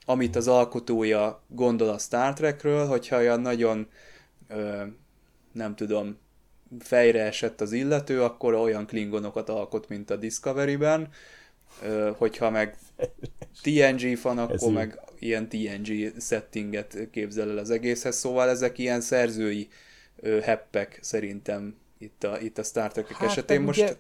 amit 0.05 0.37
az 0.37 0.49
alkotója 0.49 1.43
gondol 1.49 1.89
a 1.89 1.99
Star 1.99 2.33
Trekről, 2.33 2.87
hogyha 2.87 3.17
olyan 3.17 3.41
nagyon, 3.41 3.89
ö, 4.49 4.83
nem 5.53 5.75
tudom, 5.75 6.19
fejre 6.79 7.23
esett 7.23 7.61
az 7.61 7.73
illető, 7.73 8.23
akkor 8.23 8.55
olyan 8.55 8.87
klingonokat 8.87 9.49
alkot, 9.49 9.89
mint 9.89 10.11
a 10.11 10.17
Discovery-ben, 10.17 11.09
ö, 11.83 12.11
hogyha 12.17 12.51
meg 12.51 12.77
TNG 13.63 14.17
fan, 14.17 14.39
akkor 14.39 14.73
meg 14.73 15.01
ilyen 15.19 15.49
TNG 15.49 16.21
settinget 16.21 17.09
képzel 17.11 17.51
el 17.51 17.59
az 17.59 17.71
egészhez, 17.71 18.17
szóval 18.17 18.49
ezek 18.49 18.79
ilyen 18.79 19.01
szerzői 19.01 19.69
ö, 20.17 20.41
heppek 20.41 20.99
szerintem 21.03 21.77
itt 21.99 22.25
a, 22.25 22.41
itt 22.41 22.59
a 22.59 22.63
Star 22.63 22.93
trek 22.93 23.13
hát, 23.13 23.29
esetén. 23.29 23.61
Most 23.61 23.81
ugye... 23.81 23.95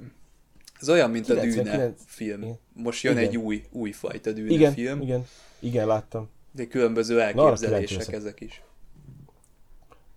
ez 0.80 0.88
olyan, 0.88 1.10
mint 1.10 1.24
99... 1.24 1.68
a 1.68 1.76
Dűne 1.76 1.94
film. 2.06 2.58
Most 2.72 3.02
jön 3.02 3.16
igen. 3.16 3.28
egy 3.28 3.36
új, 3.36 3.64
új 3.70 3.90
fajta 3.90 4.32
Dűne 4.32 4.52
igen, 4.52 4.72
film. 4.72 5.00
Igen, 5.00 5.26
igen, 5.58 5.86
láttam. 5.86 6.28
De 6.52 6.66
különböző 6.66 7.20
elképzelések 7.20 8.12
ezek 8.12 8.40
is. 8.40 8.62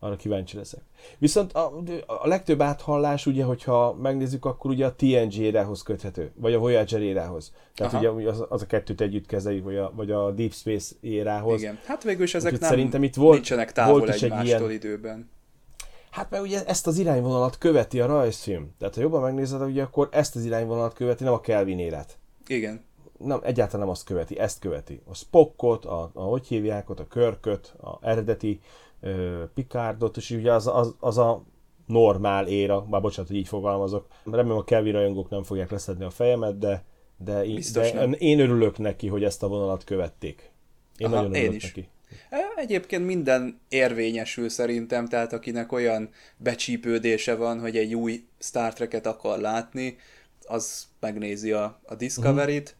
Arra 0.04 0.16
kíváncsi 0.16 0.58
leszek. 0.58 0.82
Viszont 1.18 1.54
a, 1.54 1.84
a 2.06 2.28
legtöbb 2.28 2.62
áthallás, 2.62 3.26
ugye, 3.26 3.44
hogyha 3.44 3.94
megnézzük, 3.94 4.46
akkor 4.46 4.72
ugye 4.72 4.86
a 4.86 4.96
TNG 4.96 5.38
érához 5.38 5.82
köthető, 5.82 6.32
vagy 6.36 6.54
a 6.54 6.60
Voyager 6.60 7.02
érához. 7.02 7.54
Tehát 7.76 7.94
Aha. 7.94 8.12
ugye 8.12 8.30
az, 8.30 8.44
az 8.50 8.62
a 8.62 8.66
kettőt 8.66 9.02
együtt 9.02 9.26
kezelik, 9.26 9.64
vagy 9.64 9.78
a, 9.78 9.92
vagy 9.96 10.12
a 10.12 10.32
Deep 10.32 10.54
Space 10.54 10.96
érához. 11.02 11.62
Igen, 11.62 11.80
hát 11.86 12.04
végül 12.04 12.24
is 12.24 12.34
ezek 12.34 12.60
nem, 12.60 12.70
szerintem 12.70 13.04
itt 13.04 13.16
volt, 13.16 13.34
nincsenek 13.34 13.72
távol 13.72 14.00
volt 14.00 14.10
egymástól 14.10 14.40
egy 14.40 14.48
ilyen, 14.48 14.72
időben. 14.72 15.30
Hát 16.12 16.30
mert 16.30 16.44
ugye 16.44 16.66
ezt 16.66 16.88
az 16.88 16.98
irányvonalat 16.98 17.58
követi 17.58 18.00
a 18.00 18.06
rajzfilm. 18.06 18.72
Tehát 18.78 18.96
ha 18.96 19.02
jobban 19.02 19.22
megnézed, 19.22 19.62
ugye 19.62 19.84
akkor 19.84 20.10
ezt 20.12 20.36
az 20.36 20.46
irányvonalat 20.46 20.94
követi, 20.94 21.24
nem 21.24 21.34
a 21.34 21.40
Kelvin 21.40 21.80
élet. 21.80 22.18
Igen. 22.48 22.84
Nem, 23.18 23.40
egyáltalán 23.44 23.86
nem 23.86 23.90
azt 23.90 24.04
követi, 24.04 24.40
ezt 24.40 24.60
követi. 24.60 25.02
A 25.06 25.16
Spockot, 25.16 25.86
a, 25.86 26.12
a 26.14 26.22
hogy 26.22 26.48
hívják 26.48 26.90
ott, 26.90 27.00
a 27.00 27.08
Körköt, 27.08 27.74
a 27.82 27.98
eredeti 28.02 28.60
ö, 29.00 29.44
Picardot, 29.54 30.18
és 30.18 30.30
ugye 30.30 30.54
az, 30.54 30.68
az, 30.68 30.96
az 31.00 31.18
a 31.18 31.44
normál 31.86 32.48
éra, 32.48 32.86
már 32.90 33.02
bocsánat, 33.02 33.30
hogy 33.30 33.40
így 33.40 33.48
fogalmazok. 33.48 34.08
Remélem 34.24 34.58
a 34.58 34.64
Kelvin 34.64 34.94
rajongók 34.94 35.30
nem 35.30 35.44
fogják 35.44 35.72
leszedni 35.72 36.04
a 36.04 36.10
fejemet, 36.10 36.58
de, 36.58 36.84
de, 37.18 37.46
én, 37.46 37.62
de 37.74 38.10
én 38.10 38.40
örülök 38.40 38.78
neki, 38.78 39.08
hogy 39.08 39.24
ezt 39.24 39.44
a 39.44 39.48
vonalat 39.48 39.84
követték. 39.84 40.52
Én 40.98 41.08
Aha, 41.08 41.16
nagyon 41.16 41.32
örülök 41.32 41.50
én 41.50 41.56
is. 41.56 41.64
neki. 41.64 41.90
Egyébként 42.56 43.06
minden 43.06 43.60
érvényesül 43.70 44.50
szerintem, 44.50 45.08
tehát 45.08 45.34
akinek 45.34 45.72
olyan 45.72 46.10
becsípődése 46.38 47.36
van, 47.36 47.60
hogy 47.60 47.78
egy 47.78 47.96
új 47.96 48.24
Star 48.40 48.74
Trek-et 48.74 49.06
akar 49.06 49.40
látni, 49.40 49.98
az 50.48 50.88
megnézi 51.00 51.52
a, 51.52 51.80
a 51.86 51.96
Discovery-t, 51.96 52.76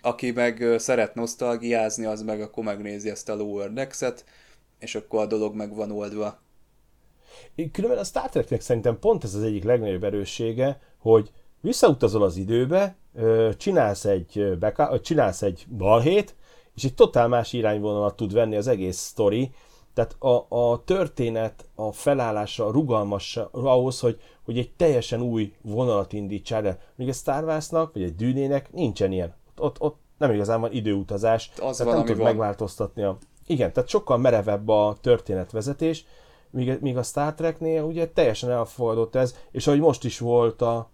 aki 0.00 0.30
meg 0.30 0.64
szeret 0.76 1.14
nosztalgiázni, 1.14 2.04
az 2.04 2.22
meg 2.22 2.40
akkor 2.40 2.64
megnézi 2.64 3.10
ezt 3.10 3.28
a 3.28 3.34
Lower 3.34 3.72
Decks-et, 3.72 4.24
és 4.78 4.94
akkor 4.94 5.20
a 5.20 5.26
dolog 5.26 5.54
meg 5.54 5.74
van 5.74 5.90
oldva. 5.90 6.40
Különben 7.72 7.98
a 7.98 8.04
Star 8.04 8.28
Treknek 8.28 8.60
szerintem 8.60 8.98
pont 8.98 9.24
ez 9.24 9.34
az 9.34 9.42
egyik 9.42 9.64
legnagyobb 9.64 10.04
erőssége, 10.04 10.80
hogy 10.98 11.30
visszautazol 11.60 12.22
az 12.22 12.36
időbe, 12.36 12.96
csinálsz 13.56 14.04
egy, 14.04 14.58
beka, 14.58 15.00
csinálsz 15.00 15.42
egy 15.42 15.66
balhét, 15.76 16.34
és 16.78 16.84
egy 16.84 16.94
totál 16.94 17.28
más 17.28 17.52
irányvonalat 17.52 18.16
tud 18.16 18.32
venni 18.32 18.56
az 18.56 18.66
egész 18.66 18.96
sztori, 18.96 19.50
tehát 19.94 20.16
a, 20.18 20.46
a 20.48 20.82
történet, 20.84 21.68
a 21.74 21.92
felállása, 21.92 22.66
a 22.66 22.70
rugalmas 22.70 23.36
ahhoz, 23.52 24.00
hogy, 24.00 24.20
hogy 24.44 24.58
egy 24.58 24.72
teljesen 24.72 25.20
új 25.20 25.52
vonalat 25.62 26.12
indítsál 26.12 26.66
el. 26.66 26.78
Míg 26.94 27.08
a 27.08 27.12
Star 27.12 27.44
Wars-nak, 27.44 27.92
vagy 27.92 28.02
egy 28.02 28.14
dűnének 28.14 28.72
nincsen 28.72 29.12
ilyen. 29.12 29.34
Ott, 29.56 29.60
ott, 29.60 29.80
ott 29.80 29.96
nem 30.18 30.32
igazán 30.32 30.60
van 30.60 30.72
időutazás, 30.72 31.50
az 31.62 31.76
tehát 31.76 31.94
nem 31.94 32.04
tud 32.04 32.16
van. 32.16 32.24
megváltoztatni 32.24 33.02
a... 33.02 33.18
Igen, 33.46 33.72
tehát 33.72 33.88
sokkal 33.88 34.18
merevebb 34.18 34.68
a 34.68 34.96
történetvezetés, 35.00 36.04
míg, 36.50 36.78
míg 36.80 36.96
a 36.96 37.02
Star 37.02 37.34
Treknél 37.34 37.82
ugye 37.82 38.08
teljesen 38.08 38.50
elfogadott 38.50 39.14
ez, 39.14 39.36
és 39.50 39.66
ahogy 39.66 39.80
most 39.80 40.04
is 40.04 40.18
volt 40.18 40.62
a 40.62 40.90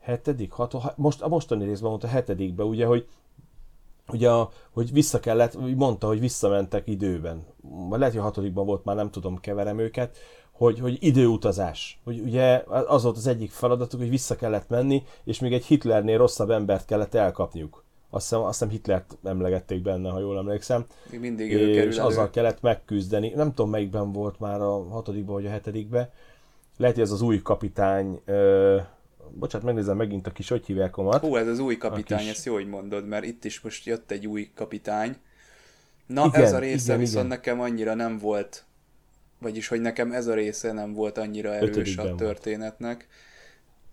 hetedik, 0.00 0.52
hat, 0.52 0.96
most, 0.96 1.22
a 1.22 1.28
mostani 1.28 1.64
részben 1.64 1.90
volt 1.90 2.04
a 2.04 2.08
hetedikben, 2.08 2.66
ugye, 2.66 2.86
hogy 2.86 3.06
ugye, 4.08 4.30
hogy 4.70 4.92
vissza 4.92 5.20
kellett, 5.20 5.74
mondta, 5.76 6.06
hogy 6.06 6.20
visszamentek 6.20 6.88
időben. 6.88 7.46
Vagy 7.60 7.98
lehet, 7.98 8.14
hogy 8.14 8.22
a 8.22 8.26
hatodikban 8.26 8.66
volt, 8.66 8.84
már 8.84 8.96
nem 8.96 9.10
tudom, 9.10 9.40
keverem 9.40 9.78
őket, 9.78 10.16
hogy, 10.52 10.80
hogy 10.80 10.96
időutazás. 11.00 12.00
Hogy 12.04 12.20
ugye 12.20 12.62
az 12.66 13.02
volt 13.02 13.16
az 13.16 13.26
egyik 13.26 13.50
feladatuk, 13.50 14.00
hogy 14.00 14.10
vissza 14.10 14.36
kellett 14.36 14.68
menni, 14.68 15.02
és 15.24 15.40
még 15.40 15.52
egy 15.52 15.64
Hitlernél 15.64 16.18
rosszabb 16.18 16.50
embert 16.50 16.84
kellett 16.84 17.14
elkapniuk. 17.14 17.84
Azt 18.10 18.28
hiszem, 18.28 18.44
azt 18.44 18.52
hiszem 18.52 18.68
Hitlert 18.68 19.18
emlegették 19.24 19.82
benne, 19.82 20.10
ha 20.10 20.18
jól 20.18 20.38
emlékszem. 20.38 20.86
Még 21.10 21.20
mindig 21.20 21.50
és 21.50 21.60
ő 21.60 21.72
kerül 21.72 22.00
azzal 22.00 22.30
kellett 22.30 22.60
megküzdeni. 22.60 23.32
Nem 23.34 23.48
tudom, 23.48 23.70
melyikben 23.70 24.12
volt 24.12 24.40
már 24.40 24.60
a 24.60 24.88
hatodikban 24.88 25.34
vagy 25.34 25.46
a 25.46 25.50
hetedikben. 25.50 26.10
Lehet, 26.76 26.94
hogy 26.94 27.04
ez 27.04 27.10
az 27.10 27.22
új 27.22 27.42
kapitány, 27.42 28.20
ö, 28.24 28.78
bocsánat, 29.34 29.66
megnézem 29.66 29.96
megint 29.96 30.26
a 30.26 30.30
kis 30.30 30.48
hogy 30.48 30.66
hívják 30.66 30.94
Hú, 31.20 31.36
ez 31.36 31.46
az 31.46 31.58
új 31.58 31.76
kapitány, 31.76 32.18
kis... 32.18 32.30
ezt 32.30 32.44
jó, 32.44 32.54
hogy 32.54 32.68
mondod, 32.68 33.06
mert 33.06 33.24
itt 33.24 33.44
is 33.44 33.60
most 33.60 33.86
jött 33.86 34.10
egy 34.10 34.26
új 34.26 34.50
kapitány. 34.54 35.16
Na, 36.06 36.26
igen, 36.26 36.42
ez 36.42 36.52
a 36.52 36.58
része 36.58 36.84
igen, 36.84 36.98
viszont 36.98 37.26
igen. 37.26 37.36
nekem 37.36 37.60
annyira 37.60 37.94
nem 37.94 38.18
volt, 38.18 38.64
vagyis, 39.38 39.68
hogy 39.68 39.80
nekem 39.80 40.12
ez 40.12 40.26
a 40.26 40.34
része 40.34 40.72
nem 40.72 40.92
volt 40.92 41.18
annyira 41.18 41.54
erős 41.54 41.68
Ötödikben 41.68 42.06
a 42.06 42.14
történetnek. 42.14 42.96
Volt. 42.96 43.06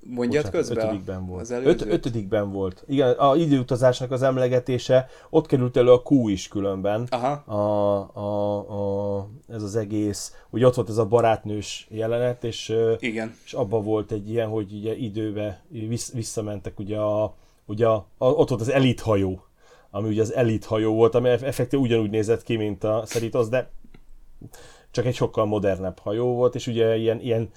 Mondjad 0.06 0.44
Bocsánat, 0.44 0.68
közben? 0.68 0.86
Ötödikben 0.86 1.26
volt. 1.26 1.42
Az 1.42 1.50
Öt, 1.50 1.82
ötödikben 1.82 2.52
volt. 2.52 2.84
Igen, 2.88 3.12
a 3.12 3.36
időutazásnak 3.36 4.12
az 4.12 4.22
emlegetése, 4.22 5.08
ott 5.30 5.46
került 5.46 5.78
elő 5.78 5.92
a 5.92 6.02
Q 6.10 6.28
is 6.28 6.48
különben. 6.48 7.08
Aha. 7.10 7.32
A, 7.32 8.10
a, 8.14 9.18
a, 9.18 9.28
ez 9.48 9.64
az 9.64 9.76
egész, 9.76 10.34
ugye 10.50 10.66
ott 10.66 10.76
volt 10.76 10.90
ez 10.90 10.98
a 10.98 11.06
barátnős 11.06 11.88
jelenet, 11.90 12.44
és, 12.44 12.76
Igen. 13.00 13.36
és 13.46 13.54
abban 13.54 13.84
volt 13.84 14.12
egy 14.12 14.30
ilyen, 14.30 14.48
hogy 14.48 14.74
ugye 14.74 14.96
időbe 14.96 15.62
vissz, 15.70 16.12
visszamentek, 16.12 16.80
ugye, 16.80 16.98
a, 16.98 17.36
ugye 17.66 17.88
a, 17.88 18.06
a, 18.18 18.26
ott 18.26 18.50
volt 18.50 18.62
az 18.62 18.70
elit 18.70 19.02
hajó, 19.02 19.44
ami 19.92 20.10
ugye 20.10 20.22
az 20.22 20.34
elit 20.34 20.66
hajó 20.66 20.94
volt, 20.94 21.16
ami 21.16 21.30
effektív 21.30 21.80
ugyanúgy 21.80 22.10
nézett 22.10 22.44
ki, 22.44 22.56
mint 22.56 22.84
a 22.84 23.04
Szeritos, 23.06 23.48
de 23.48 23.70
csak 24.92 25.06
egy 25.06 25.16
sokkal 25.16 25.46
modernebb 25.46 26.00
hajó 26.00 26.34
volt, 26.34 26.56
és 26.56 26.68
ugye 26.68 26.98
ilyen, 26.98 27.22
ilyen 27.22 27.50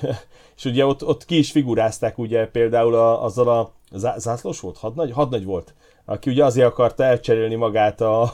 és 0.56 0.64
ugye 0.64 0.86
ott, 0.86 1.04
ott 1.04 1.24
ki 1.24 1.38
is 1.38 1.50
figurázták 1.50 2.18
ugye 2.18 2.46
például 2.46 2.94
a, 2.94 3.24
azzal 3.24 3.48
a 3.48 3.72
zászlós 4.16 4.60
volt? 4.60 4.78
Hadnagy? 4.78 5.12
Hadnagy 5.12 5.44
volt. 5.44 5.74
Aki 6.04 6.30
ugye 6.30 6.44
azért 6.44 6.66
akarta 6.66 7.04
elcserélni 7.04 7.54
magát 7.54 8.00
a, 8.00 8.22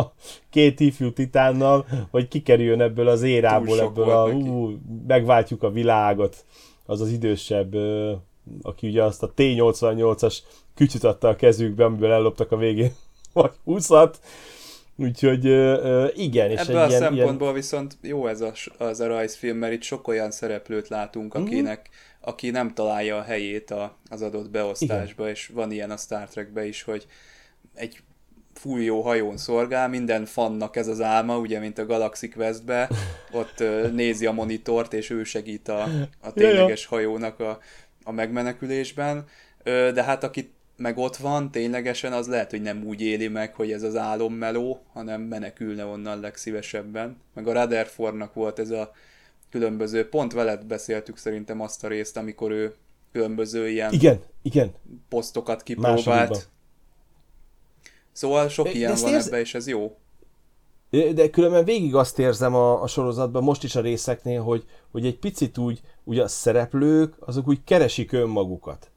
a 0.00 0.12
két 0.50 0.80
ifjú 0.80 1.12
titánnal, 1.12 1.86
hogy 2.10 2.28
kikerüljön 2.28 2.80
ebből 2.80 3.08
az 3.08 3.22
érából, 3.22 3.80
ebből 3.80 4.10
a 4.10 4.28
ú, 4.28 4.78
megváltjuk 5.06 5.62
a 5.62 5.70
világot. 5.70 6.44
Az 6.86 7.00
az 7.00 7.10
idősebb, 7.10 7.74
aki 8.62 8.88
ugye 8.88 9.02
azt 9.02 9.22
a 9.22 9.32
T-88-as 9.36 10.38
kütyüt 10.74 11.04
adta 11.04 11.28
a 11.28 11.36
kezükbe, 11.36 11.84
amiből 11.84 12.12
elloptak 12.12 12.52
a 12.52 12.56
végén, 12.56 12.92
vagy 13.32 13.52
20 13.64 13.90
Úgyhogy 14.96 15.44
igen. 16.18 16.50
És 16.50 16.60
Ebből 16.60 16.76
egy 16.76 16.82
a 16.82 16.88
ilyen, 16.88 17.00
szempontból 17.00 17.48
ilyen... 17.48 17.54
viszont 17.54 17.96
jó 18.02 18.26
ez 18.26 18.40
a, 18.40 18.52
az 18.78 19.00
a 19.00 19.06
rajzfilm, 19.06 19.56
mert 19.56 19.72
itt 19.72 19.82
sok 19.82 20.08
olyan 20.08 20.30
szereplőt 20.30 20.88
látunk, 20.88 21.34
mhm. 21.34 21.42
akinek, 21.42 21.78
uh-huh. 21.78 22.28
aki 22.28 22.50
nem 22.50 22.74
találja 22.74 23.16
a 23.16 23.22
helyét 23.22 23.70
a, 23.70 23.96
az 24.10 24.22
adott 24.22 24.50
beosztásba, 24.50 25.22
igen. 25.22 25.34
és 25.34 25.50
van 25.54 25.70
ilyen 25.70 25.90
a 25.90 25.96
Star 25.96 26.28
Trekbe 26.28 26.66
is, 26.66 26.82
hogy 26.82 27.06
egy 27.74 28.02
fújó 28.54 29.00
hajón 29.00 29.36
szorgál, 29.36 29.88
minden 29.88 30.24
fannak 30.24 30.76
ez 30.76 30.88
az 30.88 31.00
álma, 31.00 31.38
ugye, 31.38 31.58
mint 31.58 31.78
a 31.78 31.86
Galaxy 31.86 32.28
Questbe, 32.28 32.88
ott 33.32 33.64
nézi 33.92 34.26
a 34.26 34.32
monitort, 34.32 34.92
és 34.92 35.10
ő 35.10 35.24
segít 35.24 35.68
a, 35.68 35.88
a 36.20 36.32
tényleges 36.32 36.86
hajónak 36.86 37.40
a, 37.40 37.58
a 38.04 38.12
megmenekülésben, 38.12 39.24
de 39.64 40.02
hát 40.02 40.24
akit 40.24 40.54
meg 40.76 40.98
ott 40.98 41.16
van, 41.16 41.50
ténylegesen 41.50 42.12
az 42.12 42.26
lehet, 42.26 42.50
hogy 42.50 42.62
nem 42.62 42.84
úgy 42.84 43.00
éli 43.00 43.28
meg, 43.28 43.54
hogy 43.54 43.72
ez 43.72 43.82
az 43.82 43.96
álommeló, 43.96 44.82
hanem 44.92 45.20
menekülne 45.20 45.84
onnan 45.84 46.20
legszívesebben. 46.20 47.16
Meg 47.34 47.46
a 47.46 47.52
Rutherfordnak 47.52 48.34
volt 48.34 48.58
ez 48.58 48.70
a 48.70 48.92
különböző, 49.50 50.08
pont 50.08 50.32
veled 50.32 50.64
beszéltük 50.64 51.16
szerintem 51.16 51.60
azt 51.60 51.84
a 51.84 51.88
részt, 51.88 52.16
amikor 52.16 52.50
ő 52.50 52.74
különböző 53.12 53.68
ilyen 53.68 53.92
igen, 53.92 54.20
igen. 54.42 54.74
posztokat 55.08 55.62
kipróbált. 55.62 56.04
Másodikban. 56.04 56.40
Szóval 58.12 58.48
sok 58.48 58.74
ilyen 58.74 58.94
van 59.00 59.12
érz... 59.12 59.26
ebbe, 59.26 59.40
és 59.40 59.54
ez 59.54 59.66
jó. 59.66 59.96
De 60.90 61.30
különben 61.30 61.64
végig 61.64 61.94
azt 61.94 62.18
érzem 62.18 62.54
a, 62.54 62.82
a 62.82 62.86
sorozatban, 62.86 63.42
most 63.42 63.64
is 63.64 63.76
a 63.76 63.80
részeknél, 63.80 64.42
hogy, 64.42 64.64
hogy 64.90 65.06
egy 65.06 65.18
picit 65.18 65.58
úgy, 65.58 65.80
úgy 66.04 66.18
a 66.18 66.28
szereplők, 66.28 67.14
azok 67.20 67.48
úgy 67.48 67.64
keresik 67.64 68.12
önmagukat. 68.12 68.90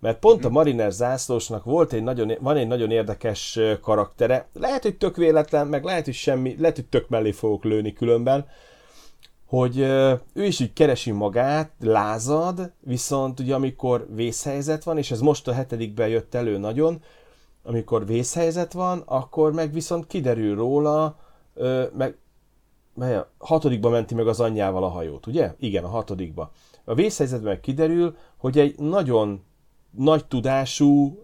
Mert 0.00 0.18
pont 0.18 0.44
a 0.44 0.48
Mariner 0.48 0.92
zászlósnak 0.92 1.64
volt 1.64 1.92
egy 1.92 2.02
nagyon, 2.02 2.32
van 2.40 2.56
egy 2.56 2.66
nagyon 2.66 2.90
érdekes 2.90 3.58
karaktere. 3.80 4.48
Lehet, 4.52 4.82
hogy 4.82 4.96
tök 4.96 5.16
véletlen, 5.16 5.66
meg 5.66 5.84
lehet, 5.84 6.04
hogy 6.04 6.14
semmi, 6.14 6.56
lehet, 6.58 6.76
hogy 6.76 6.86
tök 6.86 7.08
mellé 7.08 7.30
fogok 7.30 7.64
lőni 7.64 7.92
különben, 7.92 8.46
hogy 9.46 9.78
ő 10.32 10.44
is 10.44 10.60
így 10.60 10.72
keresi 10.72 11.10
magát, 11.10 11.72
lázad, 11.80 12.72
viszont 12.80 13.40
ugye 13.40 13.54
amikor 13.54 14.06
vészhelyzet 14.14 14.84
van, 14.84 14.98
és 14.98 15.10
ez 15.10 15.20
most 15.20 15.48
a 15.48 15.52
hetedikben 15.52 16.08
jött 16.08 16.34
elő 16.34 16.58
nagyon, 16.58 17.02
amikor 17.62 18.06
vészhelyzet 18.06 18.72
van, 18.72 19.02
akkor 19.06 19.52
meg 19.52 19.72
viszont 19.72 20.06
kiderül 20.06 20.54
róla, 20.54 21.18
meg 21.96 22.16
mely 22.94 23.16
a 23.16 23.30
hatodikba 23.38 23.88
menti 23.88 24.14
meg 24.14 24.26
az 24.26 24.40
anyjával 24.40 24.84
a 24.84 24.88
hajót, 24.88 25.26
ugye? 25.26 25.54
Igen, 25.58 25.84
a 25.84 25.88
hatodikba. 25.88 26.52
A 26.84 26.94
vészhelyzetben 26.94 27.60
kiderül, 27.60 28.16
hogy 28.36 28.58
egy 28.58 28.78
nagyon 28.78 29.44
nagy 29.90 30.26
tudású 30.26 31.22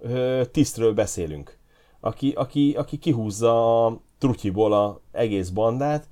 tisztről 0.51 0.95
beszélünk, 0.95 1.59
aki, 2.01 2.33
aki, 2.37 2.75
aki 2.77 2.99
kihúzza 2.99 3.87
a 3.87 4.01
trutyiból 4.19 4.73
a 4.73 5.01
egész 5.13 5.49
bandát, 5.49 6.09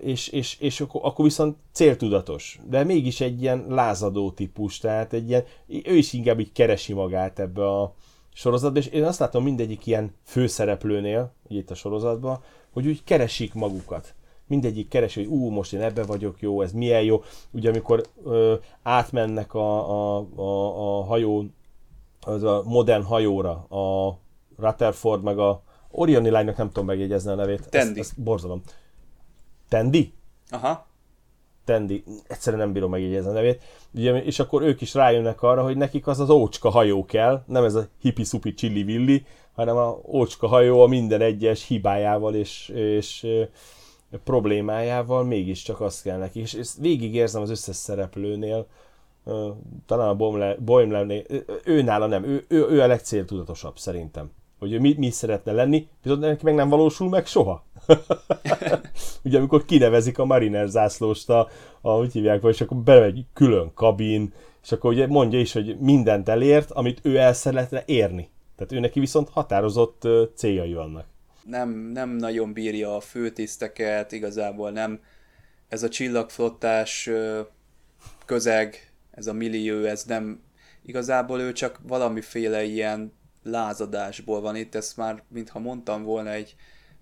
és, 0.00 0.28
és, 0.28 0.56
és 0.60 0.80
akkor, 0.80 1.00
akkor 1.04 1.24
viszont 1.24 1.56
céltudatos, 1.72 2.60
de 2.68 2.84
mégis 2.84 3.20
egy 3.20 3.42
ilyen 3.42 3.66
lázadó 3.68 4.30
típus, 4.30 4.78
tehát 4.78 5.12
egy 5.12 5.28
ilyen, 5.28 5.44
ő 5.66 5.96
is 5.96 6.12
inkább 6.12 6.40
így 6.40 6.52
keresi 6.52 6.92
magát 6.92 7.38
ebbe 7.38 7.68
a 7.68 7.94
sorozatba, 8.32 8.78
és 8.78 8.86
én 8.86 9.04
azt 9.04 9.18
látom 9.18 9.42
mindegyik 9.42 9.86
ilyen 9.86 10.14
főszereplőnél, 10.24 11.32
itt 11.48 11.70
a 11.70 11.74
sorozatban, 11.74 12.42
hogy 12.70 12.86
úgy 12.86 13.04
keresik 13.04 13.54
magukat 13.54 14.14
mindegyik 14.52 14.88
keresi, 14.88 15.24
hogy 15.24 15.32
ú, 15.32 15.48
most 15.48 15.72
én 15.72 15.80
ebbe 15.80 16.02
vagyok 16.02 16.40
jó, 16.40 16.62
ez 16.62 16.72
milyen 16.72 17.02
jó. 17.02 17.22
Ugye 17.50 17.68
amikor 17.68 18.04
ö, 18.24 18.54
átmennek 18.82 19.54
a, 19.54 19.90
a, 19.90 20.26
a, 20.36 20.98
a 20.98 21.04
hajó, 21.04 21.44
az 22.20 22.42
a 22.42 22.62
modern 22.64 23.02
hajóra, 23.02 23.50
a 23.52 24.18
Rutherford 24.56 25.22
meg 25.22 25.38
a 25.38 25.62
Orioni 25.90 26.30
lánynak 26.30 26.56
nem 26.56 26.66
tudom 26.66 26.86
megjegyezni 26.86 27.30
a 27.30 27.34
nevét. 27.34 27.68
Tendi. 27.68 28.00
Ezt, 28.00 28.10
ezt 28.10 28.22
borzalom. 28.22 28.62
Tendi? 29.68 30.12
Aha. 30.50 30.86
Tendi, 31.64 32.04
egyszerűen 32.28 32.62
nem 32.62 32.72
bírom 32.72 32.90
megjegyezni 32.90 33.30
a 33.30 33.32
nevét. 33.32 33.62
Ugye, 33.94 34.22
és 34.22 34.38
akkor 34.38 34.62
ők 34.62 34.80
is 34.80 34.94
rájönnek 34.94 35.42
arra, 35.42 35.62
hogy 35.62 35.76
nekik 35.76 36.06
az 36.06 36.20
az 36.20 36.30
ócska 36.30 36.70
hajó 36.70 37.04
kell, 37.04 37.42
nem 37.46 37.64
ez 37.64 37.74
a 37.74 37.88
hippi-szupi 38.00 38.54
csilli-villi, 38.54 39.26
hanem 39.52 39.76
a 39.76 39.98
ócska 40.06 40.46
hajó 40.46 40.82
a 40.82 40.86
minden 40.86 41.20
egyes 41.20 41.66
hibájával 41.66 42.34
és, 42.34 42.68
és 42.68 43.26
problémájával 44.18 45.24
mégiscsak 45.24 45.80
azt 45.80 46.02
kell 46.02 46.18
neki. 46.18 46.40
És 46.40 46.54
ezt 46.54 46.78
végigérzem 46.78 47.42
az 47.42 47.50
összes 47.50 47.76
szereplőnél, 47.76 48.66
talán 49.86 50.08
a 50.08 50.16
Boimlernél, 50.58 51.22
ő 51.64 51.82
nála 51.82 52.06
nem, 52.06 52.24
ő, 52.24 52.44
ő, 52.48 52.66
ő 52.68 52.80
a 52.80 52.86
legcéltudatosabb 52.86 53.78
szerintem. 53.78 54.30
Hogy 54.58 54.72
ő 54.72 54.80
mi, 54.80 54.94
mi 54.98 55.10
szeretne 55.10 55.52
lenni, 55.52 55.88
viszont 56.02 56.20
neki 56.20 56.44
meg 56.44 56.54
nem 56.54 56.68
valósul 56.68 57.08
meg 57.08 57.26
soha. 57.26 57.64
Ugye 59.24 59.38
amikor 59.38 59.64
kinevezik 59.64 60.18
a 60.18 60.24
Mariner 60.24 60.68
zászlóst, 60.68 61.30
a, 61.30 61.48
a 61.80 61.90
hogy 61.90 62.12
hívják, 62.12 62.42
és 62.42 62.60
akkor 62.60 62.76
bemegy 62.76 63.24
külön 63.32 63.70
kabin, 63.74 64.32
és 64.62 64.72
akkor 64.72 64.92
ugye 64.92 65.06
mondja 65.06 65.40
is, 65.40 65.52
hogy 65.52 65.76
mindent 65.78 66.28
elért, 66.28 66.70
amit 66.70 67.00
ő 67.02 67.16
el 67.16 67.32
szeretne 67.32 67.82
érni. 67.86 68.30
Tehát 68.56 68.72
ő 68.72 68.80
neki 68.80 69.00
viszont 69.00 69.28
határozott 69.28 70.08
céljai 70.34 70.74
vannak 70.74 71.11
nem, 71.44 71.70
nem 71.70 72.10
nagyon 72.10 72.52
bírja 72.52 72.96
a 72.96 73.00
főtiszteket, 73.00 74.12
igazából 74.12 74.70
nem. 74.70 75.00
Ez 75.68 75.82
a 75.82 75.88
csillagflottás 75.88 77.10
közeg, 78.26 78.92
ez 79.10 79.26
a 79.26 79.32
millió, 79.32 79.84
ez 79.84 80.04
nem, 80.04 80.42
igazából 80.84 81.40
ő 81.40 81.52
csak 81.52 81.78
valamiféle 81.82 82.62
ilyen 82.62 83.12
lázadásból 83.42 84.40
van 84.40 84.56
itt, 84.56 84.74
ezt 84.74 84.96
már, 84.96 85.22
mintha 85.28 85.58
mondtam 85.58 86.02
volna 86.02 86.30
egy 86.30 86.54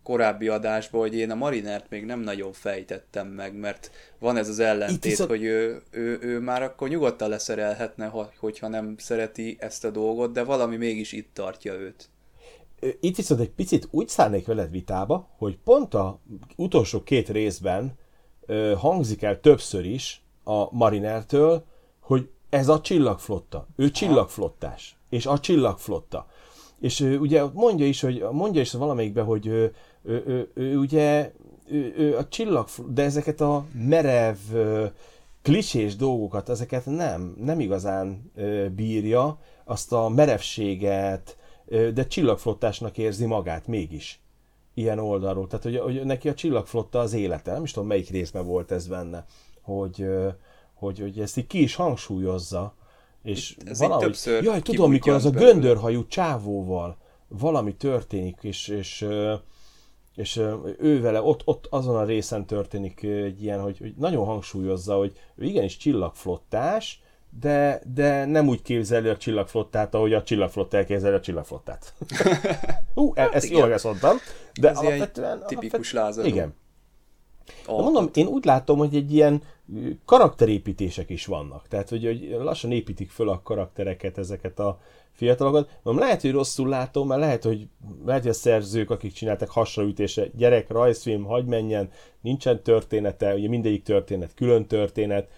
korábbi 0.03 0.49
adásban, 0.49 1.01
hogy 1.01 1.15
én 1.15 1.31
a 1.31 1.35
Marinert 1.35 1.91
még 1.91 2.05
nem 2.05 2.21
nagyon 2.21 2.53
fejtettem 2.53 3.29
meg, 3.29 3.55
mert 3.55 3.91
van 4.19 4.37
ez 4.37 4.49
az 4.49 4.59
ellentét, 4.59 5.03
viszont... 5.03 5.31
hogy 5.31 5.43
ő, 5.43 5.83
ő, 5.91 6.19
ő 6.21 6.39
már 6.39 6.63
akkor 6.63 6.89
nyugodtan 6.89 7.29
leszerelhetne, 7.29 8.13
hogyha 8.37 8.69
nem 8.69 8.95
szereti 8.99 9.57
ezt 9.61 9.85
a 9.85 9.91
dolgot, 9.91 10.33
de 10.33 10.43
valami 10.43 10.77
mégis 10.77 11.13
itt 11.13 11.31
tartja 11.35 11.75
őt 11.75 12.09
itt 13.01 13.17
viszont 13.17 13.41
egy 13.41 13.51
picit 13.51 13.89
úgy 13.91 14.09
szállnék 14.09 14.47
veled 14.47 14.71
vitába, 14.71 15.29
hogy 15.39 15.59
pont 15.65 15.95
a 15.95 16.19
utolsó 16.57 17.03
két 17.03 17.29
részben 17.29 17.99
ö, 18.47 18.75
hangzik 18.79 19.23
el 19.23 19.41
többször 19.41 19.85
is 19.85 20.23
a 20.45 20.75
Marinertől, 20.75 21.65
hogy 22.01 22.29
ez 22.49 22.69
a 22.69 22.81
csillagflotta, 22.81 23.67
ő 23.77 23.91
csillagflottás, 23.91 24.97
és 25.09 25.27
a 25.27 25.39
csillagflotta. 25.39 26.27
És 26.81 27.01
ő, 27.01 27.19
ugye 27.19 27.45
mondja 27.53 27.87
is, 27.87 28.01
hogy 28.01 28.25
mondja 28.31 28.61
is 28.61 28.73
valamelyikben, 28.73 29.25
hogy 29.25 29.47
ő, 29.47 29.75
ő, 30.03 30.23
ő, 30.27 30.51
ő 30.55 30.79
ugye 30.79 31.33
ő, 31.71 31.95
ő 31.97 32.17
a 32.17 32.29
csillag, 32.29 32.69
de 32.89 33.03
ezeket 33.03 33.41
a 33.41 33.65
merev, 33.73 34.37
klisés 35.43 35.97
dolgokat, 35.97 36.49
ezeket 36.49 36.87
nem, 36.87 37.35
nem 37.39 37.61
igazán 37.61 38.33
bírja, 38.75 39.39
azt 39.65 39.93
a 39.93 40.09
merevséget, 40.09 41.37
de 41.71 42.07
csillagflottásnak 42.07 42.99
érzi 42.99 43.27
magát 43.27 43.67
mégis 43.67 44.21
ilyen 44.75 44.99
oldalról. 44.99 45.47
Tehát, 45.47 45.65
hogy, 45.65 45.77
hogy 45.79 46.05
neki 46.05 46.29
a 46.29 46.35
csillagflotta 46.35 47.01
az 47.01 47.13
élete. 47.13 47.53
Nem 47.53 47.63
is 47.63 47.73
tudom, 47.73 47.89
melyik 47.89 48.11
részben 48.11 48.47
volt 48.47 48.71
ez 48.71 48.87
benne, 48.87 49.25
hogy, 49.63 50.07
hogy, 50.75 50.99
hogy 50.99 51.21
ezt 51.21 51.37
így 51.37 51.47
ki 51.47 51.63
is 51.63 51.75
hangsúlyozza. 51.75 52.75
És 53.23 53.57
ez 53.65 53.79
valahogy, 53.79 54.19
jaj, 54.43 54.61
tudom, 54.61 54.91
mikor 54.91 55.13
az 55.13 55.25
a 55.25 55.31
göndörhajú 55.31 56.07
csávóval 56.07 56.97
valami 57.29 57.75
történik, 57.75 58.39
és, 58.41 58.69
és, 58.69 59.07
és 60.15 60.37
ő 60.79 61.01
vele 61.01 61.23
ott, 61.23 61.43
ott 61.45 61.67
azon 61.71 61.97
a 61.97 62.05
részen 62.05 62.47
történik 62.47 63.03
egy 63.03 63.43
ilyen, 63.43 63.61
hogy, 63.61 63.79
hogy 63.79 63.95
nagyon 63.97 64.25
hangsúlyozza, 64.25 64.97
hogy 64.97 65.13
ő 65.35 65.45
igenis 65.45 65.77
csillagflottás, 65.77 67.03
de, 67.41 67.81
de 67.95 68.25
nem 68.25 68.49
úgy 68.49 68.63
képzeli 68.63 69.09
a 69.09 69.17
csillagflottát, 69.17 69.95
ahogy 69.95 70.13
a 70.13 70.23
csillagflotta 70.23 70.77
elképzeli 70.77 71.15
a 71.15 71.21
csillagflottát. 71.21 71.95
Hú, 72.95 73.13
e- 73.15 73.21
hát 73.21 73.35
ezt 73.35 73.49
jól 73.49 73.73
ezt 73.73 73.85
mondtam. 73.85 74.17
De 74.61 74.69
Ez 74.69 74.79
alapvetően, 74.79 75.43
tipikus 75.47 75.93
lázadó. 75.93 76.29
Igen. 76.29 76.55
De 77.67 77.73
mondom, 77.73 78.11
én 78.15 78.27
úgy 78.27 78.45
látom, 78.45 78.79
hogy 78.79 78.95
egy 78.95 79.13
ilyen 79.13 79.43
karakterépítések 80.05 81.11
is 81.11 81.27
vannak. 81.27 81.69
Tehát, 81.69 81.89
hogy, 81.89 82.05
hogy 82.05 82.37
lassan 82.43 82.73
építik 82.73 83.11
föl 83.11 83.29
a 83.29 83.41
karaktereket, 83.43 84.19
ezeket 84.19 84.59
a 84.59 84.81
fiatalokat. 85.13 85.69
Mondom, 85.83 86.05
lehet, 86.05 86.21
hogy 86.21 86.33
rosszul 86.33 86.69
látom, 86.69 87.09
mert 87.09 87.21
lehet, 87.21 87.43
hogy, 87.43 87.69
lehet, 88.05 88.23
hogy 88.23 88.31
a 88.31 88.35
szerzők, 88.35 88.91
akik 88.91 89.13
csináltak 89.13 89.51
hasraütésre, 89.51 90.27
gyerek, 90.37 90.71
rajzfilm, 90.71 91.25
hagy 91.25 91.45
menjen, 91.45 91.91
nincsen 92.21 92.63
története, 92.63 93.35
ugye 93.35 93.49
mindegyik 93.49 93.83
történet, 93.83 94.35
külön 94.35 94.67
történet, 94.67 95.29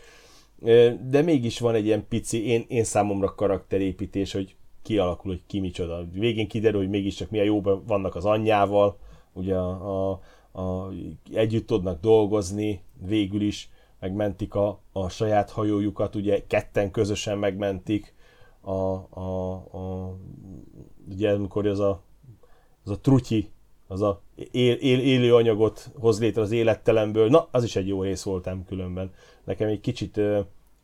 de 1.08 1.22
mégis 1.22 1.58
van 1.58 1.74
egy 1.74 1.84
ilyen 1.84 2.06
pici, 2.08 2.46
én, 2.46 2.64
én 2.68 2.84
számomra 2.84 3.34
karakterépítés, 3.34 4.32
hogy 4.32 4.56
kialakul, 4.82 5.30
hogy 5.30 5.42
ki 5.46 5.60
micsoda. 5.60 6.06
Végén 6.12 6.48
kiderül, 6.48 6.80
hogy 6.80 6.88
mégiscsak 6.88 7.30
milyen 7.30 7.46
jóban 7.46 7.82
vannak 7.86 8.14
az 8.14 8.24
anyjával, 8.24 8.98
ugye 9.32 9.56
a, 9.56 10.10
a, 10.10 10.20
a, 10.60 10.92
együtt 11.32 11.66
tudnak 11.66 12.00
dolgozni, 12.00 12.82
végül 13.06 13.40
is 13.40 13.70
megmentik 14.00 14.54
a, 14.54 14.80
a 14.92 15.08
saját 15.08 15.50
hajójukat, 15.50 16.14
ugye 16.14 16.42
ketten 16.46 16.90
közösen 16.90 17.38
megmentik 17.38 18.14
a, 18.60 18.70
a, 19.20 19.52
a 19.52 20.16
ugye 21.10 21.30
amikor 21.30 21.66
az 21.66 21.80
a, 21.80 22.02
az 22.84 22.90
a 22.90 23.00
trutyi, 23.00 23.50
az 23.86 24.02
a 24.02 24.22
él, 24.50 24.74
él, 24.74 25.00
élő 25.00 25.34
anyagot 25.34 25.90
hoz 25.98 26.20
létre 26.20 26.42
az 26.42 26.50
élettelenből, 26.50 27.28
na, 27.28 27.48
az 27.50 27.64
is 27.64 27.76
egy 27.76 27.88
jó 27.88 28.02
rész 28.02 28.22
voltam 28.22 28.64
különben. 28.64 29.10
Nekem 29.44 29.68
egy 29.68 29.80
kicsit 29.80 30.20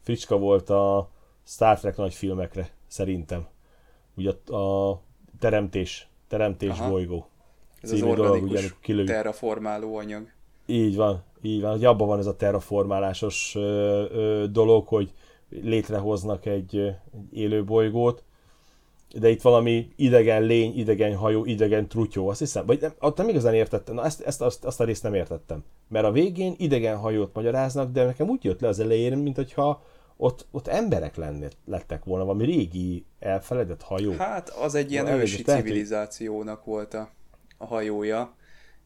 fricska 0.01 0.39
volt 0.39 0.71
a 0.71 1.11
Star 1.45 1.79
Trek 1.79 1.97
nagy 1.97 2.15
filmekre, 2.15 2.71
szerintem. 2.87 3.47
Ugye 4.17 4.33
a, 4.47 4.57
a 4.57 5.01
teremtés, 5.39 6.09
teremtés 6.29 6.71
Aha. 6.71 6.91
bolygó. 6.91 7.27
Ez 7.83 7.93
az 7.93 8.03
organikus 8.03 8.75
dolog, 8.87 9.07
terraformáló 9.07 9.97
anyag. 9.97 10.31
Így 10.67 10.97
van, 10.97 11.23
így 11.43 11.61
van. 11.61 11.85
Abban 11.85 12.07
van 12.07 12.19
ez 12.19 12.27
a 12.27 12.37
terraformálásos 12.37 13.55
ö, 13.55 14.05
ö, 14.11 14.47
dolog, 14.47 14.87
hogy 14.87 15.13
létrehoznak 15.49 16.47
egy, 16.47 16.77
egy 16.77 16.97
élő 17.33 17.65
bolygót, 17.65 18.25
de 19.15 19.29
itt 19.29 19.43
valami 19.43 19.93
idegen 19.97 20.43
lény, 20.43 20.79
idegen 20.79 21.17
hajó, 21.17 21.45
idegen 21.45 21.89
trutyó, 21.89 22.29
azt 22.29 22.39
hiszem, 22.39 22.67
vagy 22.67 22.81
nem, 22.81 23.13
nem 23.17 23.29
igazán 23.29 23.55
értettem, 23.55 23.95
na 23.95 24.05
ezt, 24.05 24.21
ezt 24.21 24.41
azt, 24.41 24.65
azt 24.65 24.81
a 24.81 24.85
részt 24.85 25.03
nem 25.03 25.15
értettem. 25.15 25.65
Mert 25.89 26.05
a 26.05 26.13
végén 26.13 26.55
idegen 26.59 26.97
hajót 26.97 27.35
magyaráznak, 27.35 27.93
de 27.93 28.05
nekem 28.05 28.29
úgy 28.29 28.45
jött 28.45 28.61
le 28.61 28.69
az 28.69 28.81
elején, 28.81 29.19
mint 29.19 29.37
hogyha 29.37 29.83
ott, 30.17 30.47
ott 30.51 30.67
emberek 30.67 31.17
lenni, 31.17 31.47
lettek 31.67 32.05
volna, 32.05 32.25
valami 32.25 32.45
régi 32.45 33.05
elfeledett 33.19 33.83
hajó. 33.83 34.13
Hát 34.13 34.49
az 34.49 34.75
egy 34.75 34.91
ilyen 34.91 35.05
valami 35.05 35.23
ősi 35.23 35.43
civilizációnak 35.43 36.65
volt 36.65 36.95
a, 36.95 37.11
a 37.59 37.67
hajója, 37.67 38.35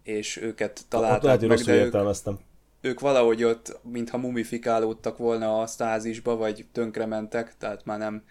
és 0.03 0.37
őket 0.37 0.85
találták 0.89 1.17
ott 1.19 1.25
lehet, 1.25 1.47
meg, 1.47 1.59
de 1.59 1.85
értelmeztem. 1.85 2.33
Ők, 2.81 2.93
ők 2.93 3.01
valahogy 3.01 3.45
ott, 3.45 3.81
mintha 3.83 4.19
mumifikálódtak 4.19 5.19
volna 5.19 5.61
a 5.61 5.67
stázisba, 5.67 6.37
vagy 6.37 6.67
tönkrementek, 6.73 7.55
tehát 7.59 7.85
már 7.85 7.99
nem, 7.99 8.23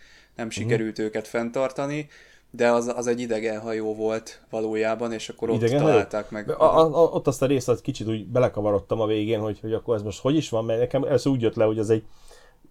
nem 0.41 0.49
mhm. 0.49 0.59
sikerült 0.59 0.91
uh-huh. 0.91 1.05
őket 1.05 1.27
fenntartani, 1.27 2.07
de 2.51 2.71
az, 2.71 2.91
az 2.95 3.07
egy 3.07 3.19
idegen 3.19 3.59
hajó 3.59 3.95
volt 3.95 4.41
valójában, 4.49 5.13
és 5.13 5.29
akkor 5.29 5.49
ott 5.49 5.55
idegen 5.55 5.81
találták 5.81 6.29
meg. 6.29 6.49
A, 6.49 6.77
a, 6.77 6.79
a, 6.79 7.09
ott 7.09 7.27
azt 7.27 7.41
a 7.41 7.45
részt 7.45 7.69
az 7.69 7.81
kicsit 7.81 8.07
úgy 8.07 8.27
belekavarodtam 8.27 9.01
a 9.01 9.05
végén, 9.05 9.39
hogy, 9.39 9.59
hogy 9.59 9.73
akkor 9.73 9.95
ez 9.95 10.01
most 10.01 10.19
hogy 10.19 10.35
is 10.35 10.49
van, 10.49 10.65
mert 10.65 10.79
nekem 10.79 11.03
ez 11.03 11.25
úgy 11.25 11.41
jött 11.41 11.55
le, 11.55 11.65
hogy 11.65 11.79
az 11.79 11.89
egy 11.89 12.03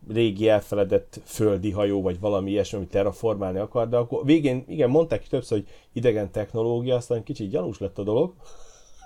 régi 0.09 0.49
elfeledett 0.49 1.21
földi 1.25 1.71
hajó, 1.71 2.03
vagy 2.03 2.21
valami 2.21 2.51
ilyesmi, 2.51 2.79
amit 2.79 2.91
terraformálni 2.91 3.59
akar, 3.59 3.89
de 3.89 3.97
akkor 3.97 4.25
végén, 4.25 4.65
igen, 4.69 4.91
mondták 4.91 5.29
többször, 5.29 5.59
hogy 5.59 5.69
idegen 5.93 6.31
technológia, 6.31 6.97
aztán 6.97 7.23
kicsit 7.23 7.51
gyanús 7.51 7.79
lett 7.79 7.99
a 7.99 8.03
dolog. 8.03 8.35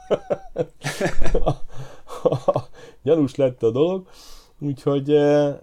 gyanús 3.02 3.34
lett 3.34 3.62
a 3.62 3.70
dolog. 3.70 4.06
Úgyhogy 4.59 5.09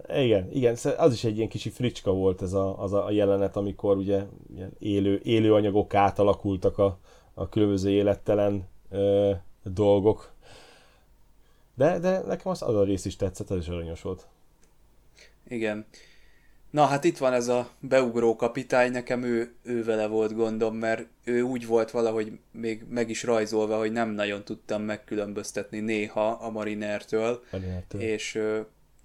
igen, 0.08 0.48
igen, 0.52 0.76
az 0.96 1.12
is 1.12 1.24
egy 1.24 1.36
ilyen 1.36 1.48
kicsi 1.48 1.70
fricska 1.70 2.12
volt 2.12 2.42
ez 2.42 2.52
a, 2.52 2.82
az 2.82 2.92
a 2.92 3.10
jelenet, 3.10 3.56
amikor 3.56 3.96
ugye 3.96 4.22
ilyen 4.56 4.72
élő, 4.78 5.20
élő 5.24 5.54
anyagok 5.54 5.94
átalakultak 5.94 6.78
a, 6.78 6.98
a 7.34 7.48
különböző 7.48 7.90
élettelen 7.90 8.68
ö, 8.90 9.32
dolgok. 9.62 10.32
De, 11.74 11.98
de 11.98 12.20
nekem 12.20 12.52
az, 12.52 12.62
az 12.62 12.74
a 12.74 12.84
rész 12.84 13.04
is 13.04 13.16
tetszett, 13.16 13.50
az 13.50 13.58
is 13.58 13.68
aranyos 13.68 14.02
volt. 14.02 14.26
Igen. 15.48 15.86
Na 16.70 16.84
hát 16.84 17.04
itt 17.04 17.18
van 17.18 17.32
ez 17.32 17.48
a 17.48 17.68
beugró 17.80 18.36
kapitány, 18.36 18.90
nekem 18.90 19.22
ő, 19.22 19.54
ő 19.62 19.84
vele 19.84 20.06
volt 20.06 20.34
gondom, 20.34 20.76
mert 20.76 21.06
ő 21.24 21.42
úgy 21.42 21.66
volt 21.66 21.90
valahogy 21.90 22.38
még 22.50 22.84
meg 22.88 23.10
is 23.10 23.22
rajzolva, 23.22 23.78
hogy 23.78 23.92
nem 23.92 24.10
nagyon 24.10 24.44
tudtam 24.44 24.82
megkülönböztetni 24.82 25.80
néha 25.80 26.30
a 26.30 26.50
Marinertől, 26.50 27.42
Marinertől. 27.50 28.00
És, 28.00 28.38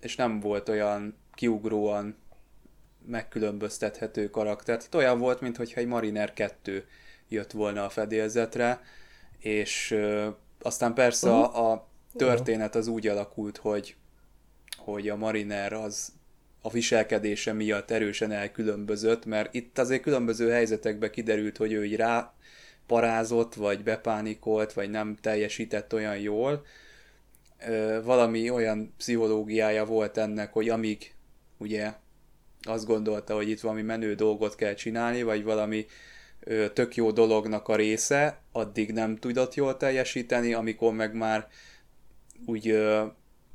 és 0.08 0.16
nem 0.16 0.40
volt 0.40 0.70
olyan 0.70 1.18
kiugróan 1.34 2.16
megkülönböztethető 3.06 4.30
karakter. 4.30 4.78
Tehát 4.78 4.96
olyan 4.96 5.20
volt, 5.20 5.42
mintha 5.42 5.64
egy 5.74 5.88
Mariner 5.88 6.34
2 6.34 6.86
jött 7.28 7.52
volna 7.52 7.86
a 7.86 7.90
fedélzetre, 7.90 8.82
és 9.40 9.98
aztán 10.62 10.94
persze 10.94 11.30
uh-huh. 11.30 11.72
a, 11.72 11.88
történet 12.16 12.76
az 12.76 12.88
úgy 12.88 13.08
alakult, 13.08 13.58
hogy 13.58 13.96
hogy 14.78 15.10
a 15.10 15.16
Mariner 15.16 15.74
az 15.74 16.12
a 16.62 16.70
viselkedése 16.70 17.54
miatt 17.54 17.92
erősen 17.92 18.32
elkülönbözött, 18.32 19.26
mert 19.26 19.54
itt 19.54 19.78
azért 19.78 20.02
különböző 20.02 20.50
helyzetekben 20.50 21.12
kiderült, 21.12 21.58
hogy 21.58 21.72
ő 21.72 21.86
így 21.86 21.96
rá 21.96 22.34
parázott, 22.86 23.54
vagy 23.54 23.84
bepánikolt, 23.84 24.74
vagy 24.74 24.90
nem 24.90 25.16
teljesített 25.22 25.94
olyan 25.94 26.18
jól. 26.18 26.66
Valami 28.04 28.50
olyan 28.50 28.94
pszichológiája 28.98 29.86
volt 29.86 30.18
ennek, 30.18 30.54
hogy 30.54 30.70
amíg 30.70 31.16
ugye 31.58 31.94
azt 32.62 32.86
gondolta, 32.86 33.36
hogy 33.36 33.50
itt 33.50 33.60
valami 33.60 33.82
menő 33.82 34.16
dolgot 34.16 34.56
kell 34.56 34.74
csinálni, 34.74 35.24
vagy 35.24 35.44
valami 35.44 35.86
tök 36.74 36.96
jó 36.96 37.12
dolognak 37.12 37.68
a 37.68 37.76
része, 37.76 38.42
addig 38.52 38.92
nem 38.92 39.16
tudott 39.16 39.54
jól 39.54 39.78
teljesíteni, 39.78 40.54
amikor 40.54 40.94
meg 40.94 41.16
már 41.16 41.48
úgy 42.46 42.70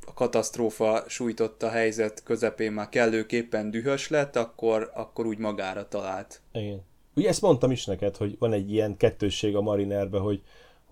a 0.07 0.15
katasztrófa 0.15 1.05
sújtotta 1.09 1.69
helyzet 1.69 2.23
közepén 2.23 2.73
már 2.73 2.89
kellőképpen 2.89 3.71
dühös 3.71 4.09
lett, 4.09 4.37
akkor, 4.37 4.91
akkor 4.95 5.27
úgy 5.27 5.39
magára 5.39 5.89
talált. 5.89 6.41
Igen. 6.53 6.81
Ugye 7.15 7.29
ezt 7.29 7.41
mondtam 7.41 7.71
is 7.71 7.85
neked, 7.85 8.17
hogy 8.17 8.37
van 8.39 8.53
egy 8.53 8.73
ilyen 8.73 8.97
kettősség 8.97 9.57
a 9.57 9.61
Marinerbe, 9.61 10.19
hogy, 10.19 10.43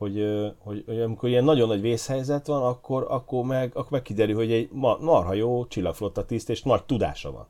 hogy, 0.00 0.52
hogy, 0.58 0.84
hogy 0.86 1.00
amikor 1.00 1.28
ilyen 1.28 1.44
nagyon 1.44 1.68
nagy 1.68 1.80
vészhelyzet 1.80 2.46
van, 2.46 2.62
akkor, 2.62 3.06
akkor, 3.08 3.44
meg, 3.44 3.70
akkor 3.74 3.90
meg 3.90 4.02
kiderül, 4.02 4.34
hogy 4.34 4.52
egy 4.52 4.68
marha 5.00 5.34
jó 5.34 5.66
csillagflotta 5.66 6.24
tiszt 6.24 6.50
és 6.50 6.62
nagy 6.62 6.84
tudása 6.84 7.32
van 7.32 7.46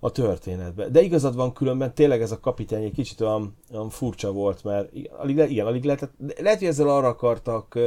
a 0.00 0.10
történetben. 0.10 0.92
De 0.92 1.00
igazad 1.00 1.34
van 1.34 1.52
különben, 1.52 1.94
tényleg 1.94 2.22
ez 2.22 2.32
a 2.32 2.40
kapitány 2.40 2.82
egy 2.82 2.92
kicsit 2.92 3.20
olyan, 3.20 3.56
olyan 3.72 3.90
furcsa 3.90 4.32
volt, 4.32 4.64
mert 4.64 4.92
alig, 5.18 5.36
igen, 5.36 5.66
alig 5.66 5.84
lehetett, 5.84 6.12
lehet, 6.38 6.58
hogy 6.58 6.68
ezzel 6.68 6.88
arra 6.88 7.08
akartak 7.08 7.78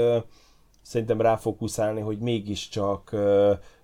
szerintem 0.81 1.21
ráfókuszálni, 1.21 2.01
hogy 2.01 2.19
mégiscsak 2.19 3.15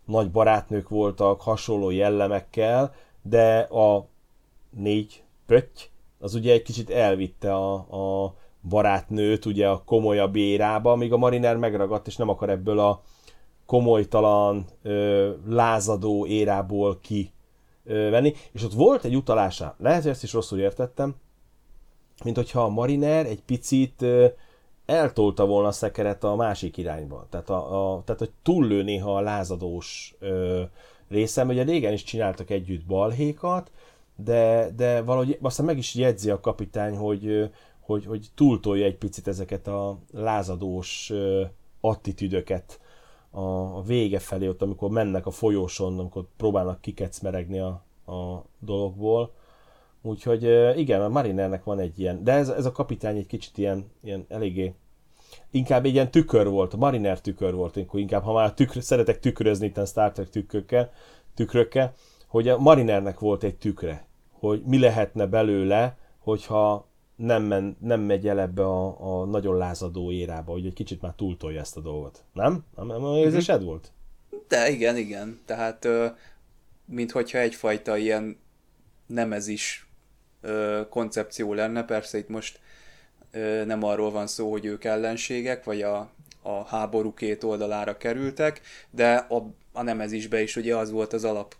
nagy 0.05 0.31
barátnők 0.31 0.89
voltak, 0.89 1.41
hasonló 1.41 1.89
jellemekkel, 1.89 2.93
de 3.21 3.59
a 3.59 4.07
négy 4.69 5.23
pötty, 5.45 5.81
az 6.19 6.33
ugye 6.33 6.53
egy 6.53 6.61
kicsit 6.61 6.89
elvitte 6.89 7.53
a, 7.53 7.73
a 7.73 8.33
barátnőt 8.61 9.45
ugye 9.45 9.67
a 9.67 9.83
komolyabb 9.85 10.35
érába, 10.35 10.95
míg 10.95 11.13
a 11.13 11.17
Mariner 11.17 11.57
megragadt, 11.57 12.07
és 12.07 12.15
nem 12.15 12.29
akar 12.29 12.49
ebből 12.49 12.79
a 12.79 13.01
komolytalan, 13.65 14.65
ö, 14.81 15.31
lázadó 15.47 16.25
érából 16.25 16.99
ki 17.01 17.31
ö, 17.85 18.09
venni. 18.09 18.33
És 18.51 18.63
ott 18.63 18.73
volt 18.73 19.03
egy 19.03 19.15
utalása, 19.15 19.75
lehet, 19.77 20.01
hogy 20.01 20.11
ezt 20.11 20.23
is 20.23 20.33
rosszul 20.33 20.59
értettem, 20.59 21.15
mint 22.23 22.35
hogyha 22.35 22.63
a 22.63 22.69
Mariner 22.69 23.25
egy 23.25 23.41
picit 23.41 24.01
ö, 24.01 24.25
eltolta 24.85 25.45
volna 25.45 25.67
a 25.67 25.71
szekeret 25.71 26.23
a 26.23 26.35
másik 26.35 26.77
irányba. 26.77 27.25
Tehát, 27.29 27.49
a, 27.49 27.93
a, 27.93 28.03
tehát 28.03 28.19
hogy 28.19 28.31
túllő 28.43 28.83
néha 28.83 29.15
a 29.15 29.21
lázadós 29.21 30.15
ö, 30.19 30.61
részem. 31.09 31.47
Ugye 31.47 31.63
régen 31.63 31.93
is 31.93 32.03
csináltak 32.03 32.49
együtt 32.49 32.85
balhékat, 32.85 33.71
de, 34.15 34.69
de 34.75 35.01
valahogy 35.01 35.37
aztán 35.41 35.65
meg 35.65 35.77
is 35.77 35.95
jegyzi 35.95 36.29
a 36.29 36.39
kapitány, 36.39 36.95
hogy, 36.95 37.49
hogy, 37.89 38.05
hogy 38.05 38.27
túltolja 38.35 38.85
egy 38.85 38.97
picit 38.97 39.27
ezeket 39.27 39.67
a 39.67 39.99
lázadós 40.11 41.13
attitűdöket 41.81 42.79
a, 43.31 43.41
a 43.41 43.81
vége 43.81 44.19
felé, 44.19 44.47
ott 44.47 44.61
amikor 44.61 44.89
mennek 44.89 45.25
a 45.25 45.31
folyóson, 45.31 45.99
amikor 45.99 46.25
próbálnak 46.37 46.81
kikecmeregni 46.81 47.59
a, 47.59 47.83
a 48.05 48.45
dologból. 48.59 49.33
Úgyhogy 50.01 50.43
igen, 50.77 51.01
a 51.01 51.09
Marinernek 51.09 51.63
van 51.63 51.79
egy 51.79 51.99
ilyen, 51.99 52.23
de 52.23 52.31
ez, 52.31 52.49
ez 52.49 52.65
a 52.65 52.71
kapitány 52.71 53.17
egy 53.17 53.27
kicsit 53.27 53.57
ilyen, 53.57 53.91
ilyen 54.03 54.25
eléggé 54.27 54.73
inkább 55.51 55.85
egy 55.85 55.93
ilyen 55.93 56.11
tükör 56.11 56.47
volt, 56.47 56.73
a 56.73 56.77
Mariner 56.77 57.21
tükör 57.21 57.53
volt, 57.53 57.79
inkább, 57.93 58.23
ha 58.23 58.33
már 58.33 58.53
tükr, 58.53 58.81
szeretek 58.81 59.19
tükrözni 59.19 59.65
itt 59.65 59.77
a 59.77 59.85
Star 59.85 60.11
Trek 60.11 60.29
tükrökkel, 60.29 60.91
tükrökkel, 61.35 61.93
hogy 62.27 62.47
a 62.47 62.57
Marinernek 62.57 63.19
volt 63.19 63.43
egy 63.43 63.55
tükre, 63.55 64.05
hogy 64.31 64.61
mi 64.65 64.79
lehetne 64.79 65.25
belőle, 65.25 65.97
hogyha 66.19 66.88
nem, 67.19 67.43
men, 67.43 67.77
nem 67.79 68.01
megy 68.01 68.27
el 68.27 68.39
ebbe 68.39 68.63
a, 68.63 69.21
a 69.21 69.25
nagyon 69.25 69.57
lázadó 69.57 70.11
érába, 70.11 70.51
hogy 70.51 70.65
egy 70.65 70.73
kicsit 70.73 71.01
már 71.01 71.13
túltolja 71.15 71.59
ezt 71.59 71.77
a 71.77 71.81
dolgot. 71.81 72.23
Nem? 72.33 72.63
Nem, 72.75 72.87
nem 72.87 73.03
érzésed 73.03 73.57
mhm. 73.57 73.65
volt? 73.65 73.91
De 74.47 74.69
igen, 74.69 74.97
igen. 74.97 75.39
Tehát, 75.45 75.87
mint 76.85 77.11
hogyha 77.11 77.37
egyfajta 77.37 77.97
ilyen 77.97 78.39
nemezis 79.07 79.89
koncepció 80.89 81.53
lenne, 81.53 81.83
persze 81.83 82.17
itt 82.17 82.29
most 82.29 82.59
nem 83.65 83.83
arról 83.83 84.11
van 84.11 84.27
szó, 84.27 84.51
hogy 84.51 84.65
ők 84.65 84.83
ellenségek, 84.83 85.63
vagy 85.63 85.81
a, 85.81 86.09
a 86.41 86.63
háború 86.63 87.13
két 87.13 87.43
oldalára 87.43 87.97
kerültek, 87.97 88.61
de 88.89 89.15
a, 89.15 89.53
a 89.71 89.81
nemezisbe 89.83 90.41
is 90.41 90.55
ugye 90.55 90.75
az 90.75 90.91
volt 90.91 91.13
az 91.13 91.23
alap 91.23 91.55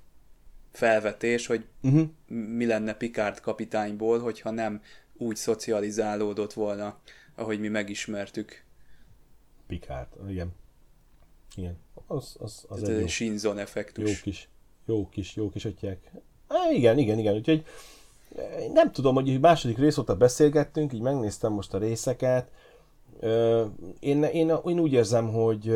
felvetés, 0.72 1.48
hogy 1.48 1.66
uh-huh. 1.82 2.08
mi 2.28 2.66
lenne 2.66 2.94
Picard 2.94 3.40
kapitányból, 3.40 4.20
hogyha 4.20 4.52
nem 4.52 4.82
úgy 5.20 5.36
szocializálódott 5.36 6.54
volna, 6.54 6.98
ahogy 7.36 7.60
mi 7.60 7.68
megismertük. 7.68 8.64
Picard, 9.68 10.08
igen. 10.30 10.54
Igen. 11.56 11.78
Az, 12.08 12.36
az, 12.40 12.66
az 12.68 12.84
egy 12.84 13.00
jó, 13.00 13.08
Shinzon 13.08 13.58
effektus. 13.58 14.10
Jó 14.10 14.16
kis, 14.24 14.50
jó 14.86 15.10
kis, 15.10 15.36
jó 15.36 15.50
kis 15.50 15.66
ötják. 15.66 16.12
Há, 16.48 16.72
igen, 16.72 16.98
igen, 16.98 17.20
igen. 17.20 17.36
Úgyhogy 17.36 17.66
nem 18.74 18.92
tudom, 18.92 19.14
hogy 19.14 19.40
második 19.40 19.78
rész 19.78 19.98
óta 19.98 20.16
beszélgettünk, 20.16 20.94
így 20.94 21.02
megnéztem 21.02 21.52
most 21.52 21.74
a 21.74 21.78
részeket. 21.78 22.52
Én, 24.00 24.24
én, 24.24 24.52
én 24.66 24.80
úgy 24.80 24.94
érzem, 24.94 25.32
hogy, 25.32 25.74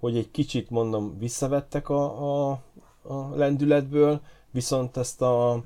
hogy 0.00 0.16
egy 0.16 0.30
kicsit 0.30 0.70
mondom, 0.70 1.18
visszavettek 1.18 1.88
a, 1.88 2.50
a, 2.50 2.62
a 3.02 3.36
lendületből, 3.36 4.20
viszont 4.50 4.96
ezt 4.96 5.22
a 5.22 5.64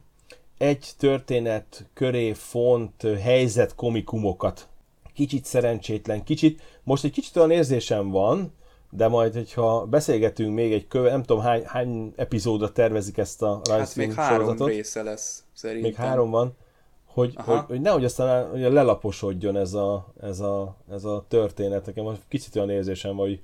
egy 0.58 0.90
történet 0.98 1.86
köré 1.94 2.32
font 2.32 3.02
helyzet 3.02 3.74
komikumokat 3.74 4.68
kicsit 5.14 5.44
szerencsétlen, 5.44 6.24
kicsit, 6.24 6.62
most 6.82 7.04
egy 7.04 7.10
kicsit 7.10 7.36
olyan 7.36 7.50
érzésem 7.50 8.10
van, 8.10 8.52
de 8.90 9.08
majd, 9.08 9.34
hogyha 9.34 9.86
beszélgetünk 9.86 10.54
még 10.54 10.72
egy 10.72 10.86
köve, 10.86 11.10
nem 11.10 11.22
tudom 11.22 11.42
hány, 11.42 11.64
hány 11.66 12.12
epizódra 12.16 12.72
tervezik 12.72 13.18
ezt 13.18 13.42
a 13.42 13.60
rajzfilm 13.64 14.08
Hát 14.08 14.16
még 14.16 14.24
három 14.26 14.44
sorozatot. 14.46 14.68
része 14.68 15.02
lesz, 15.02 15.44
szerintem. 15.52 15.90
Még 15.90 15.98
három 15.98 16.30
van, 16.30 16.56
hogy, 17.04 17.34
hogy, 17.36 17.58
hogy 17.66 17.80
nehogy 17.80 18.04
aztán 18.04 18.50
hogy 18.50 18.60
lelaposodjon 18.60 19.56
ez 19.56 19.74
a, 19.74 20.12
ez, 20.20 20.40
a, 20.40 20.76
ez 20.90 21.04
a 21.04 21.24
történet. 21.28 21.86
Nekem 21.86 22.04
most 22.04 22.20
kicsit 22.28 22.56
olyan 22.56 22.70
érzésem 22.70 23.16
hogy, 23.16 23.40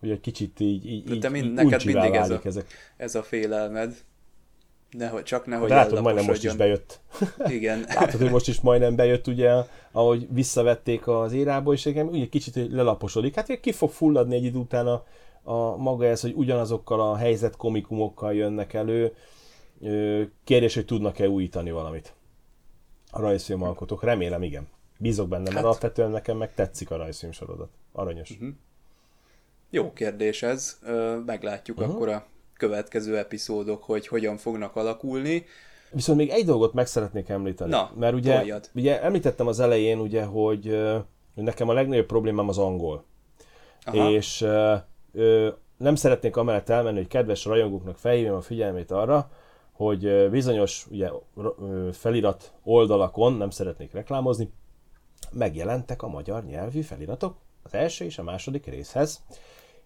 hogy 0.00 0.10
egy 0.10 0.20
kicsit 0.20 0.60
így, 0.60 0.86
így, 0.86 1.18
De 1.18 1.28
mind, 1.28 1.44
így 1.44 1.52
neked 1.52 1.84
mindig 1.84 2.14
ez 2.14 2.30
a, 2.30 2.40
ezek. 2.44 2.66
ez 2.96 3.14
a 3.14 3.22
félelmed. 3.22 3.96
Nehogy, 4.90 5.22
csak 5.22 5.46
nehogy 5.46 5.68
látod, 5.68 6.02
majdnem 6.02 6.24
most 6.24 6.44
is 6.44 6.54
bejött. 6.54 7.00
Igen. 7.46 7.84
látod, 8.00 8.20
hogy 8.20 8.30
most 8.30 8.48
is 8.48 8.60
majdnem 8.60 8.96
bejött, 8.96 9.26
ugye, 9.26 9.52
ahogy 9.92 10.26
visszavették 10.30 11.06
az 11.08 11.32
érából, 11.32 11.74
és 11.74 11.84
igen, 11.84 12.08
úgy 12.08 12.20
egy 12.20 12.28
kicsit 12.28 12.72
lelaposodik. 12.72 13.34
Hát 13.34 13.60
ki 13.60 13.72
fog 13.72 13.90
fulladni 13.90 14.34
egy 14.34 14.44
idő 14.44 14.58
után 14.58 14.86
a, 14.86 15.04
a 15.42 15.76
maga 15.76 16.06
ez, 16.06 16.20
hogy 16.20 16.32
ugyanazokkal 16.36 17.00
a 17.00 17.16
helyzet 17.16 17.56
komikumokkal 17.56 18.34
jönnek 18.34 18.72
elő. 18.72 19.14
Kérdés, 20.44 20.74
hogy 20.74 20.84
tudnak-e 20.84 21.28
újítani 21.28 21.70
valamit 21.70 22.14
a 23.10 23.20
rajzfilm 23.20 23.62
alkotók. 23.62 24.02
Remélem, 24.02 24.42
igen. 24.42 24.68
Bízok 24.98 25.28
benne, 25.28 25.42
mert 25.42 25.54
hát... 25.54 25.64
alapvetően 25.64 26.10
nekem 26.10 26.36
meg 26.36 26.54
tetszik 26.54 26.90
a 26.90 26.96
rajzfilm 26.96 27.32
sorozat. 27.32 27.68
Aranyos. 27.92 28.30
Uh-huh. 28.30 28.48
Jó 29.70 29.92
kérdés 29.92 30.42
ez. 30.42 30.78
Meglátjuk 31.26 31.78
uh-huh. 31.78 31.94
akkor 31.94 32.08
a 32.08 32.26
következő 32.60 33.18
epizódok, 33.18 33.84
hogy 33.84 34.06
hogyan 34.06 34.36
fognak 34.36 34.76
alakulni. 34.76 35.44
Viszont 35.92 36.18
még 36.18 36.28
egy 36.28 36.44
dolgot 36.44 36.72
meg 36.72 36.86
szeretnék 36.86 37.28
említeni. 37.28 37.70
Na, 37.70 37.90
mert 37.98 38.14
ugye, 38.14 38.60
ugye 38.74 39.02
említettem 39.02 39.46
az 39.46 39.60
elején, 39.60 39.98
ugye, 39.98 40.24
hogy, 40.24 40.64
hogy 41.34 41.44
nekem 41.44 41.68
a 41.68 41.72
legnagyobb 41.72 42.06
problémám 42.06 42.48
az 42.48 42.58
angol. 42.58 43.04
Aha. 43.84 44.10
És 44.10 44.40
ö, 45.12 45.48
nem 45.76 45.94
szeretnék 45.94 46.36
amellett 46.36 46.68
elmenni, 46.68 46.96
hogy 46.96 47.08
kedves 47.08 47.44
rajongóknak 47.44 47.98
felhívjam 47.98 48.34
a 48.34 48.40
figyelmét 48.40 48.90
arra, 48.90 49.30
hogy 49.72 50.30
bizonyos 50.30 50.86
ugye, 50.90 51.08
felirat 51.92 52.52
oldalakon, 52.62 53.32
nem 53.32 53.50
szeretnék 53.50 53.92
reklámozni, 53.92 54.52
megjelentek 55.32 56.02
a 56.02 56.08
magyar 56.08 56.44
nyelvű 56.44 56.80
feliratok 56.80 57.36
az 57.62 57.74
első 57.74 58.04
és 58.04 58.18
a 58.18 58.22
második 58.22 58.66
részhez. 58.66 59.20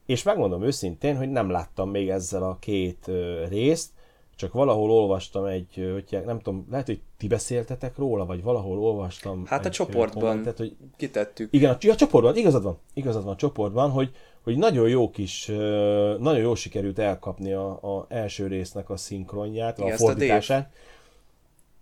És 0.06 0.22
megmondom 0.22 0.62
őszintén, 0.62 1.16
hogy 1.16 1.30
nem 1.30 1.50
láttam 1.50 1.90
még 1.90 2.08
ezzel 2.08 2.42
a 2.42 2.56
két 2.60 3.10
részt, 3.48 3.90
csak 4.36 4.52
valahol 4.52 4.90
olvastam 4.90 5.44
egy, 5.44 5.90
hogy 5.92 6.24
nem 6.24 6.38
tudom, 6.38 6.66
lehet, 6.70 6.86
hogy 6.86 7.00
ti 7.16 7.26
beszéltetek 7.26 7.96
róla, 7.96 8.26
vagy 8.26 8.42
valahol 8.42 8.78
olvastam. 8.78 9.46
Hát 9.46 9.66
a 9.66 9.70
csoportban 9.70 10.52
hogy 10.56 10.76
kitettük. 10.96 11.48
Igen, 11.52 11.70
a, 11.70 11.90
a 11.90 11.94
csoportban, 11.94 12.36
igazad 12.36 12.62
van, 12.62 12.78
igazad 12.94 13.24
van 13.24 13.32
a 13.32 13.36
csoportban, 13.36 13.90
hogy, 13.90 14.10
hogy 14.42 14.56
nagyon 14.56 14.88
jó 14.88 15.10
kis, 15.10 15.46
nagyon 16.18 16.38
jó 16.38 16.54
sikerült 16.54 16.98
elkapni 16.98 17.52
a, 17.52 17.70
a 17.70 18.06
első 18.08 18.46
résznek 18.46 18.90
a 18.90 18.96
szinkronját, 18.96 19.78
igen, 19.78 19.92
a 19.92 19.96
fordítását. 19.96 20.70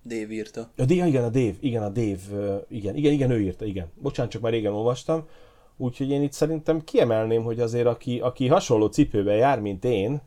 A 0.05 0.09
Dave. 0.09 0.21
Dave 0.21 0.33
írta. 0.33 0.71
A 0.77 0.85
Dave, 0.85 1.07
igen, 1.07 1.25
a 1.25 1.29
Dave, 1.29 1.55
igen, 1.61 1.83
a 1.83 1.89
Dave, 1.89 2.65
igen, 2.69 2.97
igen, 2.97 3.13
igen, 3.13 3.31
ő 3.31 3.41
írta, 3.41 3.65
igen. 3.65 3.87
Bocsánat, 4.01 4.31
csak 4.31 4.43
már 4.43 4.53
régen 4.53 4.73
olvastam. 4.73 5.27
Úgyhogy 5.77 6.11
én 6.11 6.23
itt 6.23 6.33
szerintem 6.33 6.85
kiemelném, 6.85 7.43
hogy 7.43 7.61
azért 7.61 7.87
aki, 7.87 8.21
aki 8.21 8.49
hasonló 8.49 8.87
cipőben 8.87 9.37
jár, 9.37 9.61
mint 9.61 9.85
én, 9.85 10.21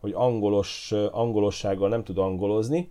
hogy 0.00 0.12
angolos, 0.14 0.92
angolossággal 1.10 1.88
nem 1.88 2.04
tud 2.04 2.18
angolozni, 2.18 2.90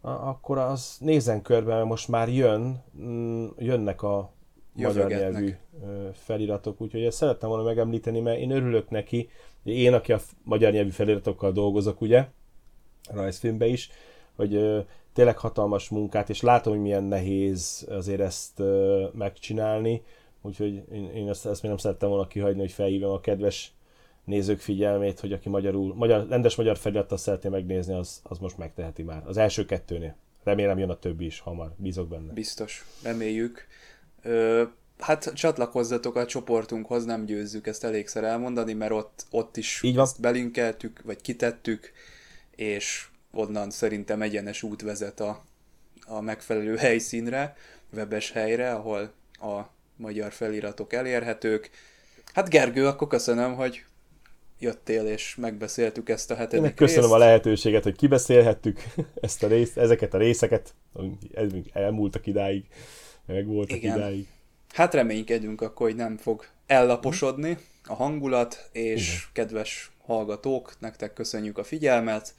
akkor 0.00 0.58
az 0.58 0.96
nézen 1.00 1.42
körbe, 1.42 1.74
mert 1.74 1.86
most 1.86 2.08
már 2.08 2.28
jön, 2.28 2.84
mm, 3.00 3.46
jönnek 3.58 4.02
a 4.02 4.30
magyar 4.72 5.08
nyelvű 5.08 5.54
feliratok, 6.12 6.80
úgyhogy 6.80 7.02
ezt 7.02 7.16
szerettem 7.16 7.48
volna 7.48 7.64
megemlíteni, 7.64 8.20
mert 8.20 8.38
én 8.38 8.50
örülök 8.50 8.90
neki, 8.90 9.28
én, 9.62 9.94
aki 9.94 10.12
a 10.12 10.20
magyar 10.42 10.72
nyelvű 10.72 10.90
feliratokkal 10.90 11.52
dolgozok, 11.52 12.00
ugye, 12.00 12.26
rajzfilmbe 13.10 13.66
is, 13.66 13.90
hogy 14.36 14.84
tényleg 15.12 15.38
hatalmas 15.38 15.88
munkát, 15.88 16.30
és 16.30 16.40
látom, 16.40 16.72
hogy 16.72 16.82
milyen 16.82 17.04
nehéz 17.04 17.86
azért 17.90 18.20
ezt 18.20 18.62
megcsinálni, 19.12 20.02
úgyhogy 20.42 20.82
én, 20.92 21.10
én 21.14 21.28
ezt, 21.28 21.46
ezt 21.46 21.62
még 21.62 21.70
nem 21.70 21.80
szerettem 21.80 22.08
volna 22.08 22.26
kihagyni, 22.26 22.60
hogy 22.60 22.72
felhívom 22.72 23.12
a 23.12 23.20
kedves 23.20 23.72
nézők 24.24 24.60
figyelmét, 24.60 25.20
hogy 25.20 25.32
aki 25.32 25.48
magyarul, 25.48 25.94
magyar, 25.94 26.28
rendes 26.28 26.56
magyar 26.56 26.76
felirattal 26.76 27.18
szeretné 27.18 27.48
megnézni, 27.48 27.94
az, 27.94 28.20
az 28.22 28.38
most 28.38 28.58
megteheti 28.58 29.02
már. 29.02 29.22
Az 29.26 29.36
első 29.36 29.64
kettőnél. 29.64 30.16
Remélem 30.44 30.78
jön 30.78 30.90
a 30.90 30.98
többi 30.98 31.24
is 31.24 31.40
hamar, 31.40 31.72
bízok 31.76 32.08
benne. 32.08 32.32
Biztos, 32.32 32.84
reméljük. 33.02 33.66
Ö, 34.22 34.62
hát 34.98 35.32
csatlakozzatok 35.34 36.16
a 36.16 36.26
csoportunkhoz, 36.26 37.04
nem 37.04 37.24
győzzük 37.24 37.66
ezt 37.66 37.84
elégszer 37.84 38.24
elmondani, 38.24 38.72
mert 38.72 38.92
ott, 38.92 39.26
ott 39.30 39.56
is 39.56 39.82
Így 39.82 39.94
van. 39.94 40.04
ezt 40.04 40.20
belinkeltük, 40.20 41.02
vagy 41.04 41.20
kitettük, 41.20 41.92
és 42.56 43.08
onnan 43.32 43.70
szerintem 43.70 44.22
egyenes 44.22 44.62
út 44.62 44.82
vezet 44.82 45.20
a, 45.20 45.44
a 46.06 46.20
megfelelő 46.20 46.76
helyszínre, 46.76 47.56
webes 47.92 48.30
helyre, 48.30 48.72
ahol 48.72 49.12
a 49.32 49.60
magyar 49.98 50.32
feliratok 50.32 50.92
elérhetők. 50.92 51.70
Hát 52.32 52.48
Gergő, 52.48 52.86
akkor 52.86 53.08
köszönöm, 53.08 53.54
hogy 53.54 53.84
jöttél 54.58 55.06
és 55.06 55.34
megbeszéltük 55.36 56.08
ezt 56.08 56.30
a 56.30 56.34
hetedik 56.34 56.64
Én 56.64 56.74
köszönöm 56.74 57.02
részt. 57.02 57.14
a 57.14 57.18
lehetőséget, 57.18 57.82
hogy 57.82 57.96
kibeszélhettük 57.96 58.80
ezt 59.20 59.42
a 59.42 59.46
részt, 59.46 59.78
ezeket 59.78 60.14
a 60.14 60.18
részeket, 60.18 60.74
elmúltak 61.72 62.26
idáig, 62.26 62.64
meg 63.26 63.46
voltak 63.46 63.76
Igen. 63.76 63.96
idáig. 63.96 64.26
Hát 64.72 64.94
reménykedünk 64.94 65.60
akkor, 65.60 65.86
hogy 65.86 65.96
nem 65.96 66.16
fog 66.16 66.44
ellaposodni 66.66 67.58
a 67.84 67.94
hangulat, 67.94 68.68
és 68.72 69.08
Igen. 69.08 69.28
kedves 69.32 69.90
hallgatók, 70.04 70.72
nektek 70.78 71.12
köszönjük 71.12 71.58
a 71.58 71.64
figyelmet. 71.64 72.34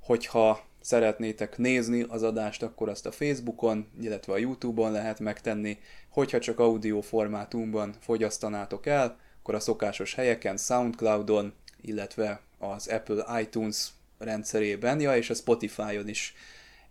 Hogyha 0.00 0.68
szeretnétek 0.80 1.58
nézni 1.58 2.04
az 2.08 2.22
adást, 2.22 2.62
akkor 2.62 2.88
azt 2.88 3.06
a 3.06 3.12
Facebookon, 3.12 3.86
illetve 4.02 4.32
a 4.32 4.38
Youtube-on 4.38 4.92
lehet 4.92 5.20
megtenni. 5.20 5.78
Hogyha 6.08 6.38
csak 6.38 6.58
audio 6.58 7.00
formátumban 7.00 7.94
fogyasztanátok 8.00 8.86
el, 8.86 9.18
akkor 9.40 9.54
a 9.54 9.60
szokásos 9.60 10.14
helyeken, 10.14 10.56
Soundcloudon, 10.56 11.52
illetve 11.80 12.40
az 12.58 12.86
Apple 12.86 13.40
iTunes 13.40 13.88
rendszerében, 14.18 15.00
ja, 15.00 15.16
és 15.16 15.30
a 15.30 15.34
Spotify-on 15.34 16.08
is 16.08 16.34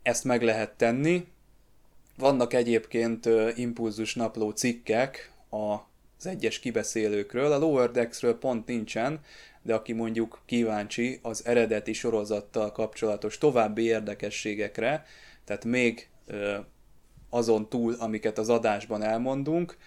ezt 0.02 0.24
meg 0.24 0.44
lehet 0.44 0.72
tenni. 0.72 1.28
Vannak 2.18 2.54
egyébként 2.54 3.30
impulzus 3.56 4.16
napló 4.16 4.50
cikkek 4.50 5.32
az 5.50 6.26
egyes 6.26 6.60
kibeszélőkről, 6.60 7.52
a 7.52 7.58
Lower 7.58 7.92
Decks-ről 7.92 8.38
pont 8.40 8.68
nincsen, 8.68 9.20
de 9.70 9.76
aki 9.76 9.94
mondjuk 9.94 10.42
kíváncsi 10.46 11.20
az 11.22 11.46
eredeti 11.46 11.94
sorozattal 11.94 12.72
kapcsolatos 12.72 13.38
további 13.38 13.84
érdekességekre, 13.84 15.06
tehát 15.46 15.66
még 15.66 16.10
azon 17.30 17.70
túl, 17.70 17.96
amiket 18.00 18.38
az 18.38 18.50
adásban 18.50 19.04
elmondunk, 19.04 19.78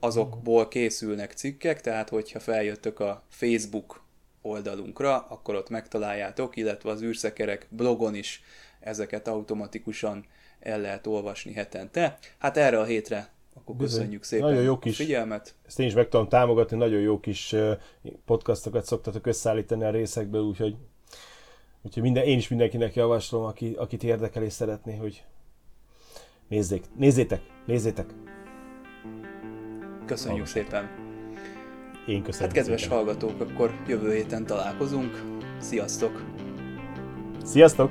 azokból 0.00 0.68
készülnek 0.68 1.32
cikkek, 1.32 1.80
tehát 1.80 2.08
hogyha 2.08 2.40
feljöttök 2.40 3.00
a 3.00 3.22
Facebook 3.28 4.02
oldalunkra, 4.42 5.26
akkor 5.28 5.54
ott 5.54 5.68
megtaláljátok, 5.68 6.56
illetve 6.56 6.90
az 6.90 7.02
űrszekerek 7.02 7.66
blogon 7.70 8.14
is 8.14 8.42
ezeket 8.80 9.28
automatikusan 9.28 10.24
el 10.60 10.80
lehet 10.80 11.06
olvasni 11.06 11.52
hetente. 11.52 12.18
Hát 12.38 12.56
erre 12.56 12.80
a 12.80 12.84
hétre 12.84 13.28
akkor 13.54 13.76
Bizony. 13.76 13.98
köszönjük 13.98 14.22
szépen 14.22 14.48
nagyon 14.48 14.62
jó 14.62 14.78
kis, 14.78 14.96
figyelmet. 14.96 15.54
Ezt 15.66 15.80
én 15.80 15.86
is 15.86 15.94
meg 15.94 16.08
tudom 16.08 16.28
támogatni, 16.28 16.76
nagyon 16.76 17.00
jó 17.00 17.20
kis 17.20 17.54
podcastokat 18.24 18.84
szoktatok 18.84 19.26
összeállítani 19.26 19.84
a 19.84 19.90
részekből, 19.90 20.42
úgyhogy, 20.42 20.76
úgyhogy 21.82 22.02
minden, 22.02 22.24
én 22.24 22.38
is 22.38 22.48
mindenkinek 22.48 22.94
javaslom, 22.94 23.44
aki, 23.44 23.74
akit 23.78 24.02
érdekel 24.04 24.42
és 24.42 24.52
szeretné, 24.52 24.96
hogy 24.96 25.24
nézzék, 26.48 26.84
nézzétek, 26.96 27.40
nézzétek. 27.66 28.14
Köszönjük 30.06 30.46
Hallgatok. 30.46 30.70
szépen. 30.72 31.10
Én 32.06 32.22
köszönöm. 32.22 32.48
Hát 32.48 32.56
kedves 32.56 32.80
szépen. 32.80 32.96
hallgatók, 32.96 33.40
akkor 33.40 33.74
jövő 33.86 34.14
héten 34.14 34.46
találkozunk. 34.46 35.22
Sziasztok! 35.60 36.22
Sziasztok! 37.44 37.90